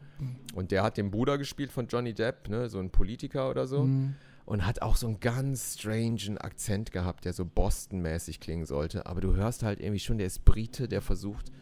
Und 0.54 0.72
der 0.72 0.82
hat 0.82 0.96
den 0.96 1.10
Bruder 1.12 1.38
gespielt 1.38 1.70
von 1.70 1.86
Johnny 1.86 2.12
Depp, 2.14 2.48
ne, 2.48 2.68
so 2.68 2.80
ein 2.80 2.90
Politiker 2.90 3.48
oder 3.50 3.66
so. 3.68 3.84
Mhm. 3.84 4.14
Und 4.48 4.66
hat 4.66 4.80
auch 4.80 4.96
so 4.96 5.06
einen 5.06 5.20
ganz 5.20 5.76
strangen 5.78 6.38
Akzent 6.38 6.90
gehabt, 6.90 7.26
der 7.26 7.34
so 7.34 7.44
Boston-mäßig 7.44 8.40
klingen 8.40 8.64
sollte. 8.64 9.04
Aber 9.04 9.20
du 9.20 9.34
hörst 9.36 9.62
halt 9.62 9.78
irgendwie 9.78 9.98
schon, 9.98 10.16
der 10.16 10.26
ist 10.26 10.46
Brite, 10.46 10.88
der 10.88 11.02
versucht, 11.02 11.52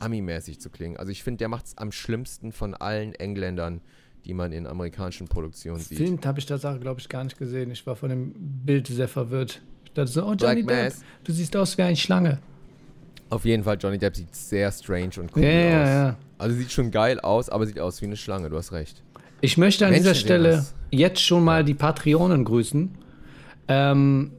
Ami-mäßig 0.00 0.58
zu 0.58 0.68
klingen. 0.68 0.96
Also 0.96 1.12
ich 1.12 1.22
finde, 1.22 1.38
der 1.38 1.48
macht 1.48 1.66
es 1.66 1.78
am 1.78 1.92
schlimmsten 1.92 2.50
von 2.50 2.74
allen 2.74 3.14
Engländern, 3.14 3.80
die 4.24 4.34
man 4.34 4.50
in 4.50 4.66
amerikanischen 4.66 5.28
Produktionen 5.28 5.78
sieht. 5.78 5.98
Film 5.98 6.18
habe 6.24 6.40
ich 6.40 6.46
Tatsache, 6.46 6.80
glaube 6.80 6.98
ich, 6.98 7.08
gar 7.08 7.22
nicht 7.22 7.38
gesehen. 7.38 7.70
Ich 7.70 7.86
war 7.86 7.94
von 7.94 8.08
dem 8.08 8.32
Bild 8.64 8.88
sehr 8.88 9.06
verwirrt. 9.06 9.62
Ich 9.84 9.92
dachte 9.92 10.10
so, 10.10 10.26
oh, 10.26 10.34
Johnny 10.34 10.66
Depp, 10.66 10.94
du 11.22 11.32
siehst 11.32 11.56
aus 11.56 11.78
wie 11.78 11.82
eine 11.82 11.94
Schlange. 11.94 12.38
Auf 13.30 13.44
jeden 13.44 13.62
Fall, 13.62 13.78
Johnny 13.80 13.98
Depp 13.98 14.16
sieht 14.16 14.34
sehr 14.34 14.72
strange 14.72 15.12
und 15.18 15.30
cool 15.36 15.44
Ja, 15.44 15.48
aus. 15.48 15.54
ja, 15.54 15.86
ja. 16.08 16.16
Also 16.38 16.56
sieht 16.56 16.72
schon 16.72 16.90
geil 16.90 17.20
aus, 17.20 17.48
aber 17.48 17.66
sieht 17.66 17.78
aus 17.78 18.02
wie 18.02 18.06
eine 18.06 18.16
Schlange, 18.16 18.50
du 18.50 18.56
hast 18.56 18.72
recht. 18.72 19.04
Ich 19.42 19.58
möchte 19.58 19.86
an 19.86 19.92
dieser 19.92 20.06
Menschen 20.10 20.18
sehen 20.20 20.24
Stelle 20.26 20.66
jetzt 20.90 21.20
schon 21.20 21.44
mal 21.44 21.64
die 21.64 21.74
Patreonen 21.74 22.44
grüßen. 22.44 22.90
Ähm, 23.68 24.32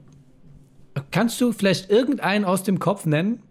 kannst 1.11 1.39
du 1.41 1.51
vielleicht 1.51 1.89
irgendeinen 1.91 2.45
aus 2.45 2.63
dem 2.63 2.79
Kopf 2.79 3.05
nennen? 3.05 3.41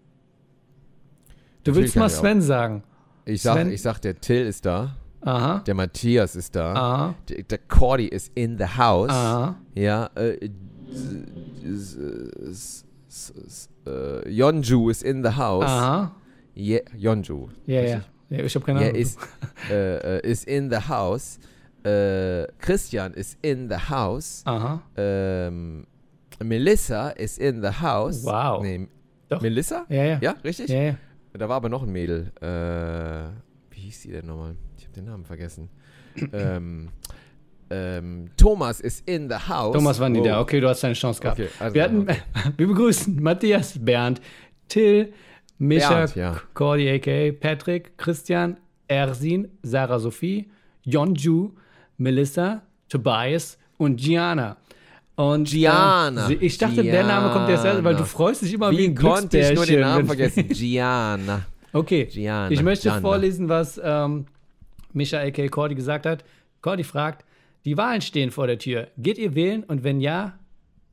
Du 1.63 1.71
Natürlich 1.71 1.95
willst 1.95 1.95
mal. 1.95 2.09
Sven 2.09 2.41
sagen. 2.41 2.83
Ich 3.25 3.41
sag, 3.41 3.53
Sven- 3.55 3.71
ich 3.71 3.81
sag, 3.81 3.99
der 3.99 4.19
Till 4.19 4.45
ist 4.45 4.65
da, 4.65 4.97
Aha. 5.21 5.59
der 5.59 5.75
Matthias 5.75 6.35
ist 6.35 6.55
da, 6.55 6.73
Aha. 6.73 7.15
der, 7.29 7.43
der 7.43 7.57
Cordy 7.59 8.07
ist 8.07 8.31
in 8.35 8.57
the 8.57 8.65
house. 8.77 9.09
Aha. 9.11 9.55
Ja, 9.75 10.09
äh, 10.15 10.49
äh, 13.85 14.29
Yonju 14.29 14.89
ist 14.89 15.03
in 15.03 15.23
the 15.23 15.29
house. 15.35 15.65
Aha. 15.65 16.15
Je, 16.55 16.81
Yonju. 16.97 17.47
Ja, 17.65 17.81
ja. 17.81 18.01
Ja 18.37 18.43
ich 18.43 18.55
habe 18.55 18.65
keine 18.65 18.81
Ja, 18.81 18.87
Ahnung. 18.89 19.01
ist, 19.01 19.19
äh, 19.69 20.17
äh, 20.17 20.29
ist 20.31 20.45
in 20.47 20.69
the 20.71 20.77
house. 20.89 21.39
Äh, 21.83 22.47
Christian 22.59 23.13
ist 23.13 23.37
in 23.41 23.69
the 23.69 23.75
house. 23.89 24.41
Aha. 24.45 24.81
Ähm, 24.97 25.85
Melissa 26.43 27.09
ist 27.09 27.37
in 27.39 27.61
the 27.61 27.69
house. 27.69 28.23
Wow. 28.23 28.63
Nee, 28.63 28.87
Doch. 29.29 29.41
Melissa? 29.41 29.85
Ja, 29.89 30.03
ja. 30.03 30.17
Ja, 30.21 30.35
richtig? 30.43 30.69
Ja, 30.69 30.81
ja. 30.81 30.95
Da 31.33 31.47
war 31.49 31.57
aber 31.57 31.69
noch 31.69 31.83
ein 31.83 31.91
Mädel. 31.91 32.31
Äh, 32.41 33.29
wie 33.75 33.79
hieß 33.81 34.01
die 34.03 34.11
denn 34.11 34.25
nochmal? 34.27 34.55
Ich 34.77 34.83
habe 34.85 34.93
den 34.93 35.05
Namen 35.05 35.25
vergessen. 35.25 35.69
ähm, 36.33 36.89
ähm, 37.69 38.29
Thomas 38.37 38.79
ist 38.81 39.07
in 39.07 39.29
the 39.29 39.35
house. 39.35 39.73
Thomas 39.73 39.99
war 39.99 40.09
nie 40.09 40.19
Oh. 40.19 40.23
da. 40.23 40.41
Okay, 40.41 40.59
du 40.59 40.67
hast 40.69 40.83
deine 40.83 40.93
Chance 40.93 41.21
gehabt. 41.21 41.39
Okay, 41.39 41.49
also, 41.59 41.73
wir, 41.75 41.83
hatten, 41.83 42.01
okay. 42.01 42.17
wir 42.57 42.67
begrüßen 42.67 43.21
Matthias, 43.21 43.77
Bernd, 43.83 44.21
Till, 44.67 45.11
Micha, 45.67 46.05
ja. 46.15 46.41
Cordy, 46.53 46.89
a.k.a. 46.89 47.31
Patrick, 47.31 47.97
Christian, 47.97 48.57
Ersin, 48.87 49.47
Sarah 49.63 49.99
Sophie, 49.99 50.49
Yonju, 50.85 51.51
Melissa, 51.97 52.61
Tobias 52.89 53.57
und 53.77 53.97
Gianna. 53.97 54.57
Und, 55.15 55.47
Gianna. 55.49 56.29
äh, 56.29 56.33
ich 56.35 56.57
dachte, 56.57 56.83
der 56.83 57.03
Name 57.05 57.31
kommt 57.31 57.47
erst, 57.49 57.65
erst, 57.65 57.83
weil 57.83 57.93
du 57.93 57.97
Gianna. 57.99 58.05
freust 58.05 58.41
dich 58.41 58.53
immer 58.53 58.71
wie, 58.71 58.77
Wie 58.77 58.85
ein 58.87 58.95
konnte 58.95 59.39
ich 59.39 59.53
nur 59.53 59.65
den 59.65 59.79
Namen 59.81 60.05
vergessen? 60.07 60.47
Gianna. 60.49 61.45
Okay, 61.71 62.05
Gianna. 62.05 62.51
ich 62.51 62.61
möchte 62.63 62.89
Gianna. 62.89 63.01
vorlesen, 63.01 63.47
was 63.49 63.79
ähm, 63.83 64.25
Micha 64.91 65.19
a.k.a. 65.19 65.47
Cordy 65.47 65.75
gesagt 65.75 66.05
hat. 66.05 66.23
Cordy 66.61 66.83
fragt, 66.83 67.25
die 67.65 67.77
Wahlen 67.77 68.01
stehen 68.01 68.31
vor 68.31 68.47
der 68.47 68.57
Tür. 68.57 68.87
Geht 68.97 69.17
ihr 69.17 69.35
wählen? 69.35 69.63
Und 69.63 69.83
wenn 69.83 69.99
ja, 70.01 70.37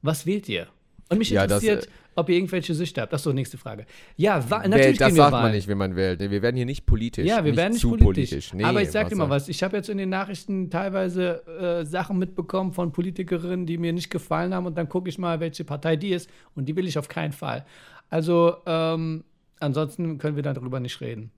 was 0.02 0.26
wählt 0.26 0.48
ihr? 0.48 0.66
Und 1.08 1.18
mich 1.18 1.30
Ja, 1.30 1.46
das, 1.46 1.62
interessiert, 1.62 1.86
äh, 1.86 1.99
ob 2.16 2.28
ihr 2.28 2.36
irgendwelche 2.36 2.74
Süchte 2.74 3.00
habt. 3.00 3.14
Achso, 3.14 3.32
nächste 3.32 3.56
Frage. 3.58 3.86
Ja, 4.16 4.38
natürlich 4.38 4.98
das 4.98 5.08
gehen 5.08 5.16
wir 5.16 5.22
sagt 5.22 5.32
Wahlen. 5.32 5.44
man 5.44 5.52
nicht, 5.52 5.68
wenn 5.68 5.78
man 5.78 5.96
wählt. 5.96 6.20
Wir 6.20 6.42
werden 6.42 6.56
hier 6.56 6.66
nicht 6.66 6.84
politisch. 6.86 7.26
Ja, 7.26 7.44
wir 7.44 7.56
werden 7.56 7.72
nicht 7.72 7.80
zu 7.80 7.96
politisch. 7.96 8.52
Nee, 8.52 8.64
Aber 8.64 8.82
ich 8.82 8.90
sag 8.90 9.08
dir 9.08 9.16
mal 9.16 9.30
was. 9.30 9.48
Ich 9.48 9.62
habe 9.62 9.76
jetzt 9.76 9.88
in 9.88 9.98
den 9.98 10.08
Nachrichten 10.10 10.70
teilweise 10.70 11.46
äh, 11.46 11.84
Sachen 11.86 12.18
mitbekommen 12.18 12.72
von 12.72 12.92
Politikerinnen, 12.92 13.66
die 13.66 13.78
mir 13.78 13.92
nicht 13.92 14.10
gefallen 14.10 14.52
haben. 14.54 14.66
Und 14.66 14.76
dann 14.76 14.88
gucke 14.88 15.08
ich 15.08 15.18
mal, 15.18 15.40
welche 15.40 15.64
Partei 15.64 15.96
die 15.96 16.10
ist. 16.10 16.28
Und 16.54 16.68
die 16.68 16.76
will 16.76 16.86
ich 16.86 16.98
auf 16.98 17.08
keinen 17.08 17.32
Fall. 17.32 17.64
Also, 18.08 18.56
ähm, 18.66 19.24
ansonsten 19.60 20.18
können 20.18 20.36
wir 20.36 20.42
darüber 20.42 20.80
nicht 20.80 21.00
reden. 21.00 21.30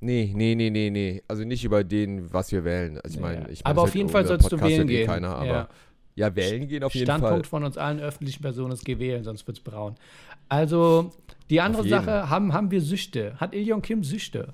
Nee, 0.00 0.32
nee, 0.36 0.54
nee, 0.54 0.68
nee, 0.68 0.90
nee. 0.90 1.22
Also 1.26 1.44
nicht 1.44 1.64
über 1.64 1.82
den, 1.82 2.30
was 2.32 2.52
wir 2.52 2.64
wählen. 2.64 3.00
Also 3.00 3.16
ich 3.16 3.20
meine, 3.22 3.48
ich 3.50 3.64
mein, 3.64 3.70
Aber 3.70 3.82
auf 3.82 3.88
wird- 3.88 3.94
jeden 3.96 4.08
Fall 4.10 4.26
sollst 4.26 4.52
du 4.52 4.60
wählen 4.60 4.86
eh 4.88 4.92
gehen. 4.92 5.06
Keiner, 5.06 5.36
aber 5.36 5.46
Ja. 5.46 5.68
Ja. 6.16 6.34
wählen 6.34 6.66
gehen 6.66 6.82
auf 6.82 6.94
jeden 6.94 7.06
Standpunkt 7.06 7.46
Fall. 7.46 7.50
von 7.50 7.64
uns 7.64 7.78
allen 7.78 8.00
öffentlichen 8.00 8.42
Personen 8.42 8.72
ist 8.72 8.84
geh 8.84 8.98
wählen, 8.98 9.22
sonst 9.22 9.46
wird 9.46 9.58
es 9.58 9.62
braun. 9.62 9.94
Also, 10.48 11.12
die 11.50 11.60
andere. 11.60 11.86
Sache, 11.88 12.28
haben, 12.28 12.52
haben 12.52 12.70
wir 12.70 12.80
Süchte? 12.80 13.38
Hat 13.38 13.54
Ilion 13.54 13.82
Kim 13.82 14.02
Süchte? 14.02 14.52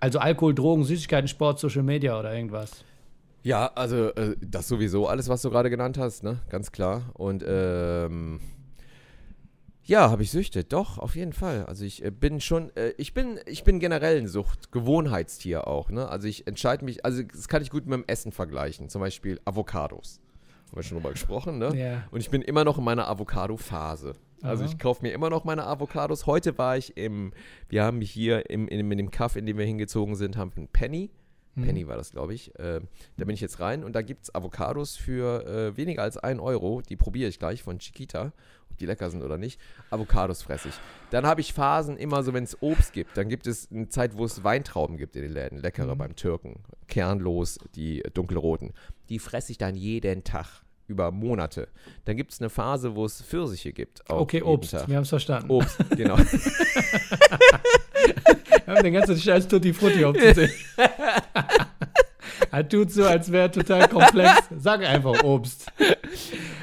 Also 0.00 0.20
Alkohol, 0.20 0.54
Drogen, 0.54 0.84
Süßigkeiten, 0.84 1.26
Sport, 1.26 1.58
Social 1.58 1.82
Media 1.82 2.18
oder 2.18 2.32
irgendwas? 2.32 2.84
Ja, 3.42 3.70
also 3.74 4.10
äh, 4.10 4.36
das 4.40 4.68
sowieso, 4.68 5.08
alles, 5.08 5.28
was 5.28 5.42
du 5.42 5.50
gerade 5.50 5.70
genannt 5.70 5.98
hast, 5.98 6.22
ne? 6.22 6.38
Ganz 6.50 6.70
klar. 6.70 7.02
Und 7.14 7.44
ähm, 7.46 8.40
ja, 9.88 10.10
habe 10.10 10.22
ich 10.22 10.30
Süchte, 10.30 10.64
doch, 10.64 10.98
auf 10.98 11.16
jeden 11.16 11.32
Fall. 11.32 11.64
Also 11.64 11.82
ich 11.82 12.04
äh, 12.04 12.10
bin 12.10 12.42
schon, 12.42 12.70
äh, 12.76 12.92
ich 12.98 13.14
bin, 13.14 13.40
ich 13.46 13.64
bin 13.64 13.80
generell 13.80 14.18
ein 14.18 14.28
Sucht, 14.28 14.70
Gewohnheitstier 14.70 15.66
auch, 15.66 15.88
ne? 15.88 16.06
Also 16.08 16.28
ich 16.28 16.46
entscheide 16.46 16.84
mich, 16.84 17.06
also 17.06 17.22
das 17.22 17.48
kann 17.48 17.62
ich 17.62 17.70
gut 17.70 17.86
mit 17.86 17.94
dem 17.94 18.04
Essen 18.06 18.30
vergleichen. 18.30 18.90
Zum 18.90 19.00
Beispiel 19.00 19.40
Avocados. 19.46 20.20
Haben 20.66 20.76
wir 20.76 20.82
schon 20.82 20.98
drüber 20.98 21.12
gesprochen, 21.12 21.56
ne? 21.56 21.74
Ja. 21.74 22.04
Und 22.10 22.20
ich 22.20 22.28
bin 22.28 22.42
immer 22.42 22.64
noch 22.64 22.76
in 22.76 22.84
meiner 22.84 23.08
Avocado-Phase. 23.08 24.12
Also 24.42 24.64
Aha. 24.64 24.70
ich 24.70 24.78
kaufe 24.78 25.02
mir 25.02 25.12
immer 25.12 25.30
noch 25.30 25.44
meine 25.44 25.64
Avocados. 25.64 26.26
Heute 26.26 26.58
war 26.58 26.76
ich 26.76 26.98
im, 26.98 27.32
wir 27.70 27.82
haben 27.82 28.02
hier 28.02 28.50
im, 28.50 28.68
in, 28.68 28.90
in 28.90 28.98
dem 28.98 29.10
Kaff, 29.10 29.36
in 29.36 29.46
dem 29.46 29.56
wir 29.56 29.64
hingezogen 29.64 30.16
sind, 30.16 30.36
haben 30.36 30.50
wir 30.54 30.58
einen 30.58 30.68
Penny. 30.68 31.10
Penny 31.58 31.86
war 31.86 31.96
das, 31.96 32.10
glaube 32.10 32.34
ich. 32.34 32.54
Äh, 32.58 32.80
da 33.16 33.24
bin 33.24 33.34
ich 33.34 33.40
jetzt 33.40 33.60
rein 33.60 33.84
und 33.84 33.94
da 33.94 34.02
gibt 34.02 34.24
es 34.24 34.34
Avocados 34.34 34.96
für 34.96 35.46
äh, 35.46 35.76
weniger 35.76 36.02
als 36.02 36.16
1 36.16 36.40
Euro. 36.40 36.82
Die 36.82 36.96
probiere 36.96 37.28
ich 37.28 37.38
gleich 37.38 37.62
von 37.62 37.78
Chiquita, 37.78 38.32
ob 38.78 38.80
die 38.80 38.86
lecker 38.86 39.10
sind 39.10 39.22
oder 39.22 39.36
nicht. 39.38 39.60
Avocados 39.90 40.42
fresse 40.42 40.68
ich. 40.68 40.74
Dann 41.10 41.26
habe 41.26 41.40
ich 41.40 41.52
Phasen 41.52 41.96
immer 41.96 42.22
so, 42.22 42.32
wenn 42.32 42.44
es 42.44 42.62
Obst 42.62 42.92
gibt. 42.92 43.16
Dann 43.16 43.28
gibt 43.28 43.48
es 43.48 43.68
eine 43.72 43.88
Zeit, 43.88 44.16
wo 44.16 44.24
es 44.24 44.44
Weintrauben 44.44 44.96
gibt 44.96 45.16
in 45.16 45.22
den 45.22 45.32
Läden. 45.32 45.58
Leckere 45.58 45.96
beim 45.96 46.14
Türken. 46.14 46.62
Kernlos, 46.86 47.58
die 47.74 48.04
dunkelroten. 48.14 48.72
Die 49.08 49.18
fresse 49.18 49.50
ich 49.52 49.58
dann 49.58 49.74
jeden 49.74 50.22
Tag. 50.22 50.62
Über 50.86 51.10
Monate. 51.10 51.68
Dann 52.06 52.16
gibt 52.16 52.32
es 52.32 52.40
eine 52.40 52.48
Phase, 52.48 52.94
wo 52.94 53.04
es 53.04 53.20
Pfirsiche 53.20 53.74
gibt. 53.74 54.00
Okay, 54.08 54.40
Obst. 54.40 54.70
Tag. 54.70 54.88
Wir 54.88 54.96
haben 54.96 55.02
es 55.02 55.10
verstanden. 55.10 55.50
Obst, 55.50 55.76
genau. 55.96 56.16
Wir 56.16 56.24
haben 58.66 58.82
den 58.82 58.94
ganzen 58.94 59.18
Scheiß 59.18 59.48
Tutti 59.48 59.74
Frutti 59.74 60.02
aufzuzählen. 60.02 60.50
er 62.50 62.68
tut 62.68 62.90
so, 62.90 63.04
als 63.04 63.30
wäre 63.32 63.50
total 63.50 63.88
komplex. 63.88 64.32
Sag 64.56 64.84
einfach 64.84 65.22
Obst. 65.24 65.66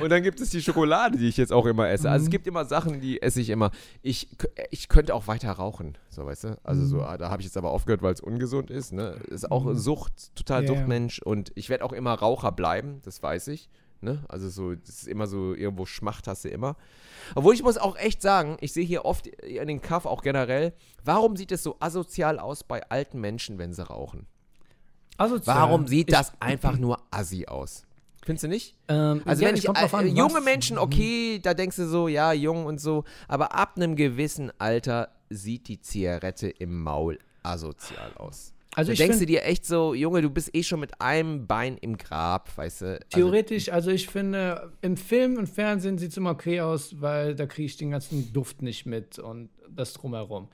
Und 0.02 0.10
dann 0.10 0.24
gibt 0.24 0.40
es 0.42 0.50
die 0.50 0.62
Schokolade, 0.62 1.18
die 1.18 1.28
ich 1.28 1.38
jetzt 1.38 1.54
auch 1.54 1.66
immer 1.66 1.90
esse. 1.90 2.10
Also 2.10 2.24
Mhm. 2.24 2.28
es 2.28 2.32
gibt 2.32 2.48
immer 2.48 2.66
Sachen, 2.66 3.02
die 3.02 3.22
esse 3.22 3.42
ich 3.42 3.50
immer. 3.50 3.72
Ich, 4.02 4.30
ich 4.72 4.90
könnte 4.90 5.14
auch 5.16 5.28
weiter 5.28 5.52
rauchen, 5.52 5.98
so 6.10 6.26
weißt 6.26 6.44
du. 6.46 6.58
Also 6.64 6.86
so, 6.86 6.98
Mhm. 6.98 7.04
ah, 7.04 7.18
da 7.18 7.30
habe 7.30 7.42
ich 7.42 7.46
jetzt 7.48 7.58
aber 7.58 7.72
aufgehört, 7.72 8.02
weil 8.02 8.14
es 8.14 8.22
ungesund 8.22 8.72
ist. 8.72 8.94
Ne? 8.94 9.16
Ist 9.30 9.52
auch 9.52 9.74
Sucht, 9.74 10.36
total 10.36 10.64
ja. 10.64 10.68
Suchtmensch. 10.68 11.20
Und 11.20 11.52
ich 11.56 11.70
werde 11.70 11.84
auch 11.86 11.94
immer 11.94 12.14
Raucher 12.14 12.52
bleiben, 12.52 13.02
das 13.04 13.22
weiß 13.22 13.48
ich. 13.50 13.70
Ne? 14.02 14.24
Also 14.28 14.50
so, 14.50 14.76
das 14.76 14.90
ist 14.90 15.08
immer 15.08 15.26
so, 15.26 15.54
irgendwo 15.56 15.86
Schmacht 15.86 16.28
hast 16.28 16.46
du 16.46 16.50
immer. 16.50 16.76
Obwohl 17.34 17.54
ich 17.56 17.64
muss 17.64 17.78
auch 17.78 17.96
echt 17.98 18.22
sagen, 18.22 18.58
ich 18.60 18.72
sehe 18.74 18.86
hier 18.86 19.06
oft 19.06 19.26
in 19.28 19.68
den 19.68 19.82
Kaff 19.82 20.06
auch 20.06 20.22
generell, 20.22 20.74
warum 21.04 21.36
sieht 21.38 21.52
es 21.52 21.64
so 21.64 21.78
asozial 21.80 22.38
aus 22.38 22.64
bei 22.64 22.88
alten 22.90 23.20
Menschen, 23.20 23.58
wenn 23.58 23.74
sie 23.74 23.88
rauchen? 23.88 24.28
Asozial. 25.18 25.56
Warum 25.58 25.88
sieht 25.88 26.10
Ich- 26.10 26.16
das 26.16 26.34
einfach 26.40 26.78
nur 26.78 27.00
assi 27.12 27.46
aus? 27.48 27.84
Findest 28.26 28.44
du 28.46 28.48
nicht? 28.48 28.76
Ähm, 28.88 29.22
Also 29.26 29.44
ja, 29.44 29.50
wenn 29.50 29.56
ich 29.56 29.66
äh, 29.66 29.72
an, 29.72 30.16
junge 30.16 30.34
was- 30.36 30.44
Menschen, 30.44 30.78
okay, 30.80 31.40
da 31.42 31.54
denkst 31.54 31.78
du 31.78 31.88
so, 31.88 32.08
ja, 32.08 32.34
jung 32.34 32.66
und 32.66 32.82
so, 32.82 33.04
aber 33.28 33.54
ab 33.54 33.74
einem 33.76 33.96
gewissen 33.96 34.52
Alter 34.58 35.10
sieht 35.30 35.68
die 35.68 35.80
Zigarette 35.80 36.48
im 36.50 36.82
Maul 36.82 37.20
asozial 37.44 38.14
aus. 38.18 38.52
Also 38.74 38.92
ich 38.92 38.98
denkst 38.98 39.20
du 39.20 39.26
dir 39.26 39.46
echt 39.46 39.66
so, 39.66 39.94
Junge, 39.94 40.22
du 40.22 40.30
bist 40.30 40.54
eh 40.56 40.64
schon 40.64 40.80
mit 40.82 41.00
einem 41.00 41.48
Bein 41.48 41.78
im 41.78 41.98
Grab, 41.98 42.50
weißt 42.58 42.82
du? 42.82 42.86
Also, 42.88 43.00
theoretisch, 43.10 43.72
also 43.72 43.92
ich 43.92 44.08
finde, 44.10 44.74
im 44.82 44.98
Film 44.98 45.38
und 45.38 45.48
Fernsehen 45.48 45.98
sieht 45.98 46.12
es 46.12 46.18
immer 46.18 46.32
okay 46.32 46.60
aus, 46.62 47.00
weil 47.00 47.36
da 47.36 47.46
kriege 47.46 47.68
ich 47.68 47.78
den 47.78 47.92
ganzen 47.92 48.34
Duft 48.34 48.62
nicht 48.64 48.86
mit 48.86 49.18
und 49.20 49.50
das 49.70 49.94
drumherum. 49.94 50.50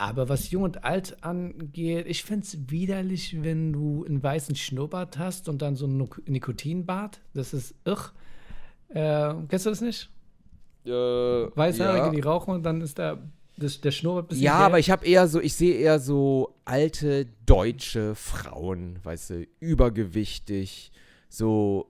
Aber 0.00 0.30
was 0.30 0.50
Jung 0.50 0.62
und 0.62 0.82
Alt 0.82 1.22
angeht, 1.22 2.06
ich 2.08 2.24
finde 2.24 2.44
es 2.46 2.56
widerlich, 2.70 3.42
wenn 3.42 3.72
du 3.72 4.04
einen 4.06 4.22
weißen 4.22 4.56
Schnurrbart 4.56 5.18
hast 5.18 5.46
und 5.48 5.60
dann 5.60 5.76
so 5.76 5.84
einen 5.84 5.98
Nik- 6.02 6.26
Nikotinbart. 6.28 7.20
Das 7.34 7.52
ist 7.52 7.74
irr. 7.84 8.10
Äh, 8.88 9.34
kennst 9.48 9.66
du 9.66 9.70
das 9.70 9.80
nicht? 9.82 10.08
äh, 10.86 10.90
Weißhaarige, 10.90 12.06
ja. 12.06 12.10
die 12.10 12.20
rauchen 12.20 12.54
und 12.54 12.62
dann 12.62 12.80
ist 12.80 12.98
da 12.98 13.18
das, 13.58 13.78
der 13.82 13.90
Schnurrbart 13.90 14.24
ein 14.24 14.28
bisschen 14.28 14.44
Ja, 14.44 14.56
gelb. 14.60 14.66
aber 14.68 14.78
ich 14.78 14.90
habe 14.90 15.04
eher 15.04 15.28
so, 15.28 15.38
ich 15.38 15.52
sehe 15.54 15.74
eher 15.76 15.98
so 15.98 16.54
alte 16.64 17.26
deutsche 17.44 18.14
Frauen, 18.14 18.98
weißt 19.02 19.30
du, 19.30 19.46
übergewichtig, 19.60 20.92
so 21.28 21.86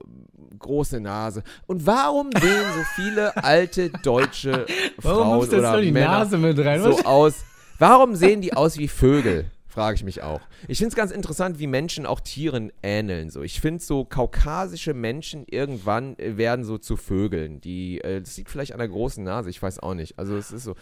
große 0.59 0.99
Nase. 0.99 1.43
Und 1.65 1.85
warum 1.87 2.29
sehen 2.39 2.65
so 2.75 2.83
viele 2.95 3.35
alte 3.43 3.89
deutsche 4.03 4.65
Warum 5.01 5.47
Frauen 5.47 5.59
oder 5.59 5.81
Männer 5.81 6.07
Nase 6.07 6.37
mit 6.37 6.59
rein? 6.59 6.81
so 6.81 6.99
aus? 7.05 7.43
Warum 7.81 8.15
sehen 8.15 8.41
die 8.41 8.53
aus 8.53 8.77
wie 8.77 8.87
Vögel? 8.87 9.49
Frage 9.65 9.95
ich 9.95 10.03
mich 10.03 10.21
auch. 10.21 10.41
Ich 10.67 10.77
finde 10.77 10.89
es 10.89 10.95
ganz 10.95 11.09
interessant, 11.09 11.57
wie 11.57 11.65
Menschen 11.65 12.05
auch 12.05 12.19
Tieren 12.19 12.71
ähneln. 12.83 13.31
So. 13.31 13.41
Ich 13.41 13.59
finde 13.59 13.83
so 13.83 14.05
kaukasische 14.05 14.93
Menschen 14.93 15.45
irgendwann 15.47 16.15
äh, 16.19 16.37
werden 16.37 16.63
so 16.63 16.77
zu 16.77 16.95
Vögeln. 16.95 17.59
Die, 17.59 17.99
äh, 18.01 18.21
das 18.21 18.37
liegt 18.37 18.51
vielleicht 18.51 18.73
an 18.73 18.77
der 18.77 18.87
großen 18.87 19.23
Nase, 19.23 19.49
ich 19.49 19.59
weiß 19.59 19.79
auch 19.79 19.95
nicht. 19.95 20.19
Also 20.19 20.35
es 20.37 20.51
ist 20.51 20.63
so. 20.63 20.75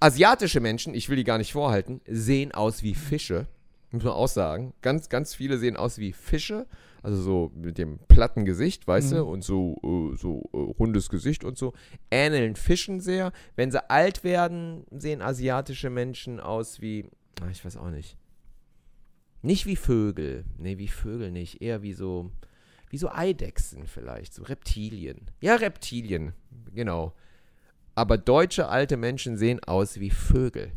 Asiatische 0.00 0.60
Menschen, 0.60 0.94
ich 0.94 1.10
will 1.10 1.16
die 1.16 1.24
gar 1.24 1.36
nicht 1.36 1.52
vorhalten, 1.52 2.00
sehen 2.06 2.52
aus 2.52 2.82
wie 2.82 2.94
Fische. 2.94 3.46
Muss 3.90 4.04
man 4.04 4.14
auch 4.14 4.28
sagen. 4.28 4.72
Ganz, 4.80 5.10
ganz 5.10 5.34
viele 5.34 5.58
sehen 5.58 5.76
aus 5.76 5.98
wie 5.98 6.14
Fische. 6.14 6.64
Also 7.02 7.20
so 7.22 7.52
mit 7.54 7.78
dem 7.78 7.98
platten 8.08 8.44
Gesicht, 8.44 8.86
weißt 8.86 9.12
du, 9.12 9.24
und 9.24 9.42
so, 9.42 9.76
äh, 9.84 10.16
so 10.16 10.50
äh, 10.52 10.56
rundes 10.56 11.08
Gesicht 11.08 11.44
und 11.44 11.56
so. 11.56 11.72
Ähneln 12.10 12.56
Fischen 12.56 13.00
sehr. 13.00 13.32
Wenn 13.56 13.70
sie 13.70 13.88
alt 13.90 14.24
werden, 14.24 14.84
sehen 14.90 15.22
asiatische 15.22 15.90
Menschen 15.90 16.40
aus 16.40 16.80
wie, 16.80 17.08
ah, 17.40 17.48
ich 17.50 17.64
weiß 17.64 17.76
auch 17.76 17.90
nicht. 17.90 18.16
Nicht 19.42 19.66
wie 19.66 19.76
Vögel. 19.76 20.44
Nee, 20.58 20.78
wie 20.78 20.88
Vögel 20.88 21.30
nicht. 21.30 21.62
Eher 21.62 21.82
wie 21.82 21.92
so, 21.92 22.32
wie 22.90 22.98
so 22.98 23.10
Eidechsen 23.10 23.86
vielleicht. 23.86 24.34
So 24.34 24.42
Reptilien. 24.42 25.30
Ja, 25.40 25.54
Reptilien. 25.54 26.32
Genau. 26.74 27.14
Aber 27.94 28.18
deutsche 28.18 28.68
alte 28.68 28.96
Menschen 28.96 29.36
sehen 29.36 29.62
aus 29.62 30.00
wie 30.00 30.10
Vögel. 30.10 30.72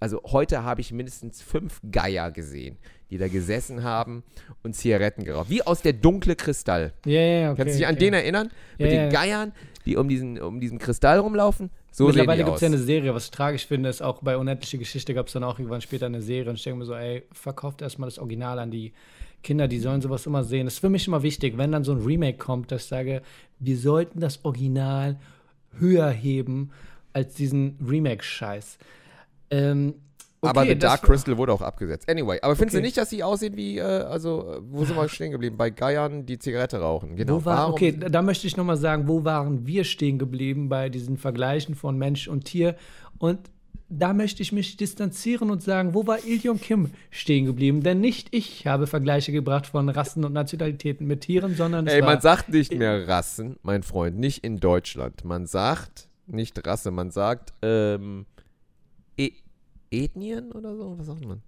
Also 0.00 0.22
heute 0.24 0.64
habe 0.64 0.80
ich 0.80 0.92
mindestens 0.92 1.42
fünf 1.42 1.80
Geier 1.92 2.30
gesehen, 2.30 2.78
die 3.10 3.18
da 3.18 3.28
gesessen 3.28 3.82
haben 3.82 4.24
und 4.62 4.74
Zigaretten 4.74 5.24
geraucht. 5.24 5.50
Wie 5.50 5.62
aus 5.62 5.82
der 5.82 5.92
dunkle 5.92 6.36
Kristall. 6.36 6.94
Ja, 7.04 7.12
ja, 7.12 7.20
ja, 7.20 7.50
okay. 7.50 7.58
Kannst 7.58 7.74
du 7.74 7.78
dich 7.78 7.86
an 7.86 7.94
okay. 7.96 8.04
den 8.06 8.14
erinnern? 8.14 8.50
Ja, 8.78 8.86
Mit 8.86 8.94
den 8.94 9.10
Geiern, 9.10 9.52
die 9.84 9.96
um 9.96 10.08
diesen, 10.08 10.40
um 10.40 10.58
diesen 10.58 10.78
Kristall 10.78 11.18
rumlaufen? 11.18 11.70
So 11.92 12.06
Mittlerweile 12.06 12.44
gibt 12.44 12.56
es 12.56 12.62
ja 12.62 12.68
eine 12.68 12.78
Serie, 12.78 13.14
was 13.14 13.26
ich 13.26 13.30
tragisch 13.30 13.66
finde, 13.66 13.90
ist 13.90 14.00
auch 14.00 14.22
bei 14.22 14.36
Unendliche 14.36 14.78
Geschichte 14.78 15.12
gab 15.12 15.26
es 15.26 15.34
dann 15.34 15.44
auch 15.44 15.58
irgendwann 15.58 15.82
später 15.82 16.06
eine 16.06 16.22
Serie 16.22 16.48
und 16.48 16.56
ich 16.56 16.62
denke 16.62 16.78
mir 16.78 16.84
so, 16.86 16.94
ey, 16.94 17.24
verkauft 17.32 17.82
erstmal 17.82 18.08
das 18.08 18.18
Original 18.18 18.58
an 18.58 18.70
die 18.70 18.92
Kinder, 19.42 19.68
die 19.68 19.80
sollen 19.80 20.00
sowas 20.00 20.24
immer 20.24 20.44
sehen. 20.44 20.66
Das 20.66 20.74
ist 20.74 20.80
für 20.80 20.88
mich 20.88 21.06
immer 21.06 21.22
wichtig, 21.22 21.58
wenn 21.58 21.72
dann 21.72 21.84
so 21.84 21.92
ein 21.92 21.98
Remake 21.98 22.38
kommt, 22.38 22.72
dass 22.72 22.84
ich 22.84 22.88
sage, 22.88 23.22
wir 23.58 23.76
sollten 23.76 24.20
das 24.20 24.44
Original 24.44 25.18
höher 25.78 26.10
heben 26.10 26.70
als 27.12 27.34
diesen 27.34 27.76
Remake-Scheiß. 27.86 28.78
Ähm, 29.50 29.94
okay, 30.40 30.50
aber 30.50 30.64
The 30.66 30.78
Dark 30.78 31.02
Crystal 31.02 31.36
wurde 31.36 31.52
auch 31.52 31.60
abgesetzt. 31.62 32.08
Anyway, 32.08 32.38
aber 32.42 32.56
findest 32.56 32.74
Okay. 32.76 32.82
du 32.82 32.86
nicht, 32.86 32.96
dass 32.96 33.10
sie 33.10 33.22
aussehen 33.22 33.56
wie, 33.56 33.78
äh, 33.78 33.82
also, 33.82 34.58
wo 34.70 34.84
sind 34.84 34.96
wir 34.96 35.08
stehen 35.08 35.32
geblieben? 35.32 35.56
Bei 35.56 35.70
Geiern, 35.70 36.24
die 36.26 36.38
Zigarette 36.38 36.78
rauchen. 36.80 37.16
Genau. 37.16 37.34
Wo 37.40 37.44
war, 37.44 37.56
Warum- 37.58 37.72
okay, 37.72 37.92
da 37.92 38.22
möchte 38.22 38.46
ich 38.46 38.56
nochmal 38.56 38.76
sagen, 38.76 39.08
wo 39.08 39.24
waren 39.24 39.66
wir 39.66 39.84
stehen 39.84 40.18
geblieben 40.18 40.68
bei 40.68 40.88
diesen 40.88 41.16
Vergleichen 41.16 41.74
von 41.74 41.98
Mensch 41.98 42.28
und 42.28 42.44
Tier? 42.44 42.76
Und 43.18 43.38
da 43.92 44.12
möchte 44.12 44.40
ich 44.40 44.52
mich 44.52 44.76
distanzieren 44.76 45.50
und 45.50 45.64
sagen, 45.64 45.94
wo 45.94 46.06
war 46.06 46.24
Ilion 46.24 46.60
Kim 46.60 46.90
stehen 47.10 47.44
geblieben? 47.46 47.82
Denn 47.82 48.00
nicht 48.00 48.28
ich 48.30 48.68
habe 48.68 48.86
Vergleiche 48.86 49.32
gebracht 49.32 49.66
von 49.66 49.88
Rassen 49.88 50.24
und 50.24 50.32
Nationalitäten 50.32 51.08
mit 51.08 51.22
Tieren, 51.22 51.56
sondern 51.56 51.88
Ey, 51.88 52.00
man 52.00 52.20
sagt 52.20 52.50
nicht 52.50 52.72
mehr 52.72 53.08
Rassen, 53.08 53.56
mein 53.64 53.82
Freund, 53.82 54.16
nicht 54.16 54.44
in 54.44 54.60
Deutschland. 54.60 55.24
Man 55.24 55.46
sagt 55.46 56.06
nicht 56.28 56.64
Rasse, 56.64 56.92
man 56.92 57.10
sagt 57.10 57.52
ähm, 57.62 58.26
e 59.16 59.32
Ethnien 59.90 60.52
oder 60.52 60.76
so? 60.76 60.98
Was 60.98 61.06
sagt 61.06 61.24
man? 61.26 61.42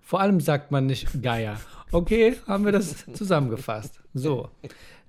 Vor 0.00 0.20
allem 0.20 0.40
sagt 0.40 0.70
man 0.70 0.86
nicht 0.86 1.22
Geier. 1.22 1.60
Okay, 1.92 2.36
haben 2.46 2.64
wir 2.64 2.72
das 2.72 3.04
zusammengefasst. 3.12 4.00
So. 4.14 4.48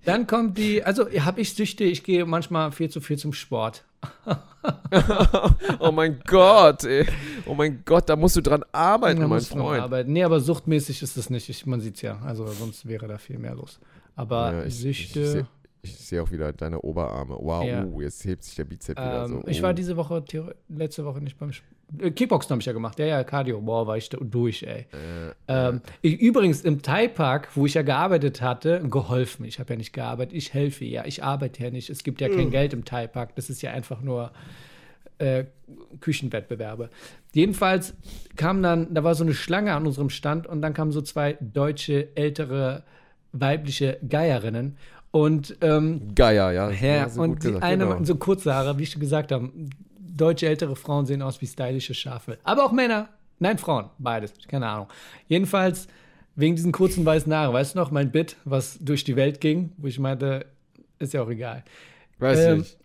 Dann 0.05 0.27
kommt 0.27 0.57
die, 0.57 0.83
also 0.83 1.09
habe 1.09 1.41
ich 1.41 1.53
Süchte, 1.53 1.83
ich 1.83 2.03
gehe 2.03 2.25
manchmal 2.25 2.71
viel 2.71 2.89
zu 2.89 3.01
viel 3.01 3.17
zum 3.17 3.33
Sport. 3.33 3.85
oh 5.79 5.91
mein 5.91 6.19
Gott, 6.25 6.83
ey. 6.85 7.05
Oh 7.45 7.53
mein 7.53 7.81
Gott, 7.85 8.07
da 8.07 8.15
musst 8.15 8.37
du 8.37 8.41
dran 8.41 8.63
arbeiten, 8.71 9.21
Da 9.21 9.27
mein 9.27 9.41
Freund. 9.41 9.81
arbeiten. 9.81 10.13
Nee, 10.13 10.23
aber 10.23 10.39
suchtmäßig 10.39 11.01
ist 11.01 11.17
es 11.17 11.29
nicht. 11.29 11.49
Ich, 11.49 11.65
man 11.65 11.81
sieht 11.81 11.95
es 11.95 12.01
ja. 12.01 12.19
Also 12.19 12.47
sonst 12.47 12.87
wäre 12.87 13.07
da 13.07 13.17
viel 13.17 13.37
mehr 13.37 13.55
los. 13.55 13.79
Aber 14.15 14.53
Ja, 14.53 14.63
ich- 14.65 14.75
Süchte. 14.77 15.21
Ich, 15.21 15.29
sehe 15.31 15.47
ich 15.81 15.97
seh 15.97 16.19
auch 16.19 16.31
wieder 16.31 16.51
deine 16.53 16.81
Oberarme. 16.81 17.37
Wow, 17.39 17.63
Ja. 17.63 17.85
uh, 17.85 18.01
jetzt 18.01 18.25
hebt 18.25 18.43
sich 18.43 18.55
der 18.55 18.65
Bizeps 18.65 18.99
wieder 19.01 19.25
ähm, 19.25 19.31
so. 19.31 19.47
Ich 19.47 19.59
oh. 19.59 19.63
war 19.63 19.73
diese 19.73 19.95
Woche, 19.95 20.23
letzte 20.67 21.05
Woche 21.05 21.21
nicht 21.21 21.37
beim 21.37 21.49
Sp 21.55 21.63
äh, 21.63 21.78
Kickboxen 22.15 22.51
habe 22.51 22.59
ich 22.61 22.65
ja 22.67 22.73
gemacht. 22.73 22.99
Ja, 22.99 23.05
ja, 23.07 23.23
Cardio. 23.23 23.59
Boah, 23.61 23.87
war 23.87 23.97
ich 23.97 24.09
da 24.09 24.17
durch, 24.21 24.63
ey. 24.63 24.85
Äh, 24.91 25.33
Ähm, 25.47 25.81
ich, 26.01 26.19
übrigens 26.19 26.61
im 26.61 26.81
Thai-Park, 26.81 27.49
wo 27.55 27.65
ich 27.65 27.73
ja 27.73 27.81
gearbeitet 27.81 28.41
hatte, 28.41 28.81
geholfen. 28.89 29.45
Ich 29.45 29.59
habe 29.59 29.73
ja 29.73 29.77
nicht 29.77 29.93
gearbeitet. 29.93 30.35
Ich 30.35 30.53
helfe 30.53 30.85
ja. 30.85 31.05
Ich 31.05 31.23
arbeite 31.23 31.63
ja 31.63 31.71
nicht. 31.71 31.89
Es 31.89 32.03
gibt 32.03 32.21
ja 32.21 32.29
Mhm. 32.29 32.35
kein 32.35 32.51
Geld 32.51 32.73
im 32.73 32.85
Thai-Park. 32.85 33.35
Das 33.35 33.49
ist 33.49 33.61
ja 33.61 33.71
einfach 33.71 34.01
nur 34.01 34.31
äh, 35.17 35.45
Küchenwettbewerbe. 35.99 36.89
Jedenfalls 37.33 37.93
kam 38.35 38.63
dann, 38.63 38.93
da 38.93 39.03
war 39.03 39.15
so 39.15 39.23
eine 39.23 39.33
Schlange 39.33 39.73
an 39.73 39.85
unserem 39.85 40.09
Stand 40.09 40.47
und 40.47 40.61
dann 40.61 40.73
kamen 40.73 40.91
so 40.91 41.01
zwei 41.01 41.37
deutsche, 41.41 42.15
ältere, 42.15 42.83
weibliche 43.33 43.97
Geierinnen. 44.07 44.77
Und 45.11 45.57
ähm, 45.61 46.13
Geier, 46.15 46.51
ja. 46.51 46.69
ja, 46.69 47.07
du 47.07 47.21
und 47.21 47.29
gut 47.31 47.43
die 47.43 47.47
gesagt, 47.47 47.63
eine, 47.63 47.85
genau. 47.85 48.03
so 48.03 48.15
kurze 48.15 48.53
Haare, 48.53 48.77
wie 48.77 48.83
ich 48.83 48.91
schon 48.91 49.01
gesagt 49.01 49.31
habe, 49.31 49.49
deutsche 50.19 50.47
ältere 50.47 50.75
Frauen 50.75 51.05
sehen 51.05 51.21
aus 51.21 51.41
wie 51.41 51.47
stylische 51.47 51.93
Schafe. 51.93 52.37
Aber 52.43 52.65
auch 52.65 52.71
Männer. 52.71 53.09
Nein, 53.39 53.57
Frauen. 53.57 53.89
Beides. 53.97 54.33
Keine 54.47 54.67
Ahnung. 54.67 54.87
Jedenfalls 55.27 55.87
wegen 56.35 56.55
diesen 56.55 56.71
kurzen 56.71 57.05
weißen 57.05 57.33
Haare. 57.33 57.53
Weißt 57.53 57.75
du 57.75 57.79
noch, 57.79 57.91
mein 57.91 58.11
Bit, 58.11 58.35
was 58.45 58.77
durch 58.79 59.03
die 59.03 59.15
Welt 59.15 59.41
ging, 59.41 59.71
wo 59.77 59.87
ich 59.87 59.99
meinte, 59.99 60.45
ist 60.99 61.13
ja 61.13 61.21
auch 61.21 61.29
egal. 61.29 61.63
Weiß 62.19 62.39
ähm, 62.39 62.57
nicht. 62.59 62.77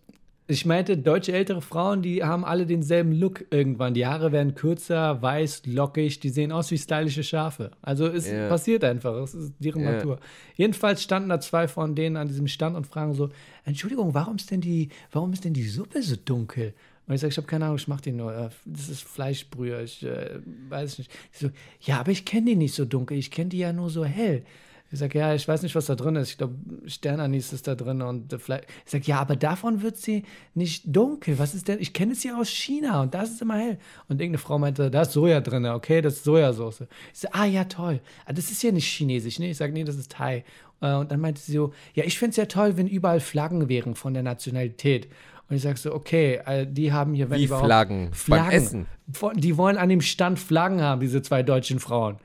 Ich 0.47 0.63
meinte, 0.63 0.95
deutsche 0.95 1.31
ältere 1.33 1.59
Frauen, 1.59 2.03
die 2.03 2.23
haben 2.23 2.45
alle 2.45 2.67
denselben 2.67 3.11
Look 3.13 3.45
irgendwann. 3.49 3.95
Die 3.95 4.05
Haare 4.05 4.31
werden 4.31 4.53
kürzer, 4.53 5.19
weiß, 5.19 5.63
lockig, 5.65 6.19
die 6.19 6.29
sehen 6.29 6.51
aus 6.51 6.69
wie 6.69 6.77
stylische 6.77 7.23
Schafe. 7.23 7.71
Also 7.81 8.05
es 8.05 8.29
Ja. 8.29 8.47
passiert 8.47 8.83
einfach, 8.83 9.15
es 9.23 9.33
ist 9.33 9.53
deren 9.57 9.81
Ja. 9.81 9.93
Natur. 9.93 10.19
Jedenfalls 10.55 11.01
standen 11.01 11.29
da 11.29 11.39
zwei 11.39 11.67
von 11.67 11.95
denen 11.95 12.15
an 12.15 12.27
diesem 12.27 12.47
Stand 12.47 12.75
und 12.77 12.85
fragen 12.85 13.15
so: 13.15 13.29
Entschuldigung, 13.63 14.13
warum 14.13 14.35
ist 14.35 14.51
denn 14.51 14.61
die, 14.61 14.89
warum 15.11 15.33
ist 15.33 15.45
denn 15.45 15.53
die 15.53 15.67
Suppe 15.67 16.03
so 16.03 16.15
dunkel? 16.15 16.75
Und 17.07 17.13
ich 17.15 17.21
sage, 17.21 17.31
ich 17.31 17.37
habe 17.37 17.47
keine 17.47 17.65
Ahnung, 17.65 17.77
ich 17.77 17.87
mache 17.87 18.01
die 18.01 18.11
nur. 18.11 18.33
äh, 18.35 18.49
Das 18.65 18.89
ist 18.89 19.03
Fleischbrühe, 19.03 19.83
ich 19.83 20.03
äh, 20.03 20.39
weiß 20.69 20.97
nicht. 20.99 21.11
Ich 21.31 21.39
so, 21.39 21.49
ja, 21.81 21.99
aber 21.99 22.11
ich 22.11 22.25
kenne 22.25 22.47
die 22.47 22.55
nicht 22.55 22.73
so 22.75 22.85
dunkel, 22.85 23.17
ich 23.17 23.31
kenne 23.31 23.49
die 23.49 23.59
ja 23.59 23.73
nur 23.73 23.89
so 23.89 24.05
hell. 24.05 24.43
Ich 24.91 24.99
sage, 24.99 25.17
ja, 25.17 25.33
ich 25.33 25.47
weiß 25.47 25.63
nicht, 25.63 25.75
was 25.75 25.87
da 25.87 25.95
drin 25.95 26.15
ist. 26.15 26.29
Ich 26.29 26.37
glaube, 26.37 26.55
Sternanis 26.85 27.51
ist 27.51 27.67
da 27.67 27.75
drin 27.75 28.01
und 28.03 28.31
äh. 28.31 28.61
Ich 28.85 28.91
sage, 28.91 29.03
ja, 29.05 29.19
aber 29.19 29.35
davon 29.35 29.81
wird 29.81 29.97
sie 29.97 30.23
nicht 30.53 30.83
dunkel. 30.87 31.37
Was 31.39 31.55
ist 31.55 31.67
denn? 31.67 31.79
Ich 31.81 31.91
kenne 31.91 32.13
es 32.13 32.23
ja 32.23 32.39
aus 32.39 32.49
China 32.49 33.01
und 33.01 33.13
das 33.13 33.31
ist 33.31 33.41
immer 33.41 33.57
hell. 33.57 33.77
Und 34.07 34.21
irgendeine 34.21 34.37
Frau 34.37 34.59
meinte, 34.59 34.91
da 34.91 35.01
ist 35.01 35.11
Soja 35.11 35.41
drin, 35.41 35.65
okay, 35.65 36.01
das 36.01 36.15
ist 36.17 36.23
Sojasauce. 36.23 36.81
Ich 37.13 37.19
sage, 37.19 37.33
ah, 37.33 37.45
ja, 37.45 37.63
toll. 37.65 37.99
Ah, 38.25 38.33
das 38.33 38.51
ist 38.51 38.61
ja 38.63 38.71
nicht 38.71 38.87
chinesisch, 38.87 39.39
ne? 39.39 39.49
Ich 39.49 39.57
sage, 39.57 39.73
nee, 39.73 39.83
das 39.83 39.97
ist 39.97 40.11
Thai. 40.11 40.45
Äh, 40.81 40.93
Und 40.93 41.11
dann 41.11 41.19
meinte 41.19 41.41
sie 41.41 41.53
so, 41.53 41.73
ja, 41.95 42.03
ich 42.03 42.17
finde 42.19 42.29
es 42.31 42.37
ja 42.37 42.45
toll, 42.45 42.77
wenn 42.77 42.87
überall 42.87 43.19
Flaggen 43.19 43.67
wären 43.67 43.95
von 43.95 44.13
der 44.13 44.23
Nationalität. 44.23 45.09
Und 45.47 45.55
ich 45.55 45.61
sage 45.61 45.77
so, 45.77 45.93
okay, 45.93 46.41
äh, 46.45 46.65
die 46.67 46.91
haben 46.91 47.13
hier, 47.13 47.29
wenn 47.29 47.39
Wie 47.39 47.45
überhaupt, 47.45 47.65
Flaggen. 47.65 48.13
Flaggen. 48.13 48.45
Beim 48.45 48.55
Essen. 48.55 48.87
Die 49.35 49.57
wollen 49.57 49.77
an 49.77 49.89
dem 49.89 50.01
Stand 50.01 50.39
Flaggen 50.39 50.81
haben, 50.81 51.01
diese 51.01 51.21
zwei 51.21 51.43
deutschen 51.43 51.79
Frauen. 51.79 52.17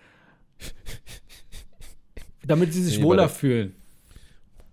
Damit 2.46 2.72
sie 2.72 2.82
sich 2.82 3.02
wohler 3.02 3.28
fühlen. 3.28 3.74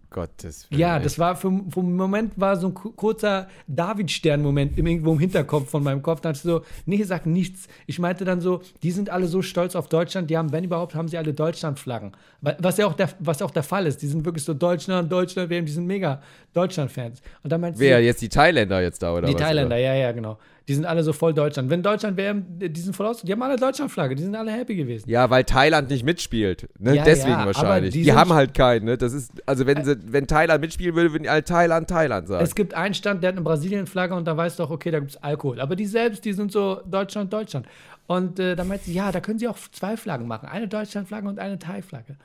Gottes 0.10 0.70
Willen. 0.70 0.80
Ja, 0.80 1.00
das 1.00 1.20
war 1.20 1.36
für, 1.36 1.52
für 1.70 1.80
einen 1.82 1.96
Moment 1.96 2.34
war 2.40 2.56
so 2.56 2.68
ein 2.68 2.74
ku- 2.74 2.92
kurzer 2.92 3.48
David-Stern-Moment 3.68 4.78
irgendwo 4.78 5.12
im 5.14 5.20
Hinterkopf 5.20 5.70
von 5.70 5.84
meinem 5.84 6.02
Kopf. 6.02 6.22
Da 6.22 6.30
dachte 6.32 6.38
ich 6.48 6.52
so, 6.52 6.62
nee, 6.86 7.04
sag 7.04 7.26
nichts. 7.26 7.68
Ich 7.88 8.00
meinte 8.00 8.24
dann 8.26 8.40
so, 8.42 8.62
die 8.84 8.92
sind 8.92 9.10
alle 9.10 9.28
so 9.28 9.42
stolz 9.42 9.76
auf 9.76 9.90
Deutschland, 9.90 10.30
die 10.30 10.38
haben, 10.38 10.52
wenn 10.52 10.64
überhaupt, 10.64 10.96
haben 10.96 11.08
sie 11.08 11.18
alle 11.18 11.34
Deutschland-Flaggen. 11.34 12.14
Wa- 12.42 12.56
Was 12.60 12.78
ja 12.78 12.88
auch 12.88 12.94
der, 12.94 13.10
was 13.20 13.42
auch 13.42 13.52
der 13.52 13.64
Fall 13.64 13.86
ist. 13.88 14.02
Die 14.02 14.08
sind 14.08 14.24
wirklich 14.26 14.44
so 14.44 14.54
Deutschland, 14.54 15.12
Deutschland, 15.12 15.50
WM, 15.50 15.66
die 15.66 15.72
sind 15.72 15.86
mega 15.88 16.22
Deutschland-Fans. 16.54 17.22
Und 17.44 17.52
dann 17.52 17.62
meinte 17.62 17.80
Wer, 17.80 18.00
sie, 18.00 18.06
jetzt 18.06 18.22
die 18.22 18.30
Thailänder 18.30 18.82
jetzt 18.82 19.02
da, 19.04 19.14
oder 19.14 19.28
die 19.28 19.34
was? 19.34 19.42
Thailänder, 19.42 19.78
ja, 19.78 19.94
ja, 19.94 20.12
genau. 20.12 20.38
Die 20.68 20.74
sind 20.74 20.86
alle 20.86 21.02
so 21.02 21.14
voll 21.14 21.34
Deutschland. 21.34 21.70
Wenn 21.70 21.82
Deutschland 21.82 22.18
wäre, 22.18 22.36
die 22.36 22.80
sind 22.82 22.94
voll 22.94 23.06
aus. 23.06 23.22
Die 23.22 23.32
haben 23.32 23.42
alle 23.42 23.56
Deutschlandflagge, 23.56 24.16
die 24.16 24.24
sind 24.24 24.36
alle 24.36 24.52
happy 24.52 24.76
gewesen. 24.76 25.10
Ja, 25.10 25.30
weil 25.30 25.46
Thailand 25.46 25.90
nicht 25.90 26.04
mitspielt. 26.04 26.68
Ne? 26.78 26.96
Ja, 26.98 27.04
Deswegen 27.06 27.32
ja, 27.32 27.46
wahrscheinlich. 27.46 27.94
die 27.94 28.04
Die, 28.04 28.12
haben 28.12 28.34
halt 28.34 28.54
keinen. 28.54 28.84
Ne? 28.86 28.98
Das 28.98 29.14
ist, 29.14 29.32
also 29.46 29.66
wenn, 29.66 29.86
sie, 29.86 29.98
wenn 30.12 30.28
Thailand 30.28 30.60
mitspielen 30.60 30.94
würde, 30.94 31.14
würden 31.14 31.24
die 31.24 31.30
alle 31.30 31.46
Thailand, 31.46 31.90
Thailand 31.90 32.28
sagen. 32.28 32.44
Es 32.44 32.54
gibt 32.54 32.74
einen 32.74 32.94
Stand, 32.94 33.24
der 33.24 33.30
hat 33.30 33.36
eine 33.36 33.44
Brasilien-Flagge 33.46 34.14
und 34.14 34.26
da 34.26 34.36
weißt 34.36 34.60
du 34.60 34.64
auch, 34.64 34.70
okay, 34.70 34.92
da 34.92 35.00
gibt 35.00 35.12
es 35.12 35.24
Alkohol. 35.24 35.62
Aber 35.62 35.78
die 35.78 35.86
selbst, 35.86 36.26
die 36.26 36.34
sind 36.34 36.52
so 36.52 36.82
Deutschland, 36.86 37.32
Deutschland. 37.32 37.66
Und 38.08 38.38
äh, 38.40 38.56
dann 38.58 38.68
meint 38.68 38.84
sie, 38.84 38.94
ja, 38.94 39.12
da 39.14 39.22
können 39.22 39.40
sie 39.40 39.48
auch 39.48 39.58
zwei 39.72 39.96
Flaggen 39.96 40.28
machen. 40.28 40.50
Eine 40.50 40.68
Deutschland-Flagge 40.68 41.30
und 41.30 41.40
eine 41.40 41.60
Thai-Flagge. 41.60 42.18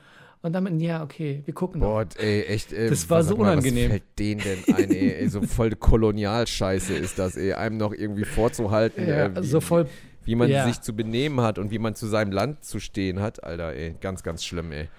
Und 0.43 0.51
dann 0.53 0.79
ja, 0.81 1.01
okay, 1.01 1.41
wir 1.45 1.53
gucken 1.53 1.79
noch. 1.79 1.87
Boah, 1.87 2.05
ey, 2.17 2.41
echt. 2.43 2.73
Ey, 2.73 2.89
Das 2.89 3.09
war 3.09 3.23
so 3.23 3.37
mal, 3.37 3.53
unangenehm. 3.53 3.85
Was 3.85 3.91
fällt 3.91 4.19
denen 4.19 4.41
denn 4.41 4.75
ein, 4.75 4.91
ey, 4.91 5.11
ey? 5.21 5.27
So 5.29 5.41
voll 5.41 5.71
Kolonialscheiße 5.71 6.93
ist 6.93 7.17
das, 7.17 7.37
ey. 7.37 7.53
Einem 7.53 7.77
noch 7.77 7.93
irgendwie 7.93 8.25
vorzuhalten, 8.25 9.07
Ja, 9.07 9.25
äh, 9.27 9.35
wie, 9.41 9.45
so 9.47 9.61
voll. 9.61 9.87
wie 10.25 10.35
man 10.35 10.49
ja. 10.49 10.65
sich 10.67 10.81
zu 10.81 10.93
benehmen 10.93 11.39
hat 11.41 11.57
und 11.59 11.71
wie 11.71 11.79
man 11.79 11.95
zu 11.95 12.07
seinem 12.07 12.31
Land 12.33 12.63
zu 12.65 12.79
stehen 12.81 13.21
hat. 13.21 13.41
Alter, 13.43 13.73
ey. 13.73 13.95
Ganz, 14.01 14.21
ganz 14.21 14.43
schlimm, 14.43 14.71
ey. 14.73 14.89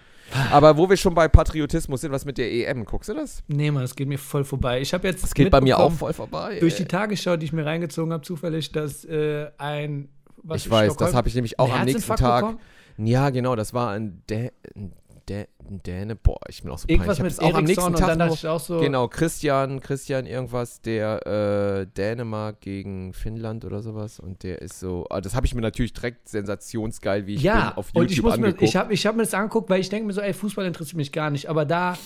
Aber 0.51 0.79
wo 0.79 0.89
wir 0.89 0.97
schon 0.97 1.15
bei 1.15 1.29
Patriotismus 1.29 2.01
sind, 2.01 2.11
was 2.11 2.25
mit 2.25 2.39
der 2.39 2.51
EM? 2.51 2.87
Guckst 2.87 3.11
du 3.11 3.15
das? 3.15 3.43
Nee, 3.47 3.71
Mann, 3.71 3.83
das 3.83 3.95
geht 3.95 4.09
mir 4.09 4.19
voll 4.19 4.45
vorbei. 4.45 4.81
Ich 4.81 4.95
habe 4.95 5.07
jetzt. 5.07 5.23
Das 5.23 5.35
geht 5.35 5.51
bei 5.51 5.61
mir 5.61 5.79
auch 5.79 5.93
voll 5.93 6.15
vorbei. 6.15 6.59
Durch 6.59 6.77
die 6.77 6.87
Tagesschau, 6.87 7.37
die 7.37 7.45
ich 7.45 7.53
mir 7.53 7.67
reingezogen 7.67 8.15
habe, 8.15 8.23
zufällig, 8.25 8.73
dass 8.73 9.05
äh, 9.05 9.49
ein. 9.59 10.09
Was 10.43 10.65
Ich 10.65 10.71
weiß, 10.71 10.87
Stockholm- 10.93 11.09
das 11.09 11.15
habe 11.15 11.29
ich 11.29 11.35
nämlich 11.35 11.59
auch 11.59 11.71
am 11.71 11.85
nächsten 11.85 12.17
Tag. 12.17 12.41
bekommen? 12.41 12.61
Ja, 12.97 13.31
genau, 13.31 13.57
das 13.57 13.75
war 13.75 13.91
ein, 13.91 14.23
Dä 14.31 14.51
ein, 14.77 14.93
Dä 15.29 15.47
Däne. 15.61 16.17
Boah, 16.17 16.39
ich 16.49 16.63
bin 16.63 16.71
auch 16.71 16.79
so 16.79 16.89
Irgendwas 16.89 17.17
peinlich. 17.17 17.35
Ich 17.35 17.41
mit 17.41 17.53
auch 17.53 17.59
am 17.59 17.65
nächsten 17.65 17.95
Tag 17.95 18.19
dachte 18.19 18.35
ich 18.35 18.47
auch 18.47 18.61
so. 18.61 18.81
Genau, 18.81 19.09
Christian, 19.09 19.81
Christian 19.81 20.27
irgendwas, 20.27 20.81
der 20.83 21.27
äh, 21.27 21.87
Dänemark 21.87 22.61
gegen 22.61 23.13
Finnland 23.13 23.65
oder 23.65 23.83
sowas. 23.83 24.21
Und 24.21 24.43
der 24.43 24.61
ist 24.61 24.81
so, 24.81 25.07
ah, 25.11 25.21
das 25.21 25.35
habe 25.35 25.47
ich 25.47 25.55
mir 25.55 25.63
natürlich 25.63 25.93
direkt 25.93 26.29
sensationsgeil, 26.29 27.27
wie 27.27 27.35
ich 27.35 27.43
ja, 27.43 27.71
bin, 27.71 27.79
auf 27.79 27.87
YouTube 27.89 27.97
und 27.97 28.11
ich, 28.11 28.23
muss 28.23 28.37
mir, 28.37 28.47
angeguckt. 28.47 28.63
ich 28.63 28.77
habe 28.77 28.93
ich 28.93 29.07
hab 29.07 29.17
mir 29.17 29.23
das 29.23 29.35
angeguckt, 29.35 29.71
weil 29.71 29.81
ich 29.81 29.89
denke 29.89 30.07
mir 30.07 30.13
so, 30.13 30.21
ey, 30.21 30.35
Fußball 30.35 30.67
interessiert 30.67 30.97
mich 30.97 31.13
gar 31.13 31.31
nicht. 31.31 31.49
Aber 31.49 31.65
da 31.65 31.97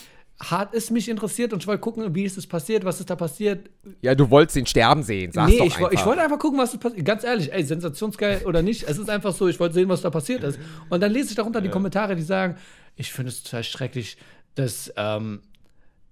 hat 0.41 0.73
es 0.73 0.91
mich 0.91 1.09
interessiert 1.09 1.53
und 1.53 1.63
ich 1.63 1.67
wollte 1.67 1.81
gucken, 1.81 2.15
wie 2.15 2.23
ist 2.25 2.39
es 2.39 2.47
passiert, 2.47 2.85
was 2.85 3.01
ist 3.01 3.11
da 3.11 3.17
passiert. 3.17 3.71
ja, 4.03 4.15
du 4.15 4.31
wolltest 4.31 4.57
den 4.57 4.67
sterben 4.67 5.03
sehen, 5.03 5.33
sag's 5.33 5.51
nee, 5.51 5.59
doch 5.59 5.67
ich, 5.67 5.77
einfach. 5.77 5.93
ich 5.93 6.07
wollte 6.07 6.23
einfach 6.23 6.39
gucken, 6.39 6.59
was 6.61 6.73
ist 6.73 6.81
passiert. 6.81 7.05
Ganz 7.05 7.25
ehrlich, 7.25 7.53
ey, 7.53 7.65
sensationsgeil 7.65 8.43
oder 8.47 8.63
nicht. 8.63 8.85
Es 8.89 8.99
ist 8.99 9.11
einfach 9.11 9.35
so, 9.35 9.49
ich 9.49 9.59
wollte 9.59 9.75
sehen, 9.75 9.89
was 9.89 10.03
da 10.03 10.11
passiert 10.11 10.45
ist. 10.45 10.61
Und 10.91 11.03
dann 11.03 11.11
lese 11.11 11.31
ich 11.31 11.35
darunter 11.35 11.61
die 11.61 11.71
Kommentare, 11.71 12.15
die 12.15 12.23
sagen, 12.23 12.57
ich 12.99 13.13
finde 13.13 13.31
es 13.31 13.43
total 13.43 13.65
schrecklich, 13.65 14.17
dass, 14.55 14.93
ähm, 14.97 15.41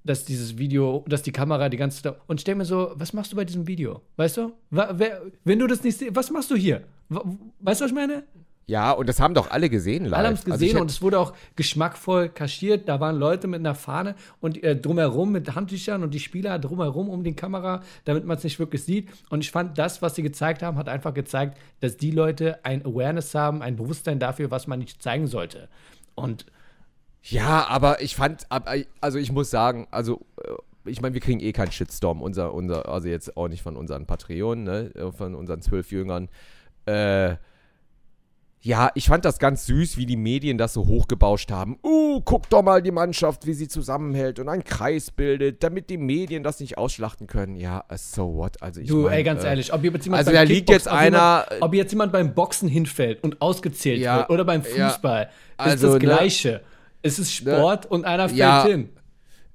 dass 0.05 0.24
dieses 0.24 0.57
Video, 0.57 1.05
dass 1.09 1.22
die 1.22 1.32
Kamera 1.32 1.68
die 1.68 1.76
ganze 1.76 2.03
Zeit. 2.03 2.16
Und 2.26 2.47
denke 2.47 2.59
mir 2.59 2.64
so, 2.64 2.93
was 2.95 3.12
machst 3.12 3.32
du 3.32 3.37
bei 3.37 3.45
diesem 3.45 3.66
Video? 3.66 4.03
Weißt 4.16 4.37
du? 4.37 4.53
Wer, 4.70 5.22
wenn 5.45 5.59
du 5.59 5.66
das 5.66 5.82
nicht 5.82 5.99
siehst, 5.99 6.14
was 6.14 6.30
machst 6.30 6.51
du 6.51 6.57
hier? 6.57 6.84
Weißt 7.09 7.80
du, 7.80 7.84
was 7.84 7.91
ich 7.91 7.95
meine? 7.95 8.24
ja, 8.68 8.91
und 8.91 9.09
das 9.09 9.20
haben 9.20 9.32
doch 9.32 9.51
alle 9.53 9.70
gesehen 9.70 10.07
live. 10.07 10.18
Alle 10.18 10.26
haben 10.28 10.34
es 10.34 10.41
Also 10.41 10.53
gesehen 10.53 10.72
hätt- 10.72 10.80
und 10.80 10.91
es 10.91 11.01
wurde 11.01 11.20
auch 11.20 11.34
geschmackvoll 11.55 12.28
kaschiert. 12.28 12.89
Da 12.89 12.99
waren 12.99 13.16
Leute 13.16 13.47
mit 13.47 13.61
einer 13.61 13.76
Fahne 13.76 14.16
und 14.41 14.62
äh, 14.64 14.74
drumherum 14.74 15.30
mit 15.30 15.55
Handtüchern 15.55 16.03
und 16.03 16.12
die 16.12 16.18
Spieler 16.18 16.59
drumherum 16.59 17.09
um 17.09 17.22
die 17.22 17.34
Kamera, 17.34 17.82
damit 18.05 18.24
man 18.24 18.37
es 18.37 18.43
nicht 18.45 18.59
wirklich 18.59 18.82
sieht. 18.82 19.09
Und 19.30 19.45
ich 19.45 19.53
fand, 19.53 19.78
das, 19.78 20.03
was 20.03 20.16
sie 20.16 20.22
gezeigt 20.22 20.64
haben, 20.64 20.78
hat 20.78 20.89
einfach 20.89 21.14
gezeigt, 21.14 21.59
dass 21.78 21.97
die 21.97 22.11
Leute 22.11 22.64
ein 22.64 22.84
Awareness 22.84 23.37
haben, 23.37 23.62
ein 23.62 23.76
Bewusstsein 23.76 24.18
dafür, 24.18 24.51
was 24.51 24.66
man 24.66 24.80
nicht 24.80 25.01
zeigen 25.01 25.28
sollte. 25.28 25.68
Und 26.16 26.47
Ja, 27.29 27.66
aber 27.68 28.03
ich 28.03 28.14
fand, 28.16 28.47
ab- 28.51 28.68
also 29.01 29.18
ich 29.18 29.33
muss 29.33 29.51
sagen, 29.51 29.89
also 29.91 30.20
äh, 30.43 30.91
ich 30.91 31.01
meine, 31.01 31.14
wir 31.14 31.20
kriegen 31.20 31.41
eh 31.41 31.53
keinen 31.53 31.72
Shitstorm, 31.72 32.22
unser, 32.22 32.55
unser, 32.55 32.89
also 32.89 33.09
jetzt 33.09 33.37
auch 33.37 33.49
nicht 33.49 33.62
von 33.62 33.77
unseren 33.77 34.07
Patreonen, 34.07 34.64
ne, 34.64 34.91
äh, 34.95 35.11
von 35.12 35.35
unseren 35.35 35.61
zwölf 35.61 35.91
Jüngern. 35.91 36.29
Äh, 36.87 37.35
ja, 38.61 38.91
ich 38.95 39.07
fand 39.07 39.24
das 39.24 39.39
ganz 39.39 39.66
süß, 39.66 39.97
wie 39.97 40.07
die 40.07 40.16
Medien 40.16 40.59
das 40.59 40.72
so 40.72 40.87
hochgebauscht 40.89 41.53
haben. 41.53 41.79
Uh, 41.85 42.20
guck 42.24 42.49
doch 42.49 42.62
mal 42.62 42.83
die 42.83 42.91
Mannschaft, 42.91 43.47
wie 43.47 43.53
sie 43.55 43.68
zusammenhält 43.68 44.39
und 44.41 44.49
einen 44.49 44.64
Kreis 44.64 45.11
bildet, 45.11 45.62
damit 45.62 45.89
die 45.91 45.99
Medien 45.99 46.43
das 46.43 46.59
nicht 46.59 46.77
ausschlachten 46.79 47.27
können. 47.27 47.55
Ja, 47.57 47.85
äh, 47.89 47.97
so 47.97 48.35
what? 48.35 48.61
Also 48.62 48.81
ich 48.81 48.89
du, 48.89 49.03
mein, 49.03 49.12
ey, 49.14 49.22
ganz 49.24 49.45
äh, 49.45 49.49
ehrlich, 49.49 49.72
ob 49.72 49.85
jetzt 49.85 50.05
jemand 50.05 50.18
also 50.20 50.31
beim 50.31 50.35
da 50.37 50.43
liegt 50.43 50.70
jetzt 50.70 50.87
ob 50.89 50.93
einer- 50.95 51.45
jemand, 51.51 51.62
ob 51.62 51.74
jetzt 51.74 51.91
jemand 51.93 52.12
beim 52.12 52.35
Boxen 52.35 52.68
hinfällt 52.68 53.22
und 53.22 53.41
ausgezählt 53.43 54.01
Ja, 54.01 54.18
wird 54.18 54.31
oder 54.31 54.45
beim 54.45 54.62
ja. 54.77 54.89
Fußball, 54.91 55.29
Also, 55.57 55.74
ist 55.74 55.83
das 55.85 55.93
ne, 55.95 55.99
Gleiche. 55.99 56.61
Es 57.03 57.18
ist 57.18 57.32
Sport 57.32 57.86
und 57.86 58.05
einer 58.05 58.28
fällt 58.28 58.38
Ja. 58.38 58.64
hin. 58.64 58.88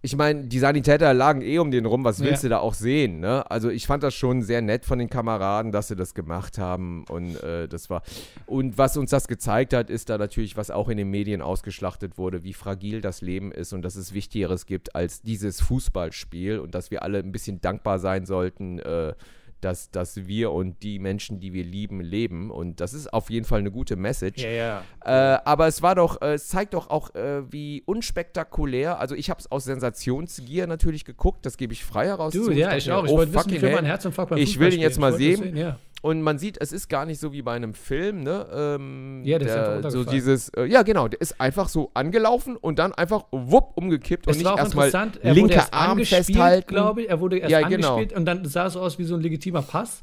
Ich 0.04 0.16
meine, 0.16 0.46
die 0.46 0.58
Sanitäter 0.58 1.14
lagen 1.14 1.44
eh 1.44 1.60
um 1.60 1.70
den 1.70 1.86
rum, 1.86 2.04
was 2.04 2.22
willst 2.22 2.42
Ja. 2.42 2.50
du 2.50 2.56
da 2.56 2.60
auch 2.60 2.74
sehen, 2.74 3.20
ne? 3.20 3.50
Also 3.52 3.70
ich 3.70 3.86
fand 3.86 4.02
das 4.02 4.16
schon 4.16 4.42
sehr 4.42 4.64
nett 4.64 4.84
von 4.84 4.98
den 4.98 5.12
Kameraden, 5.12 5.72
dass 5.72 5.90
sie 5.90 5.96
das 5.96 6.16
gemacht 6.16 6.58
haben 6.58 7.06
und 7.08 7.36
äh, 7.44 7.68
das 7.68 7.92
war 7.92 8.02
und 8.48 8.80
was 8.80 8.98
uns 8.98 9.12
das 9.12 9.28
gezeigt 9.28 9.74
hat, 9.76 9.92
ist 9.92 10.10
da 10.10 10.18
natürlich, 10.18 10.58
was 10.58 10.72
auch 10.72 10.90
in 10.90 10.98
den 10.98 11.12
Medien 11.12 11.44
ausgeschlachtet 11.44 12.18
wurde, 12.18 12.44
wie 12.44 12.54
fragil 12.54 13.02
das 13.02 13.22
Leben 13.22 13.52
ist 13.52 13.74
und 13.74 13.84
dass 13.84 13.96
es 13.96 14.12
Wichtigeres 14.12 14.66
gibt 14.66 14.96
als 14.96 15.22
dieses 15.22 15.62
Fußballspiel 15.62 16.58
und 16.58 16.74
dass 16.74 16.90
wir 16.90 17.04
alle 17.04 17.20
ein 17.20 17.32
bisschen 17.32 17.62
dankbar 17.62 18.00
sein 18.00 18.26
sollten, 18.26 18.80
äh, 18.80 19.14
dass, 19.62 19.92
dass 19.92 20.28
wir 20.28 20.52
und 20.52 20.84
die 20.84 21.00
Menschen, 21.00 21.40
die 21.40 21.54
wir 21.54 21.64
lieben, 21.64 22.02
leben 22.02 22.52
und 22.52 22.80
das 22.80 22.94
ist 22.94 23.12
auf 23.14 23.30
jeden 23.30 23.46
Fall 23.46 23.60
eine 23.60 23.72
gute 23.72 23.96
Message. 23.96 24.44
Ja, 24.44 24.50
ja. 24.50 24.84
Äh, 25.04 25.40
aber 25.46 25.68
es 25.68 25.82
war 25.82 25.96
doch, 25.96 26.22
äh, 26.22 26.34
es 26.34 26.48
zeigt 26.48 26.74
doch 26.74 26.90
auch, 26.90 27.14
äh, 27.16 27.52
wie 27.52 27.84
unspektakulär. 27.86 29.00
Also 29.00 29.16
ich 29.16 29.30
habe 29.30 29.40
es 29.40 29.52
aus 29.52 29.64
Sensationsgier 29.66 30.68
natürlich 30.68 31.06
geguckt, 31.06 31.46
das 31.46 31.58
gebe 31.58 31.74
ich 31.74 31.86
frei 31.86 32.08
heraus. 32.08 32.34
Du, 32.34 32.52
ja, 32.52 32.76
ich 32.76 32.92
auch. 32.92 33.06
Ich 33.06 33.12
oh, 33.12 33.18
wollte 33.18 33.34
wissen, 33.34 33.52
wie 33.62 33.72
mein 33.72 33.86
Herzinfarkt 33.86 34.32
beim 34.32 34.40
Ich 34.40 34.60
will 34.60 34.74
ihn 34.74 34.82
jetzt 34.82 35.00
mal 35.00 35.12
das 35.12 35.20
sehen. 35.20 35.56
Ja. 35.56 35.78
Und 36.02 36.24
man 36.24 36.40
sieht, 36.40 36.58
es 36.60 36.72
ist 36.72 36.90
gar 36.90 37.06
nicht 37.06 37.20
so 37.20 37.32
wie 37.32 37.44
bei 37.44 37.54
einem 37.54 37.76
Film, 37.76 38.24
ne? 38.24 38.48
Ähm, 38.52 39.22
Ja, 39.24 39.38
der 39.38 39.48
ist 39.48 39.56
einfach 39.56 39.92
so 39.92 40.04
dieses, 40.04 40.50
äh, 40.50 40.66
ja 40.66 40.82
genau, 40.82 41.08
der 41.08 41.22
ist 41.22 41.40
einfach 41.40 41.70
so 41.70 41.92
angelaufen 41.94 42.58
und 42.58 42.80
dann 42.80 42.92
einfach 42.92 43.26
wupp 43.32 43.74
umgekippt 43.76 44.26
und 44.26 44.32
Es 44.32 44.38
nicht 44.38 44.46
war 44.46 44.56
auch 44.56 44.58
erstmal 44.58 44.92
er 44.92 45.34
linker 45.34 45.54
erst 45.56 45.74
Arm 45.74 46.04
festhalten. 46.04 46.68
glaube 46.68 47.04
ich. 47.04 47.10
Er 47.10 47.20
wurde 47.20 47.38
erst 47.38 47.52
Ja, 47.52 47.68
genau. 47.68 47.94
angespielt 47.96 48.18
und 48.18 48.26
dann 48.26 48.46
sah 48.46 48.66
es 48.66 48.74
so 48.74 48.82
aus 48.82 48.98
wie 48.98 49.04
so 49.04 49.14
ein 49.16 49.22
legitimer 49.22 49.62
Pass. 49.62 50.02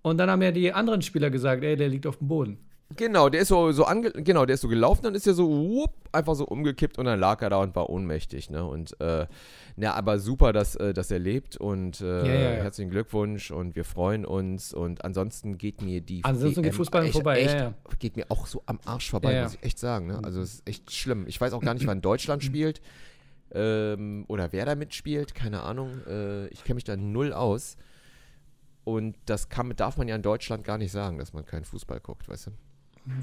Und 0.00 0.18
dann 0.18 0.30
haben 0.30 0.40
ja 0.40 0.52
die 0.52 0.72
anderen 0.72 1.02
Spieler 1.02 1.30
gesagt, 1.30 1.62
ey, 1.64 1.76
der 1.76 1.88
liegt 1.88 2.06
auf 2.06 2.16
dem 2.18 2.28
Boden. 2.28 2.58
Genau, 2.94 3.28
der 3.28 3.40
ist 3.40 3.48
so, 3.48 3.72
so 3.72 3.84
ange 3.84 4.12
genau, 4.12 4.46
der 4.46 4.54
ist 4.54 4.60
so 4.60 4.68
gelaufen, 4.68 5.02
dann 5.02 5.16
ist 5.16 5.26
er 5.26 5.34
so 5.34 5.48
wupp, 5.48 5.92
einfach 6.12 6.36
so 6.36 6.44
umgekippt 6.44 6.98
und 6.98 7.06
dann 7.06 7.18
lag 7.18 7.42
er 7.42 7.50
da 7.50 7.56
und 7.58 7.74
war 7.74 7.90
ohnmächtig, 7.90 8.48
ne? 8.48 8.64
Und 8.64 8.98
äh, 9.00 9.26
na, 9.74 9.94
aber 9.94 10.20
super, 10.20 10.52
dass, 10.52 10.76
äh, 10.76 10.94
dass 10.94 11.10
er 11.10 11.18
lebt 11.18 11.56
und 11.56 12.00
äh, 12.00 12.04
Ja, 12.04 12.24
ja, 12.26 12.40
ja. 12.52 12.62
herzlichen 12.62 12.90
Glückwunsch 12.90 13.50
und 13.50 13.74
wir 13.74 13.84
freuen 13.84 14.24
uns 14.24 14.72
und 14.72 15.04
ansonsten 15.04 15.58
geht 15.58 15.82
mir 15.82 16.00
die 16.00 16.22
Ansonsten 16.22 16.62
geht 16.62 16.74
Fußball 16.74 17.04
echt, 17.04 17.14
vorbei, 17.14 17.40
echt, 17.40 17.98
geht 17.98 18.16
mir 18.16 18.26
auch 18.28 18.46
so 18.46 18.62
am 18.66 18.78
Arsch 18.84 19.10
vorbei, 19.10 19.42
muss 19.42 19.54
ich 19.54 19.64
echt 19.64 19.80
sagen, 19.80 20.06
ne? 20.06 20.20
Also 20.22 20.40
es 20.40 20.54
ist 20.54 20.68
echt 20.68 20.92
schlimm. 20.92 21.24
Ich 21.26 21.40
weiß 21.40 21.54
auch 21.54 21.62
gar 21.62 21.74
nicht, 21.74 21.88
wann 21.88 22.00
Deutschland 22.00 22.44
spielt 22.44 22.80
ähm, 23.52 24.24
oder 24.28 24.52
wer 24.52 24.64
da 24.64 24.76
mitspielt, 24.76 25.34
keine 25.34 25.62
Ahnung. 25.62 25.90
Äh, 26.06 26.46
ich 26.48 26.62
kenne 26.62 26.76
mich 26.76 26.84
da 26.84 26.96
null 26.96 27.32
aus. 27.32 27.76
Und 28.84 29.16
das 29.26 29.48
kann, 29.48 29.74
darf 29.74 29.96
man 29.96 30.06
ja 30.06 30.14
in 30.14 30.22
Deutschland 30.22 30.62
gar 30.62 30.78
nicht 30.78 30.92
sagen, 30.92 31.18
dass 31.18 31.32
man 31.32 31.44
keinen 31.44 31.64
Fußball 31.64 31.98
guckt, 31.98 32.28
weißt 32.28 32.46
du? 32.46 32.50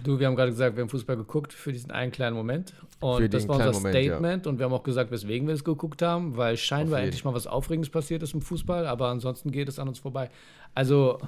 Du, 0.03 0.17
wir 0.17 0.27
haben 0.27 0.35
gerade 0.35 0.51
gesagt, 0.51 0.77
wir 0.77 0.81
haben 0.81 0.89
Fußball 0.89 1.17
geguckt 1.17 1.51
für 1.51 1.73
diesen 1.73 1.91
einen 1.91 2.11
kleinen 2.11 2.35
Moment. 2.35 2.73
Und 3.01 3.17
Für 3.17 3.29
das 3.29 3.47
war 3.47 3.57
unser 3.57 3.73
Moment, 3.73 3.95
ja. 3.95 4.01
Statement. 4.01 4.47
Und 4.47 4.57
wir 4.57 4.65
haben 4.65 4.73
auch 4.73 4.83
gesagt, 4.83 5.11
weswegen 5.11 5.45
wir 5.47 5.53
es 5.53 5.63
geguckt 5.63 6.01
haben, 6.01 6.37
weil 6.37 6.55
scheinbar 6.55 7.01
endlich 7.01 7.25
mal 7.25 7.33
was 7.33 7.47
Aufregendes 7.47 7.89
passiert 7.89 8.23
ist 8.23 8.33
im 8.33 8.41
Fußball, 8.41 8.87
aber 8.87 9.09
ansonsten 9.09 9.51
geht 9.51 9.67
es 9.67 9.79
an 9.79 9.89
uns 9.89 9.99
vorbei. 9.99 10.29
Also, 10.73 11.19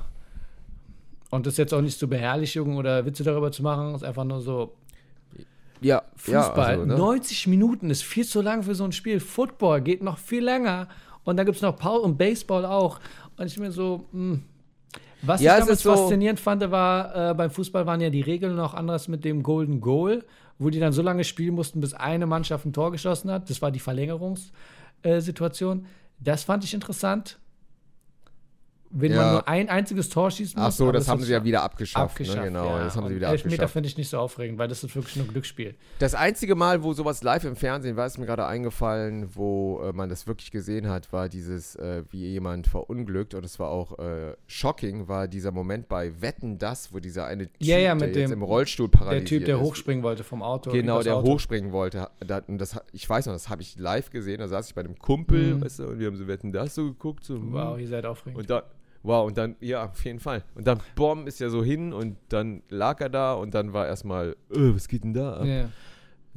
und 1.32 1.46
das 1.46 1.58
jetzt 1.58 1.74
auch 1.74 1.82
nicht 1.82 2.00
zur 2.00 2.10
Beherrlichung 2.10 2.78
oder 2.78 3.06
Witze 3.06 3.24
darüber 3.24 3.52
zu 3.52 3.62
machen, 3.62 3.94
ist 3.94 4.04
einfach 4.04 4.24
nur 4.24 4.40
so, 4.40 4.74
Ja, 5.82 6.04
Fußball, 6.16 6.76
ja, 6.76 6.82
also, 6.82 6.86
ne? 6.86 6.98
90 6.98 7.48
Minuten 7.48 7.90
ist 7.90 8.04
viel 8.04 8.26
zu 8.26 8.42
lang 8.42 8.64
für 8.64 8.74
so 8.74 8.86
ein 8.86 8.94
Spiel. 8.94 9.20
Football 9.20 9.82
geht 9.82 10.02
noch 10.02 10.18
viel 10.18 10.44
länger. 10.44 10.88
Und 11.26 11.38
dann 11.38 11.46
gibt 11.46 11.58
es 11.58 11.62
noch 11.62 11.76
Pause 11.76 12.06
und 12.06 12.18
Baseball 12.18 12.66
auch. 12.66 13.00
Und 13.36 13.48
ich 13.48 13.60
mir 13.60 13.72
so, 13.72 14.06
mh. 14.14 14.40
Was 15.22 15.42
Ja, 15.42 15.56
ich 15.58 15.64
damals 15.64 15.84
so- 15.84 15.96
faszinierend 15.96 16.40
fand, 16.40 16.70
war, 16.72 17.32
äh, 17.32 17.34
beim 17.34 17.50
Fußball 17.50 17.86
waren 17.86 18.02
ja 18.02 18.10
die 18.10 18.22
Regeln 18.22 18.56
noch 18.56 18.74
anders 18.74 19.08
mit 19.08 19.24
dem 19.26 19.44
Golden 19.44 19.82
Goal, 19.82 20.24
wo 20.60 20.70
die 20.70 20.80
dann 20.80 20.94
so 20.94 21.02
lange 21.02 21.24
spielen 21.24 21.56
mussten, 21.56 21.82
bis 21.82 21.94
eine 21.94 22.26
Mannschaft 22.26 22.66
ein 22.66 22.74
Tor 22.74 22.92
geschossen 22.92 23.32
hat. 23.32 23.50
Das 23.50 23.62
war 23.62 23.72
die 23.72 23.80
Verlängerungssituation. 23.80 25.86
Das 26.20 26.44
fand 26.44 26.64
ich 26.64 26.74
interessant. 26.74 27.38
Wenn 28.92 29.12
Ja. 29.12 29.18
man 29.24 29.32
nur 29.34 29.48
ein 29.48 29.68
einziges 29.70 30.10
Tor 30.10 30.32
schießen 30.32 30.58
muss. 30.62 30.68
Ach 30.68 30.72
so, 30.72 30.92
das 30.92 31.08
haben 31.10 31.22
sie 31.22 31.32
ja 31.32 31.44
wieder 31.44 31.64
abgeschafft. 31.64 32.12
abgeschafft. 32.12 32.38
ne? 32.38 32.46
Genau, 32.46 32.66
ja. 32.78 32.84
das 32.86 32.96
haben 32.96 33.08
sie 33.10 33.16
wieder 33.16 33.28
Elfmeter 33.30 33.48
abgeschafft. 33.56 33.74
finde 33.74 33.90
ich 33.90 33.98
nicht 33.98 34.10
so 34.10 34.20
aufregend, 34.20 34.58
weil 34.58 34.68
das 34.68 34.84
ist 34.84 34.96
wirklich 34.96 35.16
nur 35.18 35.28
Glücksspiel. 35.28 35.76
Das 36.00 36.16
einzige 36.16 36.56
Mal, 36.56 36.82
wo 36.84 36.94
sowas 36.94 37.22
live 37.24 37.44
im 37.44 37.56
Fernsehen 37.56 37.98
war, 37.98 38.06
ist 38.06 38.18
mir 38.18 38.26
gerade 38.26 38.46
eingefallen, 38.46 39.30
wo 39.36 39.82
äh, 39.84 39.92
man 39.92 40.08
das 40.10 40.28
wirklich 40.28 40.52
gesehen 40.52 40.88
hat, 40.88 41.12
war 41.12 41.28
dieses, 41.30 41.76
äh, 41.76 42.04
wie 42.12 42.26
jemand 42.32 42.68
verunglückt 42.68 43.34
und 43.34 43.44
es 43.44 43.60
war 43.60 43.70
auch 43.70 44.00
äh, 44.00 44.36
shocking, 44.48 45.08
war 45.08 45.28
dieser 45.28 45.52
Moment 45.52 45.90
bei 45.90 46.22
Wetten 46.22 46.58
das, 46.58 46.94
wo 46.94 47.00
dieser 47.00 47.26
eine 47.26 47.48
Typ, 47.48 47.56
Ja, 47.60 47.78
ja, 47.78 47.96
der 47.96 48.08
mit 48.08 48.16
dem- 48.16 48.32
im 48.32 48.44
Rollstuhl 48.44 48.88
Der 48.90 48.98
paralysiert 48.98 49.28
Typ, 49.28 49.46
der 49.46 49.56
ist. 49.58 49.62
hochspringen 49.62 50.04
wollte 50.04 50.24
vom 50.24 50.42
Auto. 50.42 50.72
Genau, 50.72 51.02
der 51.02 51.16
Auto. 51.18 51.28
hochspringen 51.34 51.72
wollte. 51.72 52.08
Da, 52.26 52.42
und 52.48 52.60
das, 52.60 52.80
ich 52.94 53.10
weiß 53.10 53.26
noch, 53.26 53.34
das 53.34 53.50
habe 53.50 53.62
ich 53.62 53.78
live 53.78 54.10
gesehen. 54.10 54.40
Da 54.40 54.48
saß 54.48 54.70
ich 54.70 54.76
bei 54.76 54.82
einem 54.82 54.98
Kumpel, 54.98 55.56
Mhm. 55.56 55.62
weißt 55.62 55.80
du, 55.80 55.88
und 55.88 56.00
wir 56.00 56.08
haben 56.08 56.16
so 56.18 56.28
Wetten 56.28 56.52
das 56.52 56.76
so 56.76 56.86
geguckt. 56.86 57.24
So, 57.24 57.36
hm. 57.36 57.52
Wow, 57.54 57.78
ihr 57.80 57.88
seid 57.88 58.06
aufregend. 58.06 58.40
Und 58.40 58.50
dann, 58.50 58.62
Wow, 59.06 59.28
und 59.28 59.38
dann, 59.38 59.56
ja, 59.60 59.86
auf 59.86 60.04
jeden 60.04 60.20
Fall. 60.20 60.44
Und 60.56 60.66
dann, 60.68 60.80
Bom, 60.96 61.28
ist 61.28 61.40
ja 61.40 61.50
so 61.50 61.64
hin 61.64 61.94
und 61.94 62.18
dann 62.30 62.64
lag 62.70 63.00
er 63.02 63.10
da 63.10 63.34
und 63.34 63.54
dann 63.54 63.72
war 63.74 63.86
erstmal, 63.88 64.32
äh, 64.52 64.74
was 64.74 64.88
geht 64.88 65.04
denn 65.04 65.14
da? 65.14 65.38
ab? 65.38 65.46
Ja, 65.46 65.70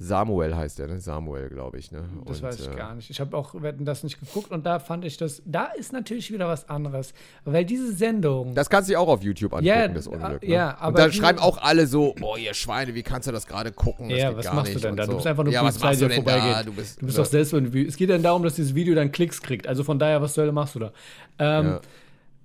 Samuel 0.00 0.54
heißt 0.54 0.78
er, 0.78 0.86
ne? 0.86 1.00
Samuel, 1.00 1.48
glaube 1.48 1.76
ich, 1.78 1.90
ne? 1.90 2.04
das 2.24 2.36
und, 2.36 2.42
weiß 2.44 2.60
ich 2.60 2.68
äh, 2.70 2.74
gar 2.76 2.94
nicht. 2.94 3.10
Ich 3.10 3.18
habe 3.20 3.36
auch 3.36 3.60
Wetten 3.60 3.84
das 3.84 4.04
nicht 4.04 4.20
geguckt 4.20 4.52
und 4.52 4.64
da 4.64 4.78
fand 4.78 5.04
ich 5.04 5.16
das, 5.16 5.42
da 5.44 5.64
ist 5.76 5.92
natürlich 5.92 6.32
wieder 6.32 6.46
was 6.46 6.68
anderes. 6.68 7.12
Weil 7.44 7.64
diese 7.64 7.92
Sendung. 7.92 8.54
Das 8.54 8.70
kannst 8.70 8.88
du 8.88 8.92
dir 8.92 9.00
auch 9.00 9.08
auf 9.08 9.24
YouTube 9.24 9.52
angucken, 9.54 9.66
Ja, 9.66 9.88
das 9.88 10.06
Unglück. 10.06 10.40
äh, 10.44 10.46
Ne? 10.46 10.52
ja, 10.54 10.76
aber 10.78 10.88
und 10.90 10.98
dann 10.98 11.10
die- 11.10 11.16
schreiben 11.16 11.40
auch 11.40 11.58
alle 11.60 11.88
so, 11.88 12.14
boah, 12.16 12.38
ihr 12.38 12.54
Schweine, 12.54 12.94
wie 12.94 13.02
kannst 13.02 13.26
du 13.26 13.32
das 13.32 13.44
gerade 13.44 13.72
gucken? 13.72 14.08
Das 14.08 14.18
Ja, 14.20 14.36
was 14.36 14.44
gar 14.44 14.54
machst 14.54 14.72
du 14.76 14.78
denn 14.78 14.94
da? 14.96 15.04
Du 15.04 15.16
bist 15.16 15.26
einfach 15.26 15.42
nur 15.42 15.52
ja, 15.52 15.62
Polizei, 15.62 15.96
die 15.96 16.14
vorbeigeht. 16.14 16.52
da? 16.52 16.62
Du 16.62 16.72
bist, 16.74 17.02
Du 17.02 17.06
bist 17.06 17.18
doch 17.18 17.24
selbst 17.24 17.52
ein 17.54 17.74
Es 17.88 17.96
geht 17.96 18.10
dann 18.10 18.22
darum, 18.22 18.44
dass 18.44 18.54
dieses 18.54 18.76
Video 18.76 18.94
dann 18.94 19.10
Klicks 19.10 19.42
kriegt. 19.42 19.66
Also 19.66 19.82
von 19.82 19.98
daher, 19.98 20.22
was 20.22 20.34
zur 20.34 20.42
Hölle 20.42 20.52
machst 20.52 20.76
du 20.76 20.78
da? 20.78 20.92
Ähm, 21.40 21.66
Ja. 21.66 21.80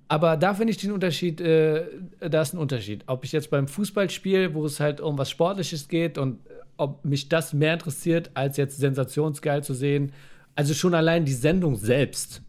Aber 0.08 0.36
da 0.36 0.54
finde 0.54 0.70
ich 0.72 0.76
den 0.76 0.92
Unterschied, 0.92 1.40
äh, 1.40 1.84
da 2.20 2.42
ist 2.42 2.52
ein 2.54 2.58
Unterschied. 2.58 3.04
Ob 3.06 3.24
ich 3.24 3.32
jetzt 3.32 3.50
beim 3.50 3.66
Fußballspiel, 3.66 4.54
wo 4.54 4.64
es 4.66 4.78
halt 4.80 5.00
um 5.00 5.16
was 5.16 5.30
Sportliches 5.30 5.88
geht 5.88 6.18
und 6.18 6.46
äh, 6.46 6.52
ob 6.76 7.04
mich 7.04 7.28
das 7.28 7.52
mehr 7.52 7.74
interessiert, 7.74 8.30
als 8.34 8.56
jetzt 8.56 8.78
sensationsgeil 8.78 9.64
zu 9.64 9.74
sehen. 9.74 10.12
Also 10.54 10.74
schon 10.74 10.94
allein 10.94 11.24
die 11.24 11.32
Sendung 11.32 11.76
selbst. 11.76 12.42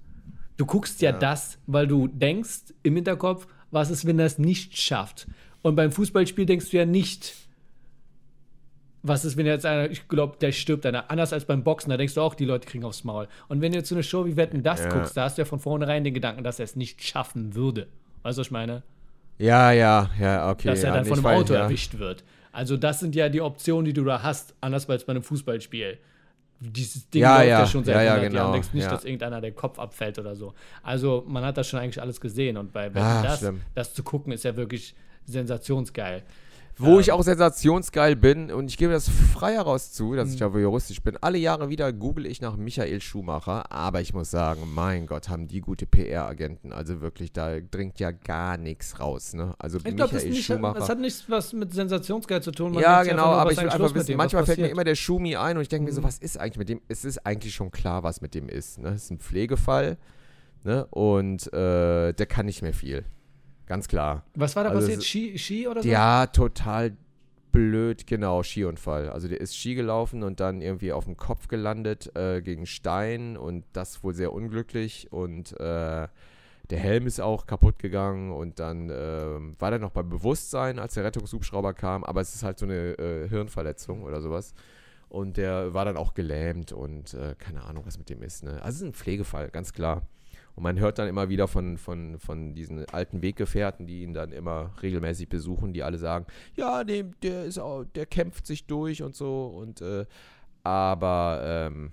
Du 0.58 0.66
guckst 0.66 1.02
ja, 1.02 1.12
Ja. 1.12 1.18
das, 1.18 1.58
weil 1.68 1.88
du 1.88 2.08
denkst 2.08 2.74
im 2.84 2.96
Hinterkopf, 2.96 3.48
was 3.72 3.90
ist, 3.90 4.06
wenn 4.06 4.20
er 4.20 4.26
es 4.26 4.38
nicht 4.38 4.78
schafft. 4.78 5.28
Und 5.62 5.76
beim 5.76 5.92
Fußballspiel 5.92 6.46
denkst 6.46 6.70
du 6.70 6.78
ja 6.78 6.86
nicht, 6.86 7.34
was 9.08 9.24
ist, 9.26 9.38
wenn 9.38 9.46
jetzt 9.46 9.66
einer, 9.66 9.90
ich 9.90 10.08
glaube, 10.08 10.38
der 10.40 10.52
stirbt 10.52 10.86
einer. 10.86 11.12
Anders 11.12 11.32
als 11.34 11.46
beim 11.46 11.64
Boxen, 11.64 11.90
da 11.90 11.98
denkst 11.98 12.16
du 12.16 12.22
auch, 12.22 12.34
die 12.36 12.46
Leute 12.46 12.68
kriegen 12.68 12.84
aufs 12.86 13.04
Maul. 13.04 13.28
Und 13.48 13.62
wenn 13.62 13.72
du 13.72 13.78
jetzt 13.78 13.90
so 13.90 13.96
eine 13.96 14.04
Show 14.04 14.26
wie 14.26 14.36
Wetten 14.36 14.64
das 14.64 14.82
Ja. 14.84 14.90
guckst, 14.90 15.16
da 15.16 15.24
hast 15.26 15.38
du 15.38 15.42
ja 15.44 15.46
von 15.46 15.60
vornherein 15.60 16.04
den 16.04 16.14
Gedanken, 16.14 16.44
dass 16.44 16.60
er 16.60 16.64
es 16.66 16.76
nicht 16.76 17.04
schaffen 17.04 17.54
würde. 17.56 17.88
Weißt 18.24 18.38
du, 18.38 18.40
was 18.42 18.48
ich 18.48 18.52
meine? 18.52 18.84
Ja, 19.38 19.72
ja, 19.72 20.10
ja, 20.20 20.50
okay. 20.50 20.70
Dass 20.70 20.84
er 20.84 20.90
ja, 20.90 20.96
dann 20.96 21.06
von 21.06 21.18
einem 21.26 21.26
Auto 21.40 21.54
ja. 21.54 21.62
erwischt 21.62 21.98
wird. 22.00 22.24
Also, 22.52 22.78
das 22.78 23.02
sind 23.02 23.16
ja 23.16 23.28
die 23.30 23.42
Optionen, 23.42 23.86
die 23.86 23.94
du 23.94 24.04
da 24.06 24.24
hast, 24.24 24.56
anders 24.62 24.90
als 24.90 25.04
bei 25.06 25.12
einem 25.12 25.24
Fußballspiel. 25.24 25.98
Dieses 26.62 27.10
Ding 27.10 27.22
Ja, 27.22 27.38
läuft 27.40 27.50
ja, 27.50 27.68
schon 27.68 27.84
seit 27.84 27.96
ja, 27.96 28.02
ja, 28.04 28.12
100 28.14 28.24
Jahren. 28.24 28.32
genau, 28.34 28.48
Du 28.48 28.54
denkst 28.54 28.74
nicht, 28.74 28.90
dass 28.90 29.04
irgendeiner 29.04 29.42
der 29.42 29.52
Kopf 29.52 29.78
abfällt 29.78 30.18
oder 30.20 30.36
so. 30.38 30.54
Also, 30.82 31.26
man 31.28 31.44
hat 31.44 31.58
das 31.58 31.68
schon 31.68 31.80
eigentlich 31.82 32.02
alles 32.02 32.22
gesehen. 32.22 32.56
Und 32.56 32.72
bei 32.72 32.86
Wetten 32.94 33.06
Ah, 33.06 33.22
das, 33.24 33.40
schlimm. 33.40 33.62
das 33.76 33.94
zu 33.94 34.04
gucken, 34.04 34.32
ist 34.32 34.46
ja 34.46 34.56
wirklich 34.56 34.96
sensationsgeil. 35.26 36.24
Wo 36.78 36.96
Ähm. 36.96 37.00
ich 37.00 37.12
auch 37.14 37.24
sensationsgeil 37.24 38.18
bin 38.18 38.52
und 38.52 38.70
ich 38.70 38.78
gebe 38.78 38.92
das 38.92 39.08
frei 39.08 39.54
heraus 39.54 39.94
zu, 39.94 40.14
dass 40.14 40.28
Mhm. 40.30 40.34
ich 40.34 40.40
ja 40.42 40.48
juristisch 40.50 41.02
bin. 41.02 41.16
Alle 41.22 41.38
Jahre 41.38 41.70
wieder 41.70 41.94
google 41.94 42.26
ich 42.26 42.42
nach 42.42 42.58
Michael 42.58 43.00
Schumacher, 43.00 43.72
aber 43.72 44.02
ich 44.02 44.14
muss 44.14 44.30
sagen, 44.30 44.62
mein 44.76 45.06
Gott, 45.08 45.30
haben 45.30 45.48
die 45.48 45.62
gute 45.62 45.86
PR-Agenten. 45.86 46.74
Also 46.74 47.00
wirklich, 47.00 47.32
da 47.32 47.60
dringt 47.62 48.00
ja 48.02 48.12
gar 48.12 48.58
nichts 48.58 49.00
raus. 49.00 49.34
Ne? 49.34 49.56
Also 49.58 49.78
Ich 49.78 49.84
glaube, 49.86 50.00
das, 50.12 50.12
Michael 50.14 50.30
nicht- 50.32 50.46
Schumacher. 50.46 50.80
das 50.80 50.90
hat 50.90 51.00
nichts 51.00 51.24
was 51.30 51.54
mit 51.54 51.72
Sensationsgeil 51.74 52.42
zu 52.44 52.52
tun. 52.52 52.74
Man 52.74 52.84
ja, 52.84 53.04
genau, 53.04 53.24
aber 53.28 53.52
ich 53.54 53.58
will 53.58 53.70
einfach 53.70 53.94
wissen, 53.96 54.08
dem, 54.08 54.18
manchmal 54.18 54.46
fällt 54.46 54.60
mir 54.60 54.68
immer 54.68 54.84
der 54.84 54.96
Schumi 54.96 55.38
ein 55.38 55.56
und 55.56 55.62
ich 55.62 55.70
denke 55.70 55.86
mir 55.86 55.94
so, 55.94 56.02
Mhm. 56.02 56.06
was 56.06 56.18
ist 56.18 56.38
eigentlich 56.38 56.58
mit 56.58 56.68
dem? 56.70 56.82
Es 56.90 57.06
ist 57.06 57.26
eigentlich 57.26 57.56
schon 57.56 57.72
klar, 57.72 58.04
was 58.04 58.20
mit 58.20 58.36
dem 58.36 58.50
ist. 58.50 58.80
Ne? 58.80 58.90
Es 58.90 59.04
ist 59.06 59.12
ein 59.12 59.20
Pflegefall 59.20 59.98
ne? 60.66 60.86
und 60.88 61.52
äh, 61.54 62.12
der 62.14 62.26
kann 62.26 62.48
nicht 62.48 62.62
mehr 62.62 62.74
viel. 62.74 63.06
Ganz 63.66 63.88
klar. 63.88 64.24
Was 64.36 64.56
war 64.56 64.64
da 64.64 64.70
Also 64.70 64.82
passiert? 64.82 65.04
Ski, 65.04 65.38
Ski 65.38 65.68
oder 65.68 65.82
so? 65.82 65.88
Ja, 65.88 66.28
total 66.28 66.96
blöd, 67.52 68.06
genau, 68.06 68.44
Skiunfall. 68.44 69.10
Also 69.10 69.28
der 69.28 69.40
ist 69.40 69.56
Ski 69.56 69.76
gelaufen 69.76 70.24
und 70.24 70.40
dann 70.40 70.62
irgendwie 70.62 70.92
auf 70.92 71.06
dem 71.06 71.16
Kopf 71.16 71.48
gelandet 71.48 72.16
äh, 72.16 72.42
gegen 72.42 72.66
Stein 72.66 73.38
und 73.38 73.64
das 73.72 74.04
wohl 74.04 74.14
sehr 74.14 74.34
unglücklich 74.34 75.12
und 75.12 75.58
äh, 75.60 76.08
der 76.70 76.80
Helm 76.80 77.08
ist 77.08 77.22
auch 77.22 77.46
kaputt 77.46 77.80
gegangen 77.80 78.32
und 78.32 78.60
dann 78.60 78.90
ähm, 78.92 79.56
war 79.60 79.70
der 79.70 79.80
noch 79.80 79.92
bei 79.92 80.04
Bewusstsein, 80.04 80.80
als 80.80 80.96
der 80.96 81.04
Rettungshubschrauber 81.04 81.74
kam, 81.74 82.04
aber 82.04 82.22
es 82.22 82.34
ist 82.36 82.44
halt 82.44 82.58
so 82.60 82.66
eine 82.66 82.98
äh, 82.98 83.30
Hirnverletzung 83.30 84.04
oder 84.04 84.22
sowas. 84.22 84.54
Und 85.08 85.38
der 85.38 85.74
war 85.74 85.86
dann 85.86 85.96
auch 85.96 86.14
gelähmt 86.14 86.72
und 86.72 87.14
äh, 87.14 87.36
keine 87.38 87.64
Ahnung, 87.64 87.86
was 87.86 87.98
mit 87.98 88.10
dem 88.10 88.22
ist. 88.24 88.44
Ne? 88.44 88.54
Also 88.64 88.68
es 88.68 88.76
ist 88.78 88.84
ein 88.84 88.94
Pflegefall, 88.94 89.50
ganz 89.50 89.72
klar. 89.72 90.02
Und 90.56 90.64
man 90.64 90.80
hört 90.80 91.00
dann 91.00 91.08
immer 91.08 91.28
wieder 91.30 91.48
von, 91.48 91.78
von, 91.78 92.18
von 92.20 92.56
diesen 92.56 92.88
alten 92.90 93.22
Weggefährten, 93.22 93.88
die 93.88 94.04
ihn 94.04 94.14
dann 94.14 94.32
immer 94.32 94.72
regelmäßig 94.82 95.28
besuchen, 95.28 95.74
die 95.74 95.84
alle 95.84 95.98
sagen, 95.98 96.26
ja, 96.56 96.84
nee, 96.84 97.04
der 97.24 97.44
ist 97.44 97.60
auch, 97.60 97.84
der 97.84 98.06
kämpft 98.06 98.48
sich 98.48 98.66
durch 98.66 99.04
und 99.04 99.16
so. 99.16 99.48
Und 99.48 99.82
äh, 99.82 100.06
aber 100.64 101.42
ähm, 101.44 101.92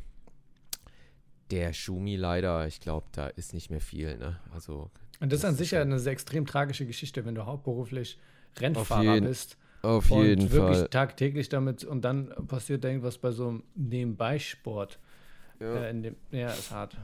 der 1.51 1.73
Schumi 1.73 2.17
leider, 2.17 2.67
ich 2.67 2.81
glaube, 2.81 3.07
da 3.13 3.27
ist 3.27 3.53
nicht 3.53 3.71
mehr 3.71 3.81
viel, 3.81 4.17
ne? 4.17 4.39
Also 4.55 4.91
Und 5.21 5.33
das 5.33 5.41
ist 5.41 5.43
Das 5.43 5.45
an 5.45 5.53
ist 5.53 5.59
sich 5.59 5.71
ja 5.73 5.83
eine 5.83 5.99
sehr 5.99 6.13
extrem 6.13 6.47
tragische 6.47 6.87
Geschichte, 6.87 7.25
wenn 7.25 7.35
du 7.35 7.45
hauptberuflich 7.45 8.19
Rennfahrer 8.59 9.15
jeden 9.15 9.27
bist 9.27 9.59
auf 9.83 10.11
und 10.11 10.25
jeden 10.25 10.51
wirklich 10.53 10.79
Fall. 10.79 10.89
tagtäglich 10.89 11.49
damit 11.49 11.85
und 11.85 12.03
dann 12.03 12.29
passiert 12.47 12.85
da 12.85 12.89
irgendwas 12.89 13.19
bei 13.19 13.33
so 13.33 13.49
einem 13.49 13.65
Nebenbeisport. 13.75 14.99
Ja. 15.61 15.83
Äh, 15.83 15.91
in 15.91 16.03
dem, 16.03 16.17
ja, 16.31 16.51
ist 16.51 16.71
hart. 16.71 16.97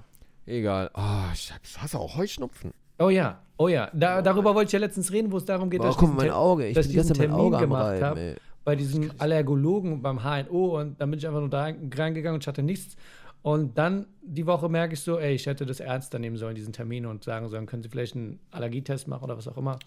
Egal. 0.48 0.90
Ah, 0.94 1.26
ich 1.34 1.52
ich 1.62 1.78
hasse 1.80 1.98
auch 1.98 2.16
Heuschnupfen. 2.16 2.72
Oh 2.98 3.10
ja, 3.10 3.40
oh 3.58 3.68
ja. 3.68 3.90
Da, 3.94 4.22
darüber 4.22 4.54
wollte 4.54 4.68
ich 4.68 4.72
ja 4.72 4.78
letztens 4.80 5.12
reden, 5.12 5.30
wo 5.30 5.36
es 5.36 5.44
darum 5.44 5.70
geht, 5.70 5.82
dass 5.84 5.94
ich 5.94 6.00
diesen 6.00 6.18
Ter- 6.18 6.36
Auge. 6.36 6.66
Ich 6.66 6.74
dass 6.74 6.88
bin 6.88 6.96
ich 6.96 7.02
diesen 7.02 7.16
mein 7.18 7.28
Termin 7.28 7.46
Auge 7.46 7.58
gemacht 7.58 7.84
Reiben, 7.84 8.04
hab. 8.04 8.16
ey. 8.16 8.34
bei 8.64 8.74
diesem 8.76 9.10
Allergologen 9.18 10.02
beim 10.02 10.20
HNO 10.24 10.80
und 10.80 11.00
dann 11.00 11.10
bin 11.10 11.18
ich 11.18 11.26
einfach 11.26 11.40
nur 11.40 11.48
da 11.50 11.64
reingegangen 11.64 12.34
und 12.34 12.42
ich 12.42 12.48
hatte 12.48 12.62
nichts. 12.62 12.96
Und 13.42 13.78
dann 13.78 14.06
die 14.20 14.46
Woche 14.46 14.68
merke 14.68 14.94
ich 14.94 15.00
so, 15.00 15.18
ey, 15.18 15.34
ich 15.34 15.46
hätte 15.46 15.64
das 15.64 15.78
ernster 15.80 16.18
nehmen 16.18 16.36
sollen, 16.36 16.54
diesen 16.56 16.72
Termin 16.72 17.06
und 17.06 17.22
sagen 17.24 17.48
sollen, 17.48 17.66
können 17.66 17.82
Sie 17.82 17.88
vielleicht 17.88 18.16
einen 18.16 18.40
Allergietest 18.50 19.06
machen 19.06 19.24
oder 19.24 19.38
was 19.38 19.46
auch 19.46 19.56
immer. 19.56 19.78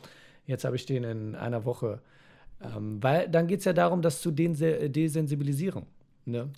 Jetzt 0.45 0.64
habe 0.64 0.76
ich 0.78 0.86
den 0.86 1.03
in 1.03 1.36
einer 1.36 1.66
Woche. 1.66 1.99
Ähm, 2.64 3.01
weil 3.03 3.28
dann 3.28 3.47
geht 3.47 3.59
es 3.59 3.66
ja 3.66 3.74
darum, 3.74 4.01
das 4.01 4.22
zu 4.22 4.32
dense- 4.32 4.89
desensibilisieren. 4.89 5.86
Ne? 6.26 6.49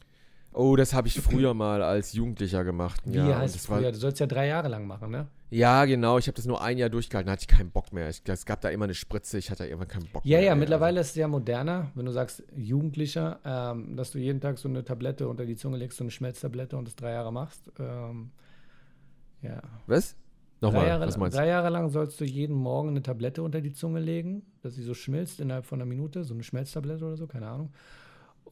Oh, 0.53 0.75
das 0.75 0.93
habe 0.93 1.07
ich 1.07 1.19
früher 1.19 1.53
mal 1.53 1.81
als 1.81 2.13
Jugendlicher 2.13 2.63
gemacht. 2.63 3.01
Wie 3.05 3.17
ja, 3.17 3.37
heißt 3.39 3.55
das 3.55 3.69
war- 3.69 3.79
früher? 3.79 3.91
Du 3.91 3.97
sollst 3.97 4.19
ja 4.19 4.27
drei 4.27 4.47
Jahre 4.47 4.67
lang 4.67 4.85
machen, 4.87 5.09
ne? 5.11 5.27
Ja, 5.49 5.85
genau. 5.85 6.17
Ich 6.17 6.27
habe 6.27 6.35
das 6.35 6.45
nur 6.45 6.61
ein 6.63 6.77
Jahr 6.77 6.89
durchgehalten, 6.89 7.27
da 7.27 7.33
hatte 7.33 7.41
ich 7.43 7.47
keinen 7.47 7.69
Bock 7.71 7.93
mehr. 7.93 8.09
Ich, 8.09 8.21
es 8.27 8.45
gab 8.45 8.61
da 8.61 8.69
immer 8.69 8.85
eine 8.85 8.93
Spritze, 8.95 9.37
ich 9.37 9.51
hatte 9.51 9.65
irgendwann 9.65 9.87
keinen 9.87 10.07
Bock 10.11 10.23
Ja, 10.25 10.37
mehr. 10.37 10.45
ja, 10.47 10.53
ey. 10.53 10.59
mittlerweile 10.59 10.99
ist 10.99 11.09
es 11.09 11.15
ja 11.15 11.27
moderner, 11.27 11.91
wenn 11.95 12.05
du 12.05 12.11
sagst 12.11 12.43
Jugendlicher, 12.55 13.39
ähm, 13.45 13.95
dass 13.95 14.11
du 14.11 14.17
jeden 14.19 14.41
Tag 14.41 14.57
so 14.57 14.67
eine 14.67 14.83
Tablette 14.83 15.27
unter 15.27 15.45
die 15.45 15.55
Zunge 15.55 15.77
legst, 15.77 15.97
so 15.97 16.03
eine 16.03 16.11
Schmelztablette 16.11 16.75
und 16.77 16.87
das 16.87 16.95
drei 16.95 17.11
Jahre 17.11 17.31
machst. 17.31 17.71
Ähm, 17.79 18.31
ja. 19.41 19.55
Also, 19.55 19.67
was? 19.87 20.15
Drei 20.59 20.67
Nochmal, 20.69 20.87
Jahre, 20.87 21.07
was 21.07 21.17
meinst 21.17 21.35
du? 21.35 21.41
drei 21.41 21.47
Jahre 21.49 21.69
lang 21.69 21.89
sollst 21.89 22.19
du 22.21 22.23
jeden 22.25 22.55
Morgen 22.55 22.89
eine 22.89 23.01
Tablette 23.01 23.43
unter 23.43 23.59
die 23.59 23.73
Zunge 23.73 23.99
legen, 23.99 24.43
dass 24.61 24.75
sie 24.75 24.83
so 24.83 24.93
schmilzt 24.93 25.39
innerhalb 25.41 25.65
von 25.65 25.81
einer 25.81 25.89
Minute, 25.89 26.23
so 26.23 26.33
eine 26.33 26.43
Schmelztablette 26.43 27.03
oder 27.05 27.17
so, 27.17 27.27
keine 27.27 27.49
Ahnung. 27.49 27.73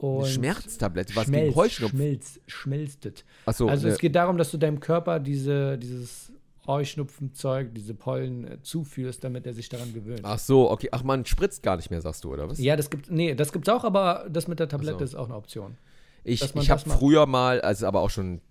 Und 0.01 0.23
Eine 0.23 0.33
Schmerztablette, 0.33 1.15
was 1.15 1.25
Schmelz, 1.25 1.43
gegen 1.43 1.55
Heuschnupfen? 1.55 1.99
Schmelz, 1.99 2.39
schmelztet. 2.47 3.23
Achso, 3.45 3.67
also 3.67 3.85
ne, 3.85 3.93
es 3.93 3.99
geht 3.99 4.15
darum, 4.15 4.35
dass 4.35 4.49
du 4.49 4.57
deinem 4.57 4.79
Körper 4.79 5.19
diese, 5.19 5.77
dieses 5.77 6.31
Heuschnupfenzeug, 6.65 7.75
diese 7.75 7.93
Pollen 7.93 8.45
äh, 8.45 8.61
zuführst, 8.63 9.23
damit 9.23 9.45
er 9.45 9.53
sich 9.53 9.69
daran 9.69 9.93
gewöhnt. 9.93 10.21
ach 10.23 10.39
so, 10.39 10.71
okay. 10.71 10.89
Ach, 10.91 11.03
man 11.03 11.23
spritzt 11.25 11.61
gar 11.61 11.75
nicht 11.75 11.91
mehr, 11.91 12.01
sagst 12.01 12.23
du, 12.23 12.33
oder 12.33 12.49
was? 12.49 12.57
Ja, 12.57 12.75
das 12.75 12.89
gibt, 12.89 13.11
nee, 13.11 13.35
das 13.35 13.51
gibt's 13.51 13.69
auch, 13.69 13.83
aber 13.83 14.25
das 14.27 14.47
mit 14.47 14.59
der 14.59 14.67
Tablette 14.67 14.97
so. 14.97 15.03
ist 15.03 15.15
auch 15.15 15.25
eine 15.25 15.35
Option. 15.35 15.77
ich 16.23 16.41
ich 16.55 16.71
habe 16.71 16.89
früher 16.89 17.27
mal, 17.27 17.61
also 17.61 17.85
aber 17.85 17.99
auch 17.99 18.09
schon 18.09 18.41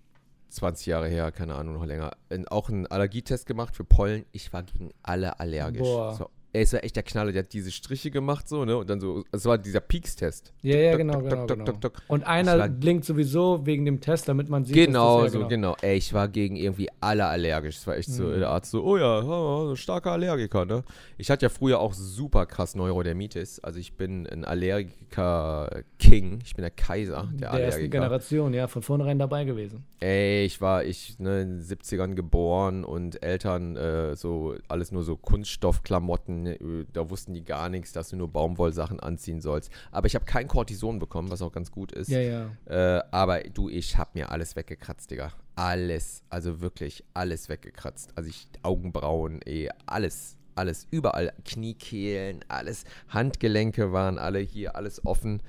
20 0.51 0.85
Jahre 0.85 1.09
her, 1.09 1.33
keine 1.33 1.55
Ahnung, 1.55 1.73
noch 1.73 1.85
länger, 1.85 2.11
in, 2.29 2.47
auch 2.47 2.69
einen 2.69 2.87
Allergietest 2.87 3.45
gemacht 3.45 3.75
für 3.75 3.83
Pollen. 3.83 4.23
Ich 4.31 4.53
war 4.53 4.63
gegen 4.63 4.91
alle 5.03 5.37
allergisch. 5.41 5.81
Boah. 5.81 6.15
So, 6.15 6.29
ey, 6.53 6.63
es 6.63 6.73
war 6.73 6.83
echt 6.83 6.95
der 6.95 7.03
Knaller, 7.03 7.31
der 7.31 7.43
hat 7.43 7.53
diese 7.53 7.71
Striche 7.71 8.11
gemacht, 8.11 8.47
so, 8.47 8.65
ne? 8.65 8.77
Und 8.77 8.89
dann 8.89 8.99
so, 8.99 9.23
es 9.31 9.45
war 9.45 9.57
dieser 9.57 9.79
Peaks-Test. 9.79 10.53
Ja, 10.61 10.77
ja, 10.77 10.97
genau, 10.97 11.19
genau, 11.21 11.45
genau. 11.45 11.73
Und 12.07 12.23
einer 12.25 12.67
blinkt 12.67 13.05
sowieso 13.05 13.65
wegen 13.65 13.85
dem 13.85 14.01
Test, 14.01 14.27
damit 14.27 14.49
man 14.49 14.65
sieht, 14.65 14.75
Genau, 14.75 15.27
so, 15.27 15.41
ja, 15.41 15.47
genau. 15.47 15.75
Ey, 15.81 15.97
ich 15.97 16.13
war 16.13 16.27
gegen 16.27 16.55
irgendwie 16.55 16.89
alle 16.99 17.25
allergisch. 17.25 17.77
Es 17.77 17.87
war 17.87 17.95
echt 17.97 18.09
so, 18.09 18.23
Mhm. 18.23 18.39
der 18.39 18.49
Arzt 18.49 18.71
so, 18.71 18.83
oh 18.83 18.97
ja, 18.97 19.75
starker 19.75 20.11
Allergiker, 20.11 20.65
ne? 20.65 20.83
Ich 21.17 21.29
hatte 21.29 21.45
ja 21.45 21.49
früher 21.49 21.79
auch 21.79 21.93
super 21.93 22.45
krass 22.45 22.75
Neurodermitis. 22.75 23.59
Also 23.59 23.79
ich 23.79 23.93
bin 23.93 24.27
ein 24.27 24.43
Allergiker-King. 24.45 26.39
Ich 26.43 26.55
bin 26.55 26.63
der 26.63 26.71
Kaiser 26.71 27.27
der, 27.33 27.39
der 27.39 27.51
Allergiker. 27.51 27.87
Generation, 27.87 28.53
ja, 28.53 28.67
von 28.67 28.81
vornherein 28.81 29.19
dabei 29.19 29.43
gewesen. 29.43 29.83
Ey, 29.99 30.45
ich 30.45 30.61
war, 30.61 30.83
ich, 30.83 31.19
ne, 31.19 31.41
in 31.41 31.49
den 31.59 31.61
70ern 31.61 32.15
geboren 32.15 32.83
und 32.83 33.21
Eltern, 33.23 33.75
äh, 33.75 34.15
so, 34.15 34.55
alles 34.67 34.91
nur 34.91 35.03
so 35.03 35.15
Kunststoffklamotten, 35.15 36.40
äh, 36.45 36.85
da 36.93 37.09
wussten 37.09 37.33
die 37.33 37.43
gar 37.43 37.69
nichts, 37.69 37.91
dass 37.93 38.09
du 38.09 38.15
nur 38.15 38.27
Baumwollsachen 38.27 38.99
anziehen 38.99 39.41
sollst. 39.41 39.71
Aber 39.91 40.07
ich 40.07 40.15
habe 40.15 40.25
kein 40.25 40.47
Cortison 40.47 40.99
bekommen, 40.99 41.31
was 41.31 41.41
auch 41.41 41.51
ganz 41.51 41.71
gut 41.71 41.91
ist. 41.91 42.09
Ja, 42.09 42.19
ja. 42.19 42.49
Äh, 42.65 43.03
aber 43.11 43.41
du, 43.41 43.69
ich 43.69 43.97
hab 43.97 44.15
mir 44.15 44.31
alles 44.31 44.55
weggekratzt, 44.55 45.11
Digga. 45.11 45.31
Alles, 45.55 46.23
also 46.29 46.61
wirklich 46.61 47.03
alles 47.13 47.49
weggekratzt. 47.49 48.11
Also 48.15 48.29
ich, 48.29 48.47
Augenbrauen, 48.63 49.39
eh, 49.45 49.69
alles, 49.85 50.37
alles, 50.55 50.87
überall. 50.91 51.33
Kniekehlen, 51.45 52.43
alles. 52.47 52.83
Handgelenke 53.09 53.91
waren 53.91 54.17
alle 54.17 54.39
hier, 54.39 54.75
alles 54.75 55.05
offen. 55.05 55.41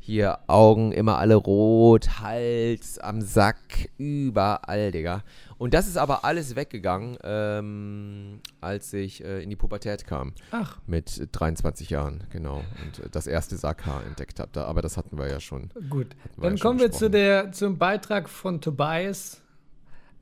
hier 0.00 0.38
Augen 0.46 0.92
immer 0.92 1.18
alle 1.18 1.34
rot, 1.34 2.20
Hals, 2.20 2.98
am 2.98 3.20
Sack, 3.20 3.90
überall, 3.98 4.92
Digga. 4.92 5.22
Und 5.58 5.74
das 5.74 5.88
ist 5.88 5.96
aber 5.96 6.24
alles 6.24 6.54
weggegangen, 6.54 7.18
ähm, 7.24 8.40
als 8.60 8.92
ich 8.92 9.24
äh, 9.24 9.42
in 9.42 9.50
die 9.50 9.56
Pubertät 9.56 10.06
kam. 10.06 10.32
Ach, 10.52 10.78
Mit 10.86 11.28
23 11.32 11.90
Jahren, 11.90 12.24
genau. 12.30 12.62
Und 12.84 13.04
äh, 13.04 13.08
das 13.10 13.26
erste 13.26 13.56
Sackhaar 13.56 14.04
entdeckt 14.06 14.38
habe. 14.38 14.50
Da, 14.52 14.64
aber 14.64 14.82
das 14.82 14.96
hatten 14.96 15.18
wir 15.18 15.28
ja 15.28 15.40
schon. 15.40 15.70
gut. 15.90 16.14
Dann 16.40 16.56
ja 16.56 16.62
kommen 16.62 16.78
wir 16.78 16.92
zu 16.92 17.10
der, 17.10 17.52
zum 17.52 17.76
Beitrag 17.76 18.28
von 18.28 18.60
Tobias. 18.60 19.42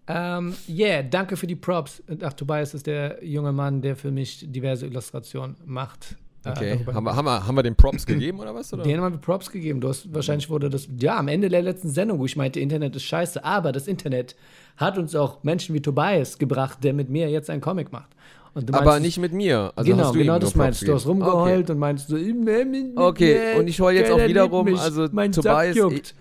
Ähm, 0.09 0.55
yeah, 0.69 1.03
danke 1.03 1.37
für 1.37 1.47
die 1.47 1.57
Props. 1.57 2.03
Ach, 2.23 2.33
Tobias 2.33 2.75
ist 2.75 2.87
der 2.87 3.23
junge 3.25 3.53
Mann, 3.53 3.83
der 3.83 3.97
für 3.97 4.11
mich 4.11 4.51
diverse 4.51 4.87
Illustrationen 4.87 5.57
macht. 5.65 6.17
Okay, 6.51 6.81
haben 6.87 7.05
wir, 7.05 7.17
haben, 7.17 7.25
wir, 7.25 7.47
haben 7.47 7.55
wir 7.57 7.63
den 7.63 7.75
Props 7.77 8.07
gegeben 8.07 8.41
oder 8.41 8.55
was? 8.55 8.73
Oder? 8.73 8.83
Den 8.83 9.01
haben 9.01 9.15
wir 9.15 9.19
Props 9.19 9.51
gegeben. 9.51 9.81
Du 9.81 9.89
hast, 9.89 10.13
wahrscheinlich 10.15 10.49
wurde 10.49 10.71
das, 10.71 10.89
ja, 10.99 11.17
am 11.19 11.29
Ende 11.29 11.49
der 11.49 11.63
letzten 11.63 11.89
Sendung, 11.89 12.19
wo 12.19 12.27
ich 12.27 12.37
meinte, 12.37 12.61
Internet 12.61 12.95
ist 12.97 13.05
scheiße. 13.05 13.45
Aber 13.45 13.73
das 13.73 13.89
Internet 13.89 14.37
hat 14.77 14.99
uns 14.99 15.15
auch 15.15 15.43
Menschen 15.43 15.75
wie 15.75 15.81
Tobias 15.81 16.39
gebracht, 16.39 16.85
der 16.85 16.93
mit 16.93 17.09
mir 17.11 17.29
jetzt 17.31 17.51
einen 17.51 17.61
Comic 17.61 17.93
macht. 17.93 18.11
Du 18.55 18.73
aber 18.73 18.87
meinst, 18.87 19.03
nicht 19.03 19.19
mit 19.19 19.33
mir. 19.33 19.73
Also 19.77 19.91
genau, 19.91 20.13
genau 20.13 20.39
das 20.39 20.55
meinst 20.55 20.81
du. 20.81 20.87
Du 20.87 20.95
hast 20.95 21.07
rumgeheult 21.07 21.69
und 21.69 21.79
meinst 21.79 22.09
so, 22.09 22.17
Okay. 22.17 22.95
Okay, 22.97 23.59
und 23.59 23.69
ich 23.69 23.81
heule 23.81 23.99
jetzt 23.99 24.11
auch 24.11 24.19
liebt 24.19 24.65
mich, 24.65 24.81
also 24.81 25.09
mein 25.13 25.33
Tobias, 25.33 25.77
juckt. 25.77 26.15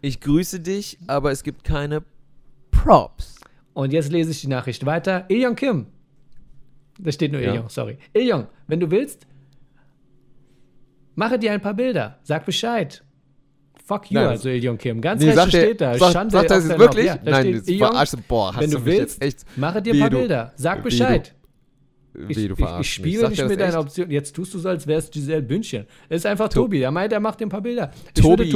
Ich 0.00 0.20
grüße 0.20 0.60
dich, 0.60 0.98
aber 1.08 1.32
es 1.32 1.42
gibt 1.42 1.64
keine 1.64 2.02
Props. 2.70 3.40
Und 3.74 3.92
jetzt 3.92 4.12
lese 4.12 4.30
ich 4.30 4.40
die 4.40 4.46
Nachricht 4.46 4.86
weiter. 4.86 5.24
Ilyong 5.28 5.56
Kim. 5.56 5.86
Da 6.98 7.12
steht 7.12 7.32
nur 7.32 7.40
Ja. 7.40 7.52
Ilyong, 7.52 7.68
sorry. 7.68 7.98
Ilyong, 8.14 8.46
wenn 8.66 8.80
du 8.80 8.90
willst, 8.90 9.26
mache 11.20 11.38
dir 11.38 11.52
ein 11.52 11.60
paar 11.60 11.74
Bilder. 11.74 12.18
Sag 12.22 12.44
Bescheid. 12.46 13.02
Fuck 13.86 14.10
you, 14.10 14.18
Nein, 14.20 14.28
also 14.28 14.48
Ilyong 14.48 14.78
Kim. 14.78 15.00
Ganz 15.00 15.20
Nee, 15.20 15.28
recht 15.28 15.36
sagt 15.36 15.54
er, 15.54 15.60
steht 15.60 15.80
da. 15.80 15.98
sagt, 15.98 16.12
Schande 16.12 16.32
sagt 16.32 16.50
es 16.50 16.68
dein 16.68 16.78
wirklich? 16.78 17.06
Ja, 17.06 17.16
da 17.16 17.30
Nein, 17.30 17.42
steht, 17.62 17.68
das 17.68 17.88
verarscht, 17.90 18.14
boah, 18.28 18.54
hast 18.54 18.62
wenn 18.62 18.70
du 18.70 18.84
willst, 18.84 19.20
jetzt 19.20 19.22
echt, 19.22 19.58
mache 19.58 19.82
dir 19.82 19.94
ein 19.94 20.00
paar 20.00 20.10
du- 20.10 20.18
Bilder. 20.18 20.52
Sag 20.56 20.82
Bescheid. 20.82 21.34
wie 22.14 22.32
Ich, 22.32 22.48
du 22.48 22.54
ich, 22.54 22.60
ich 22.60 22.78
mich. 22.78 22.92
spiele 22.92 23.28
nicht 23.28 23.40
das 23.40 23.48
mit 23.48 23.60
deiner? 23.60 23.80
Option. 23.80 24.10
Jetzt 24.10 24.34
tust 24.34 24.54
du 24.54 24.58
so, 24.58 24.68
als 24.68 24.86
wärst 24.86 25.12
Giselle 25.12 25.42
Bündchen. 25.42 25.86
Es 26.08 26.18
ist 26.18 26.26
einfach 26.26 26.48
To- 26.48 26.62
Tobi. 26.62 26.80
Er 26.82 26.90
meint, 26.92 27.12
er 27.12 27.20
macht 27.20 27.40
dir 27.40 27.46
ein 27.46 27.50
paar 27.50 27.60
Bilder. 27.62 27.90
Ich 28.14 28.22
Tobi, 28.22 28.50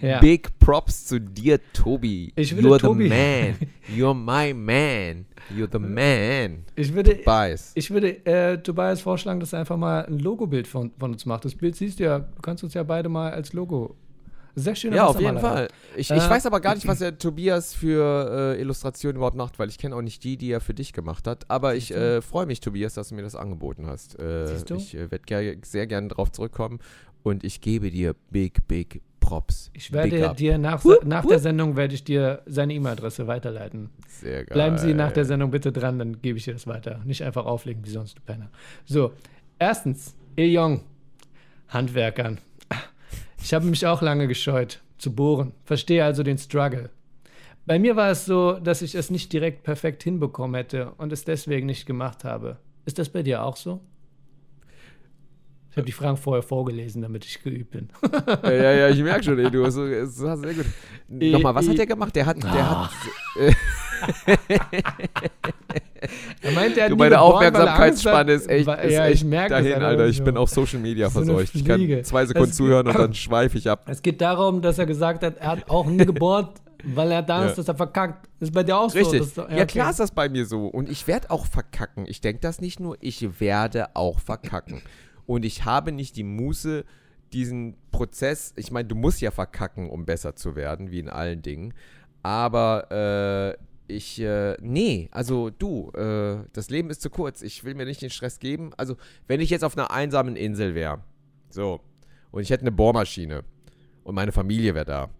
ja. 0.00 0.20
Big 0.20 0.58
Props 0.58 1.06
zu 1.06 1.20
dir, 1.20 1.58
Tobi. 1.72 2.32
Ich 2.36 2.54
würde 2.54 2.68
You're 2.68 2.78
Tobi- 2.80 3.04
the 3.04 3.08
man. 3.08 3.56
You're 3.96 4.14
my 4.14 4.52
man. 4.54 5.26
You're 5.56 5.68
the 5.70 5.78
man. 5.78 6.64
Ich 6.74 6.92
würde, 6.92 7.16
Tobias. 7.18 7.72
ich 7.74 7.90
würde 7.90 8.24
äh, 8.26 8.58
Tobias 8.58 9.00
vorschlagen, 9.00 9.38
dass 9.40 9.52
er 9.52 9.60
einfach 9.60 9.76
mal 9.76 10.04
ein 10.06 10.18
Logobild 10.18 10.66
von, 10.66 10.90
von 10.98 11.12
uns 11.12 11.24
macht. 11.24 11.44
Das 11.44 11.54
Bild 11.54 11.76
siehst 11.76 12.00
du 12.00 12.04
ja, 12.04 12.18
du 12.20 12.42
kannst 12.42 12.64
uns 12.64 12.74
ja 12.74 12.82
beide 12.82 13.08
mal 13.08 13.30
als 13.32 13.52
Logo. 13.52 13.94
Sehr 14.58 14.74
schöner 14.74 14.96
Ja, 14.96 15.06
auf 15.06 15.20
jeden. 15.20 15.38
Fall. 15.38 15.68
Ich, 15.96 16.10
ich 16.10 16.16
Äh, 16.16 16.30
weiß 16.30 16.46
aber 16.46 16.60
gar 16.60 16.74
nicht, 16.74 16.86
was 16.88 16.98
der 17.00 17.18
Tobias 17.18 17.74
für 17.74 18.54
äh, 18.56 18.60
Illustrationen 18.60 19.16
überhaupt 19.16 19.36
macht, 19.36 19.58
weil 19.58 19.68
ich 19.68 19.76
kenne 19.76 19.94
auch 19.94 20.00
nicht 20.02 20.24
die, 20.24 20.38
die 20.38 20.50
er 20.50 20.60
für 20.62 20.72
dich 20.74 20.94
gemacht 20.94 21.26
hat. 21.26 21.44
Aber 21.50 21.74
ich 21.76 21.92
äh, 21.94 22.22
freue 22.22 22.46
mich, 22.46 22.60
Tobias, 22.60 22.94
dass 22.94 23.10
du 23.10 23.14
mir 23.16 23.22
das 23.22 23.36
angeboten 23.36 23.86
hast. 23.86 24.18
Äh, 24.18 24.46
Siehst 24.48 24.70
du? 24.70 24.76
Ich 24.76 24.94
werde 24.94 25.18
ger 25.26 25.42
sehr 25.62 25.86
gerne 25.86 26.08
drauf 26.08 26.32
zurückkommen 26.32 26.78
und 27.22 27.44
ich 27.44 27.60
gebe 27.60 27.90
dir 27.90 28.14
big, 28.30 28.66
big 28.66 29.02
Props. 29.26 29.70
Ich 29.72 29.92
werde 29.92 30.34
dir 30.34 30.56
nach, 30.56 30.84
Wupp, 30.84 31.04
nach 31.04 31.26
der 31.26 31.40
Sendung 31.40 31.76
werde 31.76 31.94
ich 31.94 32.04
dir 32.04 32.42
seine 32.46 32.74
E-Mail-Adresse 32.74 33.26
weiterleiten. 33.26 33.90
Sehr 34.06 34.44
geil. 34.44 34.54
Bleiben 34.54 34.78
Sie 34.78 34.94
nach 34.94 35.10
der 35.10 35.24
Sendung 35.24 35.50
bitte 35.50 35.72
dran, 35.72 35.98
dann 35.98 36.22
gebe 36.22 36.38
ich 36.38 36.44
dir 36.44 36.52
das 36.52 36.68
weiter. 36.68 37.00
Nicht 37.04 37.22
einfach 37.24 37.44
auflegen 37.44 37.84
wie 37.84 37.90
sonst, 37.90 38.16
du 38.16 38.22
Penner. 38.22 38.50
So, 38.84 39.12
erstens, 39.58 40.14
Il-Jong, 40.36 40.82
Handwerkern. 41.68 42.38
Ich 43.42 43.52
habe 43.52 43.66
mich 43.66 43.84
auch 43.86 44.00
lange 44.00 44.28
gescheut, 44.28 44.80
zu 44.96 45.12
bohren. 45.12 45.52
Verstehe 45.64 46.04
also 46.04 46.22
den 46.22 46.38
Struggle. 46.38 46.90
Bei 47.66 47.80
mir 47.80 47.96
war 47.96 48.10
es 48.12 48.26
so, 48.26 48.52
dass 48.52 48.80
ich 48.80 48.94
es 48.94 49.10
nicht 49.10 49.32
direkt 49.32 49.64
perfekt 49.64 50.04
hinbekommen 50.04 50.54
hätte 50.54 50.92
und 50.98 51.12
es 51.12 51.24
deswegen 51.24 51.66
nicht 51.66 51.84
gemacht 51.84 52.22
habe. 52.22 52.58
Ist 52.84 53.00
das 53.00 53.08
bei 53.08 53.24
dir 53.24 53.42
auch 53.42 53.56
so? 53.56 53.80
Ich 55.76 55.78
habe 55.78 55.84
die 55.88 55.92
Fragen 55.92 56.16
vorher 56.16 56.42
vorgelesen, 56.42 57.02
damit 57.02 57.26
ich 57.26 57.42
geübt 57.42 57.70
bin. 57.72 57.90
Ja, 58.42 58.50
ja, 58.50 58.72
ja, 58.72 58.88
ich 58.88 59.02
merke 59.02 59.22
schon, 59.24 59.38
ey, 59.38 59.50
du 59.50 59.62
hast, 59.66 59.76
hast 59.76 60.40
sehr 60.40 60.54
gut. 60.54 60.64
Nochmal, 61.06 61.54
was 61.54 61.68
hat 61.68 61.76
der 61.76 61.84
gemacht? 61.86 62.16
Der 62.16 62.24
hat, 62.24 62.42
der 62.42 62.50
Ah. 62.50 62.90
hat, 64.00 64.16
Er 66.40 66.52
meinte, 66.52 66.80
er 66.80 66.84
hat 66.86 66.92
du, 66.92 66.96
meine 66.96 67.16
er 67.16 67.20
Aufmerksamkeitsspanne 67.22 68.32
ist 68.32 68.48
echt, 68.48 68.66
ist 68.68 68.92
ja, 68.92 69.06
echt 69.06 69.16
ich 69.16 69.24
merke 69.24 69.50
dahin, 69.50 69.74
Alter, 69.74 69.86
Alter. 69.86 70.02
das 70.04 70.10
Ich 70.12 70.18
ist 70.20 70.24
bin 70.24 70.36
auf 70.38 70.48
Social 70.48 70.80
Media 70.80 71.08
so 71.10 71.22
verseucht. 71.24 71.54
Ich 71.54 71.64
kann 71.64 72.04
zwei 72.04 72.24
Sekunden 72.24 72.50
Es- 72.50 72.56
zuhören 72.56 72.86
und 72.86 72.94
dann 72.98 73.12
schweife 73.14 73.58
ich 73.58 73.68
ab. 73.68 73.84
Es 73.86 74.00
geht 74.00 74.20
darum, 74.22 74.62
dass 74.62 74.78
er 74.78 74.86
gesagt 74.86 75.22
hat, 75.22 75.36
er 75.38 75.48
hat 75.48 75.68
auch 75.68 75.84
nie 75.86 76.06
gebohrt, 76.06 76.54
weil 76.84 77.10
er 77.10 77.22
da 77.22 77.44
ist, 77.44 77.50
Ja. 77.50 77.56
dass 77.56 77.68
er 77.68 77.74
verkackt. 77.74 78.28
Ist 78.40 78.52
bei 78.52 78.62
dir 78.62 78.78
auch 78.78 78.88
so? 78.90 78.98
Richtig. 78.98 79.34
du- 79.34 79.42
ja, 79.54 79.66
klar 79.66 79.90
ist 79.90 80.00
das 80.00 80.10
bei 80.10 80.28
mir 80.30 80.46
so. 80.46 80.68
Und 80.68 80.88
ich 80.88 81.06
werde 81.06 81.30
auch 81.30 81.46
verkacken. 81.46 82.04
Ich 82.06 82.20
denke 82.20 82.40
das 82.40 82.60
nicht 82.60 82.80
nur, 82.80 82.96
ich 83.00 83.40
werde 83.40 83.88
auch 83.94 84.20
verkacken. 84.20 84.80
Und 85.26 85.44
ich 85.44 85.64
habe 85.64 85.92
nicht 85.92 86.16
die 86.16 86.24
Muße, 86.24 86.84
diesen 87.32 87.76
Prozess, 87.90 88.52
ich 88.56 88.70
meine, 88.70 88.88
du 88.88 88.94
musst 88.94 89.20
ja 89.20 89.30
verkacken, 89.30 89.90
um 89.90 90.06
besser 90.06 90.36
zu 90.36 90.56
werden, 90.56 90.90
wie 90.90 91.00
in 91.00 91.08
allen 91.08 91.42
Dingen. 91.42 91.74
Aber 92.22 93.56
äh, 93.88 93.94
ich, 93.94 94.20
äh, 94.20 94.56
nee, 94.60 95.08
also 95.12 95.50
du, 95.50 95.90
äh, 95.92 96.38
das 96.52 96.70
Leben 96.70 96.90
ist 96.90 97.02
zu 97.02 97.10
kurz. 97.10 97.42
Ich 97.42 97.64
will 97.64 97.74
mir 97.74 97.84
nicht 97.84 98.02
den 98.02 98.10
Stress 98.10 98.38
geben. 98.38 98.70
Also, 98.76 98.96
wenn 99.26 99.40
ich 99.40 99.50
jetzt 99.50 99.64
auf 99.64 99.76
einer 99.76 99.90
einsamen 99.90 100.36
Insel 100.36 100.74
wäre, 100.74 101.02
so, 101.50 101.80
und 102.30 102.42
ich 102.42 102.50
hätte 102.50 102.62
eine 102.62 102.72
Bohrmaschine 102.72 103.44
und 104.04 104.14
meine 104.14 104.32
Familie 104.32 104.74
wäre 104.74 104.84
da 104.84 105.10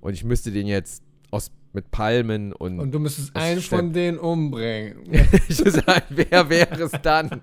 und 0.00 0.14
ich 0.14 0.24
müsste 0.24 0.50
den 0.50 0.66
jetzt 0.66 1.02
aus, 1.30 1.50
mit 1.72 1.90
Palmen 1.90 2.52
und, 2.52 2.78
Und 2.78 2.92
du 2.92 3.00
müsstest 3.00 3.34
einen 3.34 3.60
stimmt. 3.60 3.80
von 3.80 3.92
denen 3.92 4.18
umbringen. 4.18 4.98
ich 5.48 5.56
sagen, 5.56 6.04
wer 6.08 6.48
wäre 6.48 6.82
es 6.82 6.92
dann? 7.02 7.42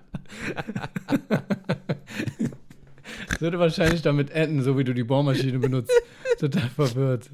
Das 3.28 3.40
würde 3.40 3.58
wahrscheinlich 3.58 4.02
damit 4.02 4.30
enden, 4.30 4.62
so 4.62 4.78
wie 4.78 4.84
du 4.84 4.94
die 4.94 5.04
Bohrmaschine 5.04 5.58
benutzt. 5.58 5.92
Total 6.38 6.68
verwirrt. 6.68 7.30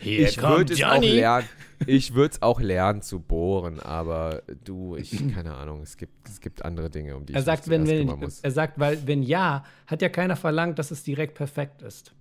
Hier 0.00 0.28
ich 0.28 0.42
würde 0.42 0.72
es 0.72 0.82
auch 0.82 1.00
lernen. 1.00 1.48
Ich 1.86 2.14
würde 2.14 2.34
es 2.34 2.42
auch 2.42 2.60
lernen 2.60 3.02
zu 3.02 3.20
bohren, 3.20 3.80
aber 3.80 4.42
du, 4.64 4.96
ich, 4.96 5.10
keine 5.34 5.54
Ahnung, 5.54 5.82
es 5.82 5.96
gibt, 5.96 6.28
es 6.28 6.40
gibt 6.40 6.64
andere 6.64 6.90
Dinge, 6.90 7.16
um 7.16 7.26
die 7.26 7.34
Er 7.34 7.40
ich 7.40 7.44
sagt, 7.44 7.68
wenn, 7.68 7.86
wenn, 7.86 8.06
kümmern 8.06 8.20
muss. 8.20 8.40
er 8.40 8.50
sagt, 8.52 8.78
weil 8.78 9.06
wenn 9.06 9.22
ja, 9.22 9.64
hat 9.86 10.02
ja 10.02 10.08
keiner 10.08 10.36
verlangt, 10.36 10.78
dass 10.78 10.90
es 10.90 11.02
direkt 11.02 11.34
perfekt 11.34 11.82
ist. 11.82 12.14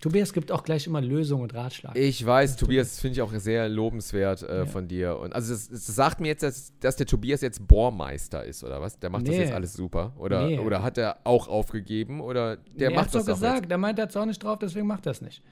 Tobias 0.00 0.32
gibt 0.32 0.50
auch 0.50 0.62
gleich 0.62 0.86
immer 0.86 1.00
Lösungen 1.00 1.42
und 1.42 1.54
Ratschlag. 1.54 1.94
Ich 1.96 2.24
weiß, 2.24 2.56
Tobias, 2.56 2.88
das 2.88 3.00
finde 3.00 3.14
ich 3.14 3.22
auch 3.22 3.32
sehr 3.34 3.68
lobenswert 3.68 4.42
äh, 4.42 4.64
von 4.66 4.88
dir. 4.88 5.18
Und 5.18 5.34
also 5.34 5.52
es, 5.52 5.70
es 5.70 5.86
sagt 5.86 6.20
mir 6.20 6.28
jetzt, 6.28 6.42
dass, 6.42 6.72
dass 6.80 6.96
der 6.96 7.06
Tobias 7.06 7.42
jetzt 7.42 7.66
Bohrmeister 7.68 8.44
ist, 8.44 8.64
oder 8.64 8.80
was? 8.80 8.98
Der 8.98 9.10
macht 9.10 9.28
das 9.28 9.34
Nee. 9.34 9.42
jetzt 9.42 9.52
alles 9.52 9.74
super. 9.74 10.12
Oder, 10.18 10.46
Nee. 10.46 10.58
oder 10.58 10.82
hat 10.82 10.96
er 10.96 11.18
auch 11.24 11.48
aufgegeben? 11.48 12.20
Oder 12.20 12.56
der 12.56 12.88
er 12.90 12.94
macht 12.94 13.04
hat's 13.06 13.12
das 13.12 13.24
doch 13.26 13.34
gesagt, 13.34 13.70
er 13.70 13.78
meint, 13.78 13.98
er 13.98 14.04
hat 14.04 14.10
es 14.10 14.16
auch 14.16 14.24
nicht 14.26 14.42
drauf, 14.42 14.58
deswegen 14.58 14.86
macht 14.86 15.06
er 15.06 15.12
es 15.12 15.20
nicht. 15.20 15.42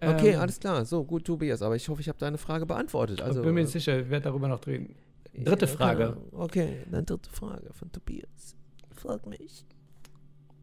Jetzt. 0.00 0.14
Okay, 0.14 0.30
Ähm, 0.32 0.40
alles 0.40 0.60
klar. 0.60 0.84
So, 0.84 1.04
gut, 1.04 1.24
Tobias. 1.24 1.60
Aber 1.62 1.76
ich 1.76 1.88
hoffe, 1.88 2.00
ich 2.00 2.08
habe 2.08 2.18
deine 2.18 2.38
Frage 2.38 2.66
beantwortet. 2.66 3.20
Also, 3.22 3.42
bin 3.42 3.54
mir 3.54 3.62
nicht 3.62 3.72
sicher, 3.72 4.00
ich 4.00 4.10
werde 4.10 4.24
darüber 4.24 4.48
noch 4.48 4.66
reden. 4.66 4.94
Dritte 5.36 5.66
Ja, 5.66 5.72
Frage. 5.72 6.06
Ahnung. 6.08 6.24
Okay, 6.32 6.78
dann 6.90 7.04
dritte 7.06 7.28
Frage 7.30 7.70
von 7.72 7.90
Tobias. 7.92 8.54
Frag 8.96 9.26
mich. 9.26 9.64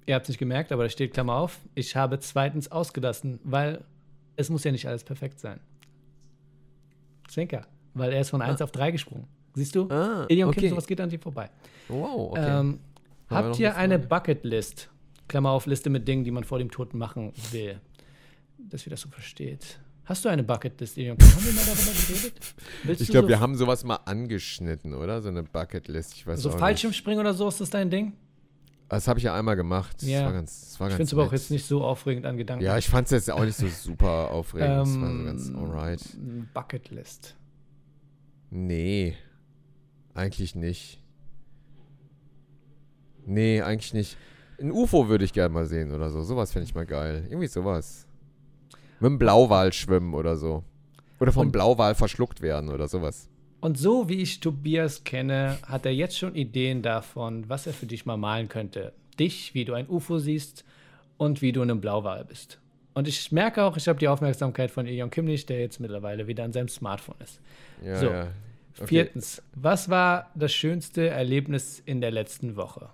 Ihr 0.06 0.16
habt 0.16 0.26
es 0.26 0.30
nicht 0.30 0.39
gemerkt, 0.39 0.72
aber 0.72 0.84
da 0.84 0.89
steht 0.89 1.14
Klammer 1.14 1.36
auf. 1.36 1.60
Ich 1.76 1.95
habe 1.95 2.20
zweitens 2.20 2.72
ausgelassen, 2.72 3.39
weil 3.43 3.84
es 4.36 4.49
muss 4.49 4.64
ja 4.64 4.72
nicht 4.72 4.88
alles 4.88 5.04
perfekt 5.04 5.39
sein. 5.39 5.60
Zwinker, 7.28 7.66
weil 7.93 8.12
er 8.12 8.22
ist 8.22 8.30
von 8.30 8.41
1 8.41 8.62
auf 8.62 8.72
3 8.72 8.91
gesprungen. 8.91 9.28
Siehst 9.54 9.76
du? 9.76 9.89
Ah, 9.89 10.26
Ilion 10.28 10.49
okay. 10.49 10.62
Kim, 10.62 10.70
sowas 10.72 10.88
geht 10.88 10.99
an 11.02 11.10
dir 11.10 11.20
vorbei. 11.20 11.49
Wow, 11.88 12.32
okay. 12.32 12.60
Ähm, 12.60 12.80
habt 13.30 13.60
ihr 13.60 13.76
eine? 13.76 13.99
Bucketlist? 13.99 14.89
Klammer 15.28 15.52
auf, 15.52 15.66
Liste 15.66 15.89
mit 15.89 16.08
Dingen, 16.08 16.24
die 16.24 16.32
man 16.32 16.43
vor 16.43 16.58
dem 16.60 16.72
Tod 16.72 16.93
machen 16.93 17.34
will. 17.52 17.80
Dass 18.58 18.86
ihr 18.86 18.91
das 18.91 19.02
so 19.02 19.10
versteht. 19.10 19.80
Hast 20.06 20.26
du 20.26 20.30
eine 20.30 20.43
Bucketlist, 20.43 20.97
Ilion 20.97 21.18
Kim? 21.18 21.28
Haben 21.28 21.45
wir 21.45 21.54
mal 21.54 21.66
darüber 21.66 21.91
geredet? 21.91 22.34
Willst 22.84 23.02
ich 23.02 23.08
glaube, 23.10 23.26
so, 23.26 23.30
wir 23.30 23.39
haben 23.39 23.56
sowas 23.56 23.84
mal 23.84 23.99
angeschnitten, 24.06 24.93
oder? 24.93 25.22
So 25.22 25.30
eine 25.30 25.43
Bucketlist. 25.43 26.14
Ich 26.16 26.28
weiß 26.28 26.41
so 26.41 26.49
Fallschirmspringen 26.49 27.20
oder 27.20 27.34
so, 27.34 27.47
ist 27.47 27.62
das 27.62 27.70
dein 27.70 27.89
Ding? 27.89 28.14
Das 28.94 29.08
habe 29.08 29.20
ich 29.20 29.24
ja 29.24 29.34
einmal 29.34 29.56
gemacht. 29.56 29.96
Das 30.02 30.10
Ja. 30.10 30.26
war 30.26 30.34
ganz, 30.34 30.62
das 30.62 30.80
war 30.80 30.88
Ich 30.89 30.94
finde 30.96 31.04
es 31.06 31.14
aber 31.14 31.24
auch 31.26 31.32
jetzt 31.32 31.50
nicht 31.50 31.66
so 31.66 31.84
aufregend 31.84 32.26
an 32.26 32.36
Gedanken. 32.38 32.64
Ja, 32.64 32.78
ich 32.78 32.89
fand 32.89 33.06
es 33.06 33.12
jetzt 33.12 33.32
auch 33.32 33.44
nicht 33.46 33.56
so 33.58 33.68
super 33.84 34.32
aufregend. 34.32 34.70
das 34.70 35.00
war 35.00 35.08
so 35.08 35.14
Ähm, 35.16 35.26
ganz 35.26 35.50
alright. 35.56 36.02
Bucketlist. 36.54 37.36
Nee. 38.50 39.16
Eigentlich 40.14 40.56
nicht. 40.56 41.02
Nee, 43.26 43.62
eigentlich 43.62 43.94
nicht. 43.94 44.18
Ein 44.60 44.72
UFO 44.72 45.08
würde 45.08 45.24
ich 45.26 45.34
gerne 45.34 45.54
mal 45.54 45.66
sehen 45.66 45.94
oder 45.94 46.10
so. 46.10 46.22
Sowas 46.24 46.52
fände 46.52 46.66
ich 46.66 46.76
mal 46.76 46.86
geil. 46.86 47.26
Irgendwie 47.30 47.48
sowas. 47.48 48.06
Mit 49.00 49.08
einem 49.08 49.20
Blauwal 49.20 49.72
schwimmen 49.74 50.14
oder 50.14 50.36
so. 50.36 50.64
Oder 51.20 51.32
vom 51.32 51.48
Und- 51.48 51.52
Blauwal 51.52 51.96
verschluckt 51.96 52.42
werden 52.42 52.70
oder 52.70 52.88
sowas. 52.88 53.30
Und 53.62 53.78
so 53.78 54.09
wie 54.09 54.22
ich 54.22 54.39
Tobias 54.39 55.03
kenne, 55.03 55.57
hat 55.68 55.86
er 55.86 55.93
jetzt 55.93 56.18
schon 56.18 56.36
Ideen 56.36 56.82
davon, 56.82 57.47
was 57.47 57.68
er 57.68 57.74
für 57.74 57.86
dich 57.86 58.05
mal 58.05 58.18
malen 58.18 58.49
könnte. 58.49 58.91
Dich, 59.20 59.53
wie 59.53 59.66
du 59.66 59.74
ein 59.74 59.88
UFO 59.88 60.18
siehst 60.18 60.66
und 61.18 61.41
wie 61.43 61.51
du 61.51 61.62
in 61.62 61.70
einem 61.70 61.80
Blauwal 61.80 62.26
bist. 62.26 62.59
Und 62.93 63.07
ich 63.07 63.32
merke 63.32 63.64
auch, 63.64 63.78
ich 63.78 63.88
habe 63.88 63.99
die 63.99 64.07
Aufmerksamkeit 64.07 64.72
von 64.72 64.88
Eon 64.88 65.12
Kim 65.12 65.26
nicht, 65.26 65.47
der 65.47 65.59
jetzt 65.59 65.80
mittlerweile 65.80 66.28
wieder 66.28 66.43
an 66.43 66.51
seinem 66.51 66.68
Smartphone 66.68 67.16
ist. 67.24 67.39
Ja, 67.86 67.95
So. 67.95 68.05
ja. 68.07 68.28
Okay. 68.78 68.88
Viertens, 68.88 69.43
was 69.53 69.89
war 69.89 70.32
das 70.34 70.53
schönste 70.53 71.09
Erlebnis 71.09 71.82
in 71.86 72.01
der 72.01 72.09
letzten 72.09 72.55
Woche? 72.55 72.89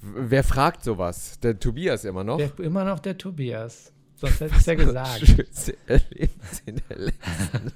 Wer 0.00 0.42
fragt 0.44 0.82
sowas? 0.82 1.38
Der 1.40 1.58
Tobias 1.58 2.04
immer 2.04 2.24
noch? 2.24 2.38
Der, 2.38 2.58
immer 2.58 2.84
noch 2.84 2.98
der 2.98 3.16
Tobias. 3.16 3.92
Sonst 4.24 4.40
hätte 4.40 4.54
ich 4.54 4.60
es 4.60 4.66
ja 4.66 4.74
gesagt. 4.74 5.26
Schönste 5.26 5.76
Erlebnis 5.86 6.62
in 6.66 6.80
der 6.88 6.98
letzten 6.98 7.72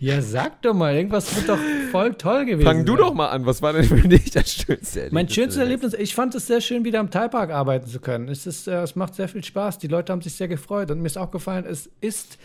Ja, 0.00 0.20
sag 0.20 0.60
doch 0.62 0.74
mal, 0.74 0.94
irgendwas 0.94 1.34
wird 1.34 1.48
doch 1.48 1.58
voll 1.90 2.14
toll 2.14 2.44
gewesen. 2.44 2.66
Fang 2.66 2.84
du 2.84 2.92
sein. 2.92 3.00
doch 3.00 3.14
mal 3.14 3.28
an. 3.28 3.46
Was 3.46 3.62
war 3.62 3.72
denn 3.72 3.84
für 3.84 4.06
dich 4.06 4.30
das 4.30 4.52
schönste 4.52 5.00
Erlebnis? 5.00 5.12
Mein 5.12 5.28
schönstes 5.28 5.60
Erlebnis, 5.62 5.94
ich 5.94 6.14
fand 6.14 6.34
es 6.34 6.46
sehr 6.46 6.60
schön, 6.60 6.84
wieder 6.84 7.00
am 7.00 7.10
Teilpark 7.10 7.50
arbeiten 7.50 7.86
zu 7.86 8.00
können. 8.00 8.28
Es, 8.28 8.46
ist, 8.46 8.68
äh, 8.68 8.82
es 8.82 8.96
macht 8.96 9.14
sehr 9.14 9.28
viel 9.28 9.42
Spaß. 9.42 9.78
Die 9.78 9.88
Leute 9.88 10.12
haben 10.12 10.20
sich 10.20 10.34
sehr 10.34 10.48
gefreut 10.48 10.90
und 10.90 11.00
mir 11.00 11.06
ist 11.06 11.16
auch 11.16 11.30
gefallen, 11.30 11.64
es 11.64 11.88
ist 12.00 12.38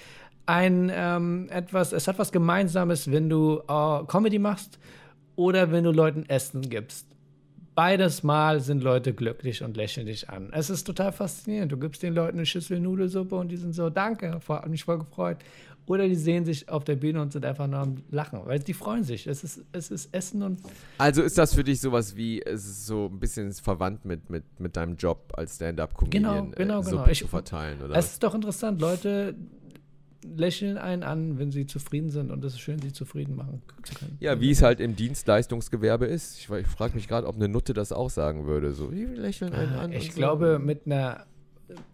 ein 0.45 0.91
ähm, 0.93 1.47
etwas, 1.51 1.91
es 1.91 2.07
hat 2.07 2.17
was 2.17 2.31
Gemeinsames, 2.31 3.11
wenn 3.11 3.29
du 3.29 3.61
äh, 3.67 4.05
Comedy 4.07 4.39
machst 4.39 4.79
oder 5.35 5.71
wenn 5.71 5.83
du 5.83 5.91
Leuten 5.91 6.25
Essen 6.27 6.61
gibst. 6.69 7.05
Beides 7.80 8.23
Mal 8.23 8.59
sind 8.59 8.84
Leute 8.84 9.13
glücklich 9.13 9.63
und 9.63 9.77
lächeln 9.77 10.05
dich 10.05 10.30
an. 10.30 10.49
Es 10.51 10.69
ist 10.69 10.84
total 10.84 11.13
faszinierend. 11.13 11.71
Du 11.71 11.77
gibst 11.77 12.03
den 12.03 12.13
Leuten 12.13 12.36
eine 12.36 12.45
Schüssel 12.45 12.77
Nudelsuppe 12.77 13.36
und 13.36 13.47
die 13.47 13.55
sind 13.55 13.71
so, 13.73 13.89
danke, 13.89 14.38
hat 14.49 14.67
mich 14.67 14.84
voll 14.84 14.97
gefreut. 14.99 15.38
Oder 15.86 16.05
die 16.09 16.15
sehen 16.15 16.43
sich 16.43 16.67
auf 16.67 16.84
der 16.84 16.97
Bühne 16.97 17.21
und 17.21 17.32
sind 17.32 17.45
einfach 17.45 17.67
nur 17.67 17.80
am 17.80 18.03
Lachen, 18.11 18.41
weil 18.43 18.59
die 18.59 18.73
freuen 18.73 19.05
sich. 19.05 19.27
Es 19.27 19.45
ist, 19.45 19.63
es 19.71 19.91
ist 19.91 20.13
Essen 20.13 20.43
und 20.43 20.59
Also 20.97 21.21
ist 21.23 21.38
das 21.38 21.53
für 21.55 21.63
dich 21.63 21.80
sowas 21.80 22.17
wie, 22.17 22.41
es 22.41 22.65
ist 22.65 22.86
so 22.86 23.05
ein 23.05 23.17
bisschen 23.17 23.53
verwandt 23.53 24.03
mit, 24.03 24.30
mit, 24.30 24.43
mit 24.59 24.75
deinem 24.75 24.97
Job 24.97 25.32
als 25.38 25.55
Stand-Up-Comedian, 25.55 26.21
Genau, 26.23 26.41
genau, 26.41 26.51
äh, 26.51 26.55
genau. 26.57 26.82
Suppe 26.82 27.11
Ich- 27.13 27.19
zu 27.19 27.27
verteilen, 27.30 27.82
oder? 27.82 27.95
Es 27.95 28.11
ist 28.11 28.21
doch 28.21 28.36
interessant, 28.36 28.82
Leute 28.82 29.36
lächeln 30.24 30.78
einen 30.78 31.03
an, 31.03 31.39
wenn 31.39 31.51
sie 31.51 31.65
zufrieden 31.65 32.09
sind 32.09 32.30
und 32.32 32.43
es 32.43 32.53
ist 32.53 32.59
schön, 32.59 32.80
sie 32.80 32.91
zufrieden 32.93 33.36
machen 33.36 33.61
zu 33.84 33.93
können. 33.95 34.17
ja, 34.20 34.39
wie 34.41 34.51
es 34.51 34.61
halt 34.61 34.80
im 34.80 34.95
Dienstleistungsgewerbe 34.95 36.05
ist. 36.05 36.38
Ich, 36.39 36.49
ich 36.49 36.67
frage 36.67 36.95
mich 36.95 37.07
gerade, 37.07 37.26
ob 37.28 37.36
eine 37.36 37.47
Nutte 37.47 37.74
das 37.74 37.91
auch 37.91 38.09
sagen 38.09 38.45
würde. 38.45 38.74
So, 38.74 38.91
wie 38.91 39.05
lächeln 39.05 39.53
einen 39.53 39.74
an. 39.74 39.91
Ah, 39.91 39.95
Ich 39.95 40.09
und 40.09 40.15
glaube, 40.15 40.57
so. 40.59 40.65
mit 40.65 40.86
einer 40.86 41.26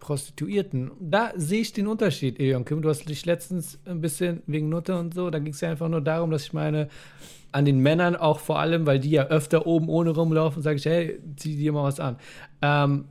Prostituierten, 0.00 0.90
da 1.00 1.32
sehe 1.36 1.60
ich 1.60 1.72
den 1.72 1.86
Unterschied, 1.86 2.40
Eon 2.40 2.64
Kim. 2.64 2.80
Du 2.82 2.88
hast 2.88 3.08
dich 3.08 3.26
letztens 3.26 3.78
ein 3.84 4.00
bisschen 4.00 4.42
wegen 4.46 4.68
Nutte 4.68 4.98
und 4.98 5.14
so, 5.14 5.30
da 5.30 5.38
ging 5.38 5.52
es 5.52 5.60
ja 5.60 5.70
einfach 5.70 5.88
nur 5.88 6.00
darum, 6.00 6.30
dass 6.30 6.44
ich 6.44 6.52
meine, 6.52 6.88
an 7.52 7.64
den 7.64 7.78
Männern 7.80 8.16
auch 8.16 8.38
vor 8.40 8.58
allem, 8.58 8.86
weil 8.86 8.98
die 9.00 9.10
ja 9.10 9.26
öfter 9.26 9.66
oben 9.66 9.88
ohne 9.88 10.10
rumlaufen, 10.10 10.62
sage 10.62 10.76
ich, 10.76 10.84
hey, 10.86 11.18
zieh 11.36 11.56
dir 11.56 11.72
mal 11.72 11.82
was 11.84 12.00
an. 12.00 12.16
Ähm, 12.62 13.04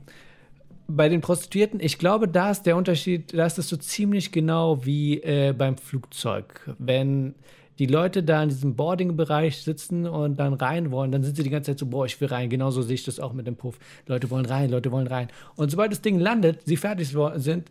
bei 0.88 1.08
den 1.08 1.20
Prostituierten, 1.20 1.80
ich 1.80 1.98
glaube, 1.98 2.28
da 2.28 2.50
ist 2.50 2.62
der 2.62 2.76
Unterschied, 2.76 3.34
da 3.34 3.46
ist 3.46 3.58
es 3.58 3.68
so 3.68 3.76
ziemlich 3.76 4.32
genau 4.32 4.84
wie 4.84 5.20
äh, 5.22 5.52
beim 5.52 5.76
Flugzeug. 5.76 6.74
Wenn 6.78 7.34
die 7.78 7.86
Leute 7.86 8.22
da 8.22 8.42
in 8.42 8.48
diesem 8.48 8.76
Boarding-Bereich 8.76 9.62
sitzen 9.62 10.06
und 10.06 10.38
dann 10.38 10.54
rein 10.54 10.90
wollen, 10.90 11.12
dann 11.12 11.22
sind 11.22 11.36
sie 11.36 11.42
die 11.42 11.50
ganze 11.50 11.72
Zeit 11.72 11.78
so, 11.78 11.86
boah, 11.86 12.06
ich 12.06 12.20
will 12.20 12.28
rein. 12.28 12.48
Genauso 12.48 12.82
sehe 12.82 12.94
ich 12.94 13.04
das 13.04 13.20
auch 13.20 13.32
mit 13.32 13.46
dem 13.46 13.56
Puff. 13.56 13.78
Leute 14.06 14.30
wollen 14.30 14.46
rein, 14.46 14.70
Leute 14.70 14.92
wollen 14.92 15.06
rein. 15.06 15.28
Und 15.56 15.70
sobald 15.70 15.92
das 15.92 16.00
Ding 16.00 16.18
landet, 16.18 16.60
sie 16.64 16.76
fertig 16.76 17.08
sind, 17.08 17.70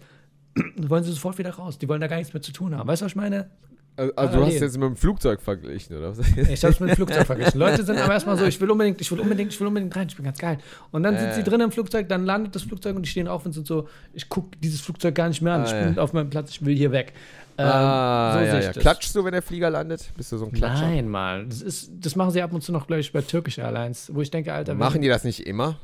wollen 0.77 1.03
sie 1.03 1.11
sofort 1.11 1.37
wieder 1.37 1.51
raus. 1.51 1.77
Die 1.77 1.89
wollen 1.89 2.01
da 2.01 2.07
gar 2.07 2.17
nichts 2.17 2.33
mehr 2.33 2.41
zu 2.41 2.51
tun 2.51 2.75
haben. 2.75 2.87
Weißt 2.87 3.01
du, 3.01 3.05
was 3.05 3.13
ich 3.13 3.15
meine? 3.15 3.49
Also, 3.97 4.13
also 4.15 4.33
du 4.33 4.39
hast 4.39 4.41
parallel. 4.49 4.61
jetzt 4.61 4.73
mit 4.77 4.83
dem 4.89 4.95
Flugzeug 4.97 5.41
verglichen, 5.41 5.97
oder? 5.97 6.13
Ich 6.49 6.63
habe 6.63 6.73
es 6.73 6.79
mit 6.81 6.89
dem 6.89 6.95
Flugzeug 6.97 7.25
vergessen. 7.25 7.57
Leute 7.57 7.83
sind 7.83 7.97
aber 7.97 8.11
erstmal 8.13 8.37
so, 8.37 8.43
ich 8.45 8.59
will 8.59 8.69
unbedingt, 8.69 8.99
ich 8.99 9.09
will 9.09 9.19
unbedingt, 9.21 9.53
ich 9.53 9.59
will 9.59 9.67
unbedingt 9.67 9.95
rein, 9.95 10.07
ich 10.09 10.15
bin 10.17 10.25
ganz 10.25 10.37
geil. 10.37 10.57
Und 10.91 11.03
dann 11.03 11.17
sind 11.17 11.29
Äh. 11.29 11.33
sie 11.35 11.43
drin 11.43 11.61
im 11.61 11.71
Flugzeug, 11.71 12.09
dann 12.09 12.25
landet 12.25 12.53
das 12.55 12.63
Flugzeug 12.63 12.95
und 12.97 13.03
die 13.03 13.09
stehen 13.09 13.27
auf 13.29 13.45
und 13.45 13.53
sind 13.53 13.65
so, 13.65 13.87
ich 14.13 14.27
gucke 14.27 14.57
dieses 14.61 14.81
Flugzeug 14.81 15.15
gar 15.15 15.29
nicht 15.29 15.41
mehr 15.41 15.53
an, 15.53 15.63
ich 15.65 15.71
Ah, 15.73 15.83
bin 15.85 15.95
ja. 15.95 16.01
auf 16.01 16.11
meinem 16.11 16.29
Platz, 16.29 16.49
ich 16.49 16.65
will 16.65 16.75
hier 16.75 16.91
weg. 16.91 17.13
Ähm, 17.57 17.65
ah, 17.67 18.33
so 18.33 18.39
ja, 18.45 18.59
ich 18.59 18.65
ja. 18.65 18.71
Klatschst 18.73 19.15
du, 19.15 19.23
wenn 19.23 19.31
der 19.31 19.41
Flieger 19.41 19.69
landet? 19.69 20.11
Bist 20.17 20.29
du 20.33 20.37
so 20.37 20.45
ein 20.45 20.51
Klatscher? 20.51 20.87
Nein, 20.87 21.07
Mann. 21.07 21.47
Das, 21.47 21.61
ist, 21.61 21.89
das 22.01 22.17
machen 22.17 22.31
sie 22.31 22.41
ab 22.41 22.51
und 22.51 22.61
zu 22.61 22.73
noch, 22.73 22.87
glaube 22.87 22.99
ich, 22.99 23.13
bei 23.13 23.21
Turkish 23.21 23.59
Airlines, 23.59 24.11
wo 24.13 24.21
ich 24.21 24.29
denke, 24.29 24.51
Alter, 24.53 24.73
Machen 24.75 25.01
die 25.01 25.07
das 25.07 25.23
nicht 25.23 25.47
immer? 25.47 25.77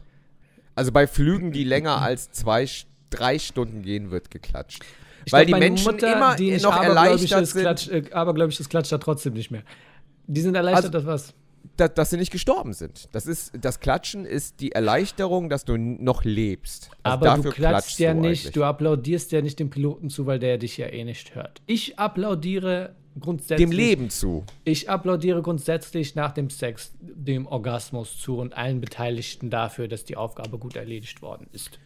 Also 0.75 0.91
bei 0.91 1.07
Flügen, 1.07 1.53
die 1.53 1.63
länger 1.63 2.01
als 2.01 2.29
zwei, 2.33 2.67
drei 3.09 3.39
Stunden 3.39 3.83
gehen, 3.83 4.11
wird 4.11 4.31
geklatscht. 4.31 4.83
Ich 5.25 5.33
Weil 5.33 5.45
glaub, 5.45 5.59
die 5.59 5.65
Menschen 5.67 5.85
Mutter, 5.91 6.15
immer 6.15 6.35
die 6.35 6.57
noch 6.57 6.81
erleichtert 6.81 7.47
sind. 7.47 7.61
Klatsch, 7.61 7.87
äh, 7.89 8.01
ist, 8.47 8.69
klatscht 8.69 8.91
da 8.91 8.97
trotzdem 8.97 9.33
nicht 9.33 9.51
mehr. 9.51 9.63
Die 10.27 10.41
sind 10.41 10.55
erleichtert, 10.55 10.85
Also- 10.95 10.97
dass 10.97 11.05
was. 11.05 11.33
dass, 11.77 11.93
dass 11.93 12.09
sie 12.09 12.17
nicht 12.17 12.31
gestorben 12.31 12.73
sind. 12.73 13.07
Das 13.11 13.27
ist 13.27 13.51
das 13.59 13.79
Klatschen 13.79 14.25
ist 14.25 14.59
die 14.61 14.71
Erleichterung, 14.71 15.49
dass 15.49 15.63
du 15.65 15.77
noch 15.77 16.23
lebst. 16.23 16.89
Also 17.03 17.13
Aber 17.13 17.25
du 17.25 17.35
dafür 17.37 17.51
klatschst 17.53 17.99
ja 17.99 18.13
nicht, 18.13 18.41
eigentlich. 18.41 18.51
du 18.53 18.63
applaudierst 18.63 19.31
ja 19.31 19.41
nicht 19.41 19.59
dem 19.59 19.69
Piloten 19.69 20.09
zu, 20.09 20.25
weil 20.25 20.39
der 20.39 20.57
dich 20.57 20.77
ja 20.77 20.87
eh 20.87 21.03
nicht 21.03 21.35
hört. 21.35 21.61
Ich 21.67 21.97
applaudiere 21.99 22.95
grundsätzlich. 23.19 23.69
dem 23.69 23.75
Leben 23.75 24.09
zu. 24.09 24.43
Ich 24.63 24.89
applaudiere 24.89 25.41
grundsätzlich 25.41 26.15
nach 26.15 26.31
dem 26.31 26.49
Sex 26.49 26.93
dem 27.01 27.45
Orgasmus 27.45 28.17
zu 28.19 28.37
und 28.37 28.55
allen 28.55 28.79
Beteiligten 28.81 29.49
dafür, 29.49 29.87
dass 29.87 30.03
die 30.05 30.15
Aufgabe 30.17 30.57
gut 30.57 30.75
erledigt 30.75 31.21
worden 31.21 31.47
ist. 31.51 31.79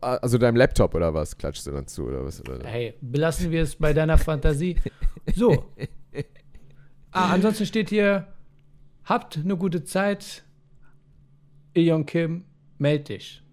Also 0.00 0.38
deinem 0.38 0.56
Laptop 0.56 0.96
oder 0.96 1.14
was 1.14 1.38
klatschst 1.38 1.68
du 1.68 1.70
dann 1.70 1.86
zu 1.86 2.06
oder 2.06 2.24
was? 2.24 2.40
Oder? 2.40 2.66
Hey, 2.66 2.94
belassen 3.00 3.52
wir 3.52 3.62
es 3.62 3.76
bei 3.76 3.92
deiner 3.92 4.18
Fantasie. 4.18 4.76
So. 5.36 5.72
Ah, 7.12 7.32
ansonsten 7.32 7.64
steht 7.64 7.90
hier, 7.90 8.26
habt 9.04 9.36
eine 9.36 9.56
gute 9.56 9.84
Zeit. 9.84 10.42
Eon 11.72 12.04
Kim, 12.04 12.44
meld 12.78 13.08
dich. 13.08 13.43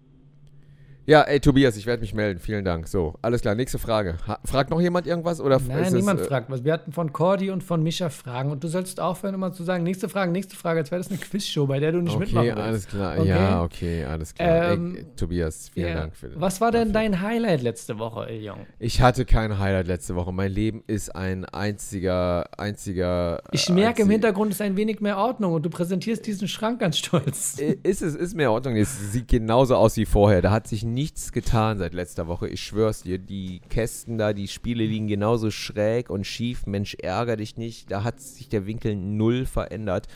Ja, 1.06 1.22
ey 1.22 1.40
Tobias, 1.40 1.76
ich 1.76 1.86
werde 1.86 2.00
mich 2.00 2.14
melden. 2.14 2.38
Vielen 2.38 2.64
Dank. 2.64 2.86
So, 2.86 3.14
alles 3.22 3.40
klar. 3.42 3.54
Nächste 3.54 3.78
Frage. 3.78 4.18
Ha 4.28 4.38
fragt 4.44 4.70
noch 4.70 4.80
jemand 4.80 5.06
irgendwas 5.06 5.40
oder 5.40 5.58
Nein, 5.66 5.92
niemand 5.92 6.20
es, 6.20 6.26
äh, 6.26 6.28
fragt 6.28 6.50
was. 6.50 6.64
Wir 6.64 6.72
hatten 6.72 6.92
von 6.92 7.12
Cordy 7.12 7.50
und 7.50 7.62
von 7.64 7.82
Mischa 7.82 8.08
Fragen 8.08 8.50
und 8.52 8.62
du 8.62 8.68
sollst 8.68 9.00
aufhören, 9.00 9.34
immer 9.34 9.52
zu 9.52 9.64
sagen, 9.64 9.82
nächste 9.82 10.08
Frage, 10.08 10.30
nächste 10.30 10.54
Frage, 10.54 10.80
als 10.80 10.90
wäre 10.92 11.00
das 11.00 11.10
eine 11.10 11.18
Quizshow, 11.18 11.66
bei 11.66 11.80
der 11.80 11.92
du 11.92 12.00
nicht 12.00 12.18
mitmachen 12.18 12.46
Okay, 12.50 12.56
willst. 12.56 12.68
alles 12.68 12.86
klar. 12.86 13.18
Okay. 13.18 13.28
Ja, 13.28 13.62
okay, 13.64 14.04
alles 14.04 14.34
klar. 14.34 14.72
Ähm, 14.72 14.94
ey, 14.96 15.04
Tobias, 15.16 15.70
vielen 15.74 15.88
Ja. 15.88 15.94
Dank 15.94 16.14
für 16.16 16.30
Was 16.40 16.60
war 16.60 16.70
denn 16.70 16.92
dafür. 16.92 17.10
dein 17.10 17.20
Highlight 17.20 17.62
letzte 17.62 17.98
Woche, 17.98 18.30
Iljong? 18.30 18.66
Ich 18.78 19.00
hatte 19.00 19.24
kein 19.24 19.58
Highlight 19.58 19.88
letzte 19.88 20.14
Woche. 20.14 20.32
Mein 20.32 20.52
Leben 20.52 20.84
ist 20.86 21.14
ein 21.16 21.44
einziger, 21.44 22.46
einziger. 22.58 23.42
Ich 23.52 23.68
äh, 23.68 23.72
merke 23.72 24.02
im 24.02 24.08
einzig- 24.08 24.12
Hintergrund 24.12 24.52
ist 24.52 24.60
ein 24.62 24.76
wenig 24.76 25.00
mehr 25.00 25.16
Ordnung 25.18 25.52
und 25.54 25.62
du 25.66 25.70
präsentierst 25.70 26.24
diesen 26.26 26.48
Schrank 26.48 26.78
ganz 26.80 26.98
stolz. 26.98 27.58
Äh, 27.58 27.76
Ist 27.82 28.02
es, 28.02 28.14
ist 28.14 28.34
in 28.34 28.40
Ordnung. 28.46 28.76
Es 28.76 29.12
sieht 29.12 29.28
genauso 29.28 29.74
aus 29.76 29.96
wie 29.96 30.06
vorher. 30.06 30.42
Da 30.42 30.50
hat 30.50 30.66
sich 30.68 30.84
nichts 30.92 31.32
getan 31.32 31.78
seit 31.78 31.94
letzter 31.94 32.26
Woche. 32.26 32.48
Ich 32.48 32.62
schwör's 32.62 33.02
dir. 33.02 33.18
Die 33.18 33.60
Kästen 33.68 34.18
da, 34.18 34.32
die 34.32 34.48
Spiele 34.48 34.84
liegen 34.84 35.06
genauso 35.06 35.50
schräg 35.50 36.10
und 36.10 36.26
schief. 36.26 36.66
Mensch, 36.66 36.94
ärger 36.94 37.36
dich 37.36 37.56
nicht. 37.56 37.90
Da 37.90 38.04
hat 38.04 38.20
sich 38.20 38.48
der 38.48 38.66
Winkel 38.66 38.96
null 38.96 39.46
verändert. 39.46 40.06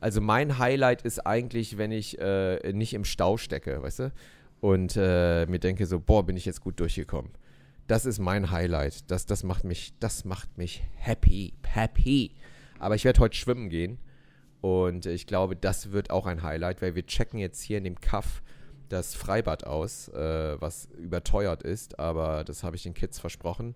Also 0.00 0.20
mein 0.20 0.58
Highlight 0.58 1.02
ist 1.02 1.26
eigentlich, 1.26 1.78
wenn 1.78 1.92
ich 1.92 2.18
äh, 2.18 2.72
nicht 2.72 2.94
im 2.94 3.04
Stau 3.04 3.36
stecke, 3.36 3.82
weißt 3.82 3.98
du? 4.00 4.12
Und 4.60 4.96
äh, 4.96 5.46
mir 5.46 5.58
denke 5.58 5.86
so, 5.86 6.00
boah, 6.00 6.24
bin 6.24 6.36
ich 6.36 6.44
jetzt 6.44 6.60
gut 6.60 6.80
durchgekommen. 6.80 7.30
Das 7.86 8.04
ist 8.04 8.18
mein 8.18 8.50
Highlight. 8.50 9.10
Das, 9.10 9.26
das 9.26 9.44
macht 9.44 9.64
mich, 9.64 9.92
das 10.00 10.24
macht 10.24 10.58
mich 10.58 10.82
happy, 10.96 11.54
happy. 11.62 12.32
Aber 12.78 12.94
ich 12.94 13.04
werde 13.04 13.20
heute 13.20 13.36
schwimmen 13.36 13.68
gehen. 13.68 13.98
Und 14.60 15.06
ich 15.06 15.26
glaube, 15.26 15.54
das 15.54 15.92
wird 15.92 16.10
auch 16.10 16.26
ein 16.26 16.42
Highlight, 16.42 16.82
weil 16.82 16.94
wir 16.94 17.06
checken 17.06 17.38
jetzt 17.38 17.62
hier 17.62 17.78
in 17.78 17.84
dem 17.84 18.00
Kaff 18.00 18.42
das 18.88 19.14
Freibad 19.14 19.64
aus, 19.64 20.08
äh, 20.08 20.56
was 20.60 20.86
überteuert 20.98 21.62
ist, 21.62 21.98
aber 21.98 22.44
das 22.44 22.62
habe 22.62 22.76
ich 22.76 22.82
den 22.82 22.94
Kids 22.94 23.18
versprochen. 23.18 23.74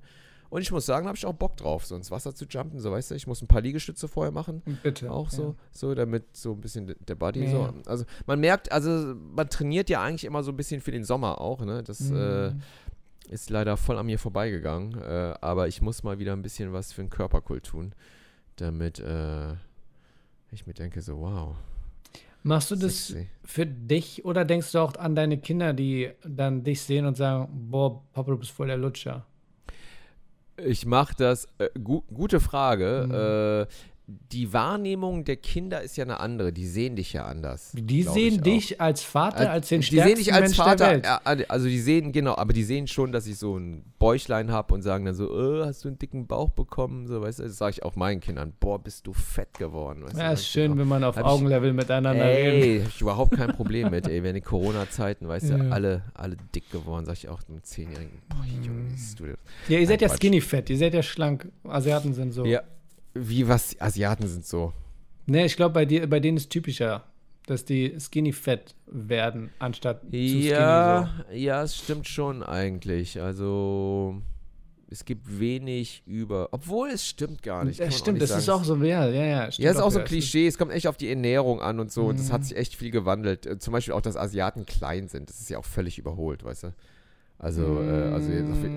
Und 0.50 0.62
ich 0.62 0.72
muss 0.72 0.84
sagen, 0.84 1.04
da 1.04 1.08
habe 1.10 1.16
ich 1.16 1.26
auch 1.26 1.34
Bock 1.34 1.56
drauf, 1.56 1.86
so 1.86 1.94
ins 1.94 2.10
Wasser 2.10 2.34
zu 2.34 2.44
jumpen, 2.44 2.80
so 2.80 2.90
weißt 2.90 3.12
du, 3.12 3.14
ich 3.14 3.28
muss 3.28 3.40
ein 3.40 3.46
paar 3.46 3.60
Liegestütze 3.60 4.08
vorher 4.08 4.32
machen. 4.32 4.62
Bitte. 4.82 5.08
Auch 5.10 5.30
so, 5.30 5.54
so, 5.70 5.94
damit 5.94 6.24
so 6.36 6.52
ein 6.52 6.60
bisschen 6.60 6.88
de- 6.88 6.96
der 7.06 7.14
Body 7.14 7.44
Ja. 7.44 7.50
so. 7.50 7.74
Also 7.86 8.04
man 8.26 8.40
merkt, 8.40 8.72
also 8.72 9.14
man 9.14 9.48
trainiert 9.48 9.88
ja 9.88 10.02
eigentlich 10.02 10.24
immer 10.24 10.42
so 10.42 10.50
ein 10.50 10.56
bisschen 10.56 10.80
für 10.80 10.90
den 10.90 11.04
Sommer 11.04 11.40
auch, 11.40 11.64
ne? 11.64 11.84
Das 11.84 12.10
äh, 12.10 12.50
Mhm. 12.50 12.62
ist 13.28 13.48
leider 13.50 13.76
voll 13.76 13.96
an 13.96 14.06
mir 14.06 14.18
vorbeigegangen. 14.18 15.00
Äh, 15.00 15.34
aber 15.40 15.68
ich 15.68 15.82
muss 15.82 16.02
mal 16.02 16.18
wieder 16.18 16.32
ein 16.32 16.42
bisschen 16.42 16.72
was 16.72 16.92
für 16.92 17.02
den 17.02 17.10
Körperkult 17.10 17.66
tun, 17.66 17.94
damit 18.56 18.98
äh, 18.98 19.52
ich 20.50 20.66
mir 20.66 20.74
denke, 20.74 21.00
so, 21.00 21.20
wow. 21.20 21.54
Machst 22.42 22.70
du 22.70 22.76
das 22.76 23.08
sexy. 23.08 23.28
für 23.44 23.66
dich 23.66 24.24
oder 24.24 24.44
denkst 24.44 24.72
du 24.72 24.78
auch 24.78 24.94
an 24.96 25.14
deine 25.14 25.38
Kinder, 25.38 25.72
die 25.72 26.10
dann 26.24 26.64
dich 26.64 26.80
sehen 26.82 27.06
und 27.06 27.16
sagen, 27.16 27.48
boah, 27.70 28.02
Papa, 28.12 28.30
du 28.30 28.38
bist 28.38 28.50
voll 28.50 28.68
der 28.68 28.78
Lutscher? 28.78 29.26
Ich 30.56 30.86
mache 30.86 31.14
das, 31.16 31.48
äh, 31.58 31.68
gu 31.78 32.02
gute 32.12 32.40
Frage. 32.40 33.06
Mhm. 33.06 33.14
Äh, 33.14 33.66
die 34.32 34.52
Wahrnehmung 34.52 35.24
der 35.24 35.36
Kinder 35.36 35.82
ist 35.82 35.96
ja 35.96 36.04
eine 36.04 36.20
andere. 36.20 36.52
Die 36.52 36.66
sehen 36.66 36.96
dich 36.96 37.12
ja 37.12 37.24
anders. 37.26 37.72
Die 37.74 38.02
sehen 38.02 38.34
ich 38.34 38.40
dich 38.40 38.80
als 38.80 39.02
Vater, 39.02 39.50
als 39.50 39.68
den 39.68 39.80
die 39.82 39.86
sehen 40.00 40.16
dich 40.16 40.32
als 40.32 40.42
Mensch 40.42 40.56
Vater, 40.56 41.02
ja, 41.04 41.20
also 41.48 41.68
die 41.68 41.78
sehen, 41.78 42.12
genau, 42.12 42.34
aber 42.36 42.52
die 42.52 42.64
sehen 42.64 42.86
schon, 42.86 43.12
dass 43.12 43.26
ich 43.26 43.36
so 43.38 43.56
ein 43.56 43.84
Bäuchlein 43.98 44.50
habe 44.50 44.74
und 44.74 44.82
sagen 44.82 45.04
dann 45.04 45.14
so, 45.14 45.26
äh, 45.62 45.64
hast 45.66 45.84
du 45.84 45.88
einen 45.88 45.98
dicken 45.98 46.26
Bauch 46.26 46.50
bekommen? 46.50 47.06
So, 47.06 47.20
weißt 47.22 47.38
du, 47.38 47.42
das 47.44 47.56
sage 47.58 47.72
ich 47.76 47.82
auch 47.84 47.96
meinen 47.96 48.20
Kindern, 48.20 48.52
boah, 48.58 48.78
bist 48.82 49.06
du 49.06 49.12
fett 49.12 49.54
geworden. 49.58 50.02
Weißt 50.04 50.14
du, 50.14 50.18
Ja, 50.18 50.32
ist 50.32 50.40
ich 50.42 50.46
schön, 50.48 50.72
auch. 50.72 50.76
wenn 50.78 50.88
man 50.88 51.04
auf 51.04 51.16
Hab 51.16 51.24
ich- 51.24 51.30
Augenlevel 51.30 51.72
miteinander 51.72 52.24
redet. 52.24 52.64
Ey, 52.64 52.80
hab 52.80 52.88
ich 52.88 53.00
überhaupt 53.00 53.36
kein 53.36 53.52
Problem 53.54 53.90
mit, 53.90 54.08
ey. 54.08 54.22
Wenn 54.22 54.34
die 54.34 54.40
Corona-Zeiten, 54.40 55.28
weißt 55.28 55.50
du, 55.50 55.54
Ja. 55.60 55.68
alle, 55.70 56.02
alle 56.14 56.36
dick 56.54 56.70
geworden, 56.70 57.04
sag 57.06 57.14
ich 57.14 57.28
auch 57.28 57.40
einem 57.48 57.62
Zehnjährigen, 57.62 58.18
boah, 58.28 58.44
Junge, 58.64 58.86
wie 58.90 58.96
siehst 58.96 59.20
du 59.20 59.26
das? 59.26 59.36
Ja, 59.68 59.78
ihr 59.78 59.86
seid 59.86 60.00
Nein, 60.00 60.00
ja 60.02 60.08
Quatsch. 60.08 60.16
skinny 60.16 60.40
fett, 60.40 60.70
ihr 60.70 60.78
seid 60.78 60.94
ja 60.94 61.02
schlank. 61.02 61.48
Asiaten 61.64 62.14
sind 62.14 62.32
so. 62.32 62.44
Ja, 62.44 62.62
wie 63.14 63.48
was, 63.48 63.80
Asiaten 63.80 64.26
sind 64.28 64.46
so. 64.46 64.72
Nee, 65.26 65.44
ich 65.46 65.56
glaube, 65.56 65.74
bei, 65.74 65.84
dir- 65.84 66.06
bei 66.08 66.20
denen 66.20 66.36
ist 66.36 66.50
typischer, 66.50 67.04
dass 67.46 67.64
die 67.64 67.96
skinny 67.98 68.32
fett 68.32 68.74
werden, 68.86 69.50
anstatt 69.58 70.02
zu 70.02 70.08
skinny. 70.08 70.46
Ja, 70.48 71.10
ja, 71.32 71.62
es 71.62 71.76
stimmt 71.76 72.06
schon 72.08 72.42
eigentlich. 72.42 73.20
Also 73.20 74.20
es 74.88 75.04
gibt 75.04 75.38
wenig 75.38 76.02
über, 76.06 76.48
obwohl 76.52 76.88
es 76.90 77.06
stimmt 77.06 77.42
gar 77.42 77.62
So. 77.62 77.68
nicht. 77.68 77.78
Ja, 77.78 77.86
man 77.86 77.92
stimmt, 77.92 78.14
nicht 78.18 78.22
das 78.22 78.30
sagen. 78.30 78.40
ist 78.42 78.48
auch 78.48 78.64
so, 78.64 78.76
ja, 78.84 79.06
ja, 79.08 79.24
ja. 79.24 79.52
Stimmt 79.52 79.64
Ja, 79.64 79.70
ist 79.72 79.76
auch 79.80 79.90
so 79.90 80.00
ein. 80.00 80.04
Klischee. 80.04 80.46
Es 80.46 80.58
kommt 80.58 80.72
echt 80.72 80.86
auf 80.88 80.96
die 80.96 81.08
Ernährung 81.08 81.60
an 81.60 81.78
und 81.80 81.92
so. 81.92 82.06
Und 82.06 82.18
das 82.18 82.32
hat 82.32 82.40
Mhm. 82.40 82.44
sich 82.44 82.56
echt 82.56 82.74
viel 82.76 82.90
gewandelt. 82.90 83.46
Äh, 83.46 83.58
Zum 83.58 83.72
Beispiel 83.72 83.94
auch, 83.94 84.00
dass 84.02 84.16
Asiaten 84.16 84.66
klein 84.66 85.08
sind. 85.08 85.28
Das 85.30 85.40
ist 85.40 85.48
ja 85.50 85.58
auch 85.58 85.64
völlig 85.64 85.98
überholt, 85.98 86.42
weißt 86.44 86.64
du? 86.64 86.74
Also, 87.42 87.80
äh, 87.82 88.12
also 88.12 88.30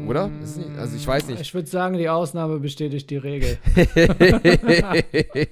oder? 0.07 0.30
Nicht, 0.30 0.80
also 0.80 0.95
ich 0.95 1.05
weiß 1.05 1.28
nicht. 1.28 1.41
Ich 1.41 1.53
würde 1.53 1.68
sagen, 1.68 1.97
die 1.97 2.07
Ausnahme 2.07 2.59
bestätigt 2.59 3.09
die 3.09 3.18
Regel. 3.18 3.57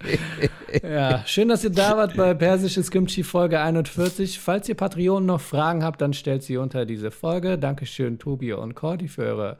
ja, 0.81 1.21
schön, 1.25 1.49
dass 1.49 1.65
ihr 1.65 1.71
da 1.71 1.97
wart 1.97 2.15
bei 2.15 2.33
Persisches 2.33 2.89
Kimchi 2.89 3.23
Folge 3.23 3.59
41. 3.59 4.39
Falls 4.39 4.69
ihr 4.69 4.75
Patreonen 4.75 5.25
noch 5.25 5.41
Fragen 5.41 5.83
habt, 5.83 5.99
dann 5.99 6.13
stellt 6.13 6.43
sie 6.43 6.55
unter 6.55 6.85
diese 6.85 7.11
Folge. 7.11 7.57
Dankeschön, 7.57 8.17
Tobi 8.17 8.53
und 8.53 8.75
Cordy, 8.75 9.09
für 9.09 9.23
eure 9.23 9.57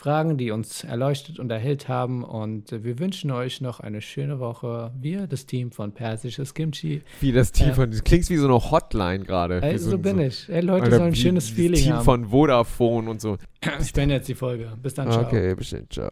Fragen, 0.00 0.38
die 0.38 0.50
uns 0.50 0.82
erleuchtet 0.82 1.38
und 1.38 1.50
erhellt 1.50 1.88
haben. 1.88 2.24
Und 2.24 2.72
äh, 2.72 2.82
wir 2.82 2.98
wünschen 2.98 3.30
euch 3.30 3.60
noch 3.60 3.80
eine 3.80 4.00
schöne 4.00 4.40
Woche. 4.40 4.90
Wir, 4.98 5.26
das 5.26 5.44
Team 5.46 5.70
von 5.72 5.92
Persisches 5.92 6.54
Kimchi. 6.54 7.02
wie 7.20 7.32
das 7.32 7.52
Team 7.52 7.68
Ja. 7.68 7.74
von, 7.74 7.90
das 7.90 8.02
klingt 8.02 8.28
wie 8.30 8.36
so 8.36 8.46
eine 8.46 8.70
Hotline 8.70 9.24
gerade. 9.24 9.60
Wie 9.62 9.76
so 9.78 9.96
ein- 9.96 10.02
bin 10.02 10.18
ich. 10.20 10.48
Ey, 10.48 10.62
Leute 10.62 10.84
Alter, 10.84 10.96
sollen 10.96 11.08
ein 11.08 11.14
schönes 11.16 11.46
das 11.48 11.54
Feeling 11.54 11.82
Team 11.82 11.92
haben. 11.92 12.04
von 12.04 12.26
Vodafone 12.28 13.10
und 13.10 13.20
so. 13.20 13.36
Ich 13.80 13.92
beende 13.92 14.14
jetzt 14.14 14.28
die 14.28 14.34
Folge. 14.34 14.72
Bis 14.82 14.94
dann, 14.94 15.10
ciao. 15.12 15.24
Okay, 15.24 15.54
bestimmt. 15.54 15.92
Ciao. 15.92 16.10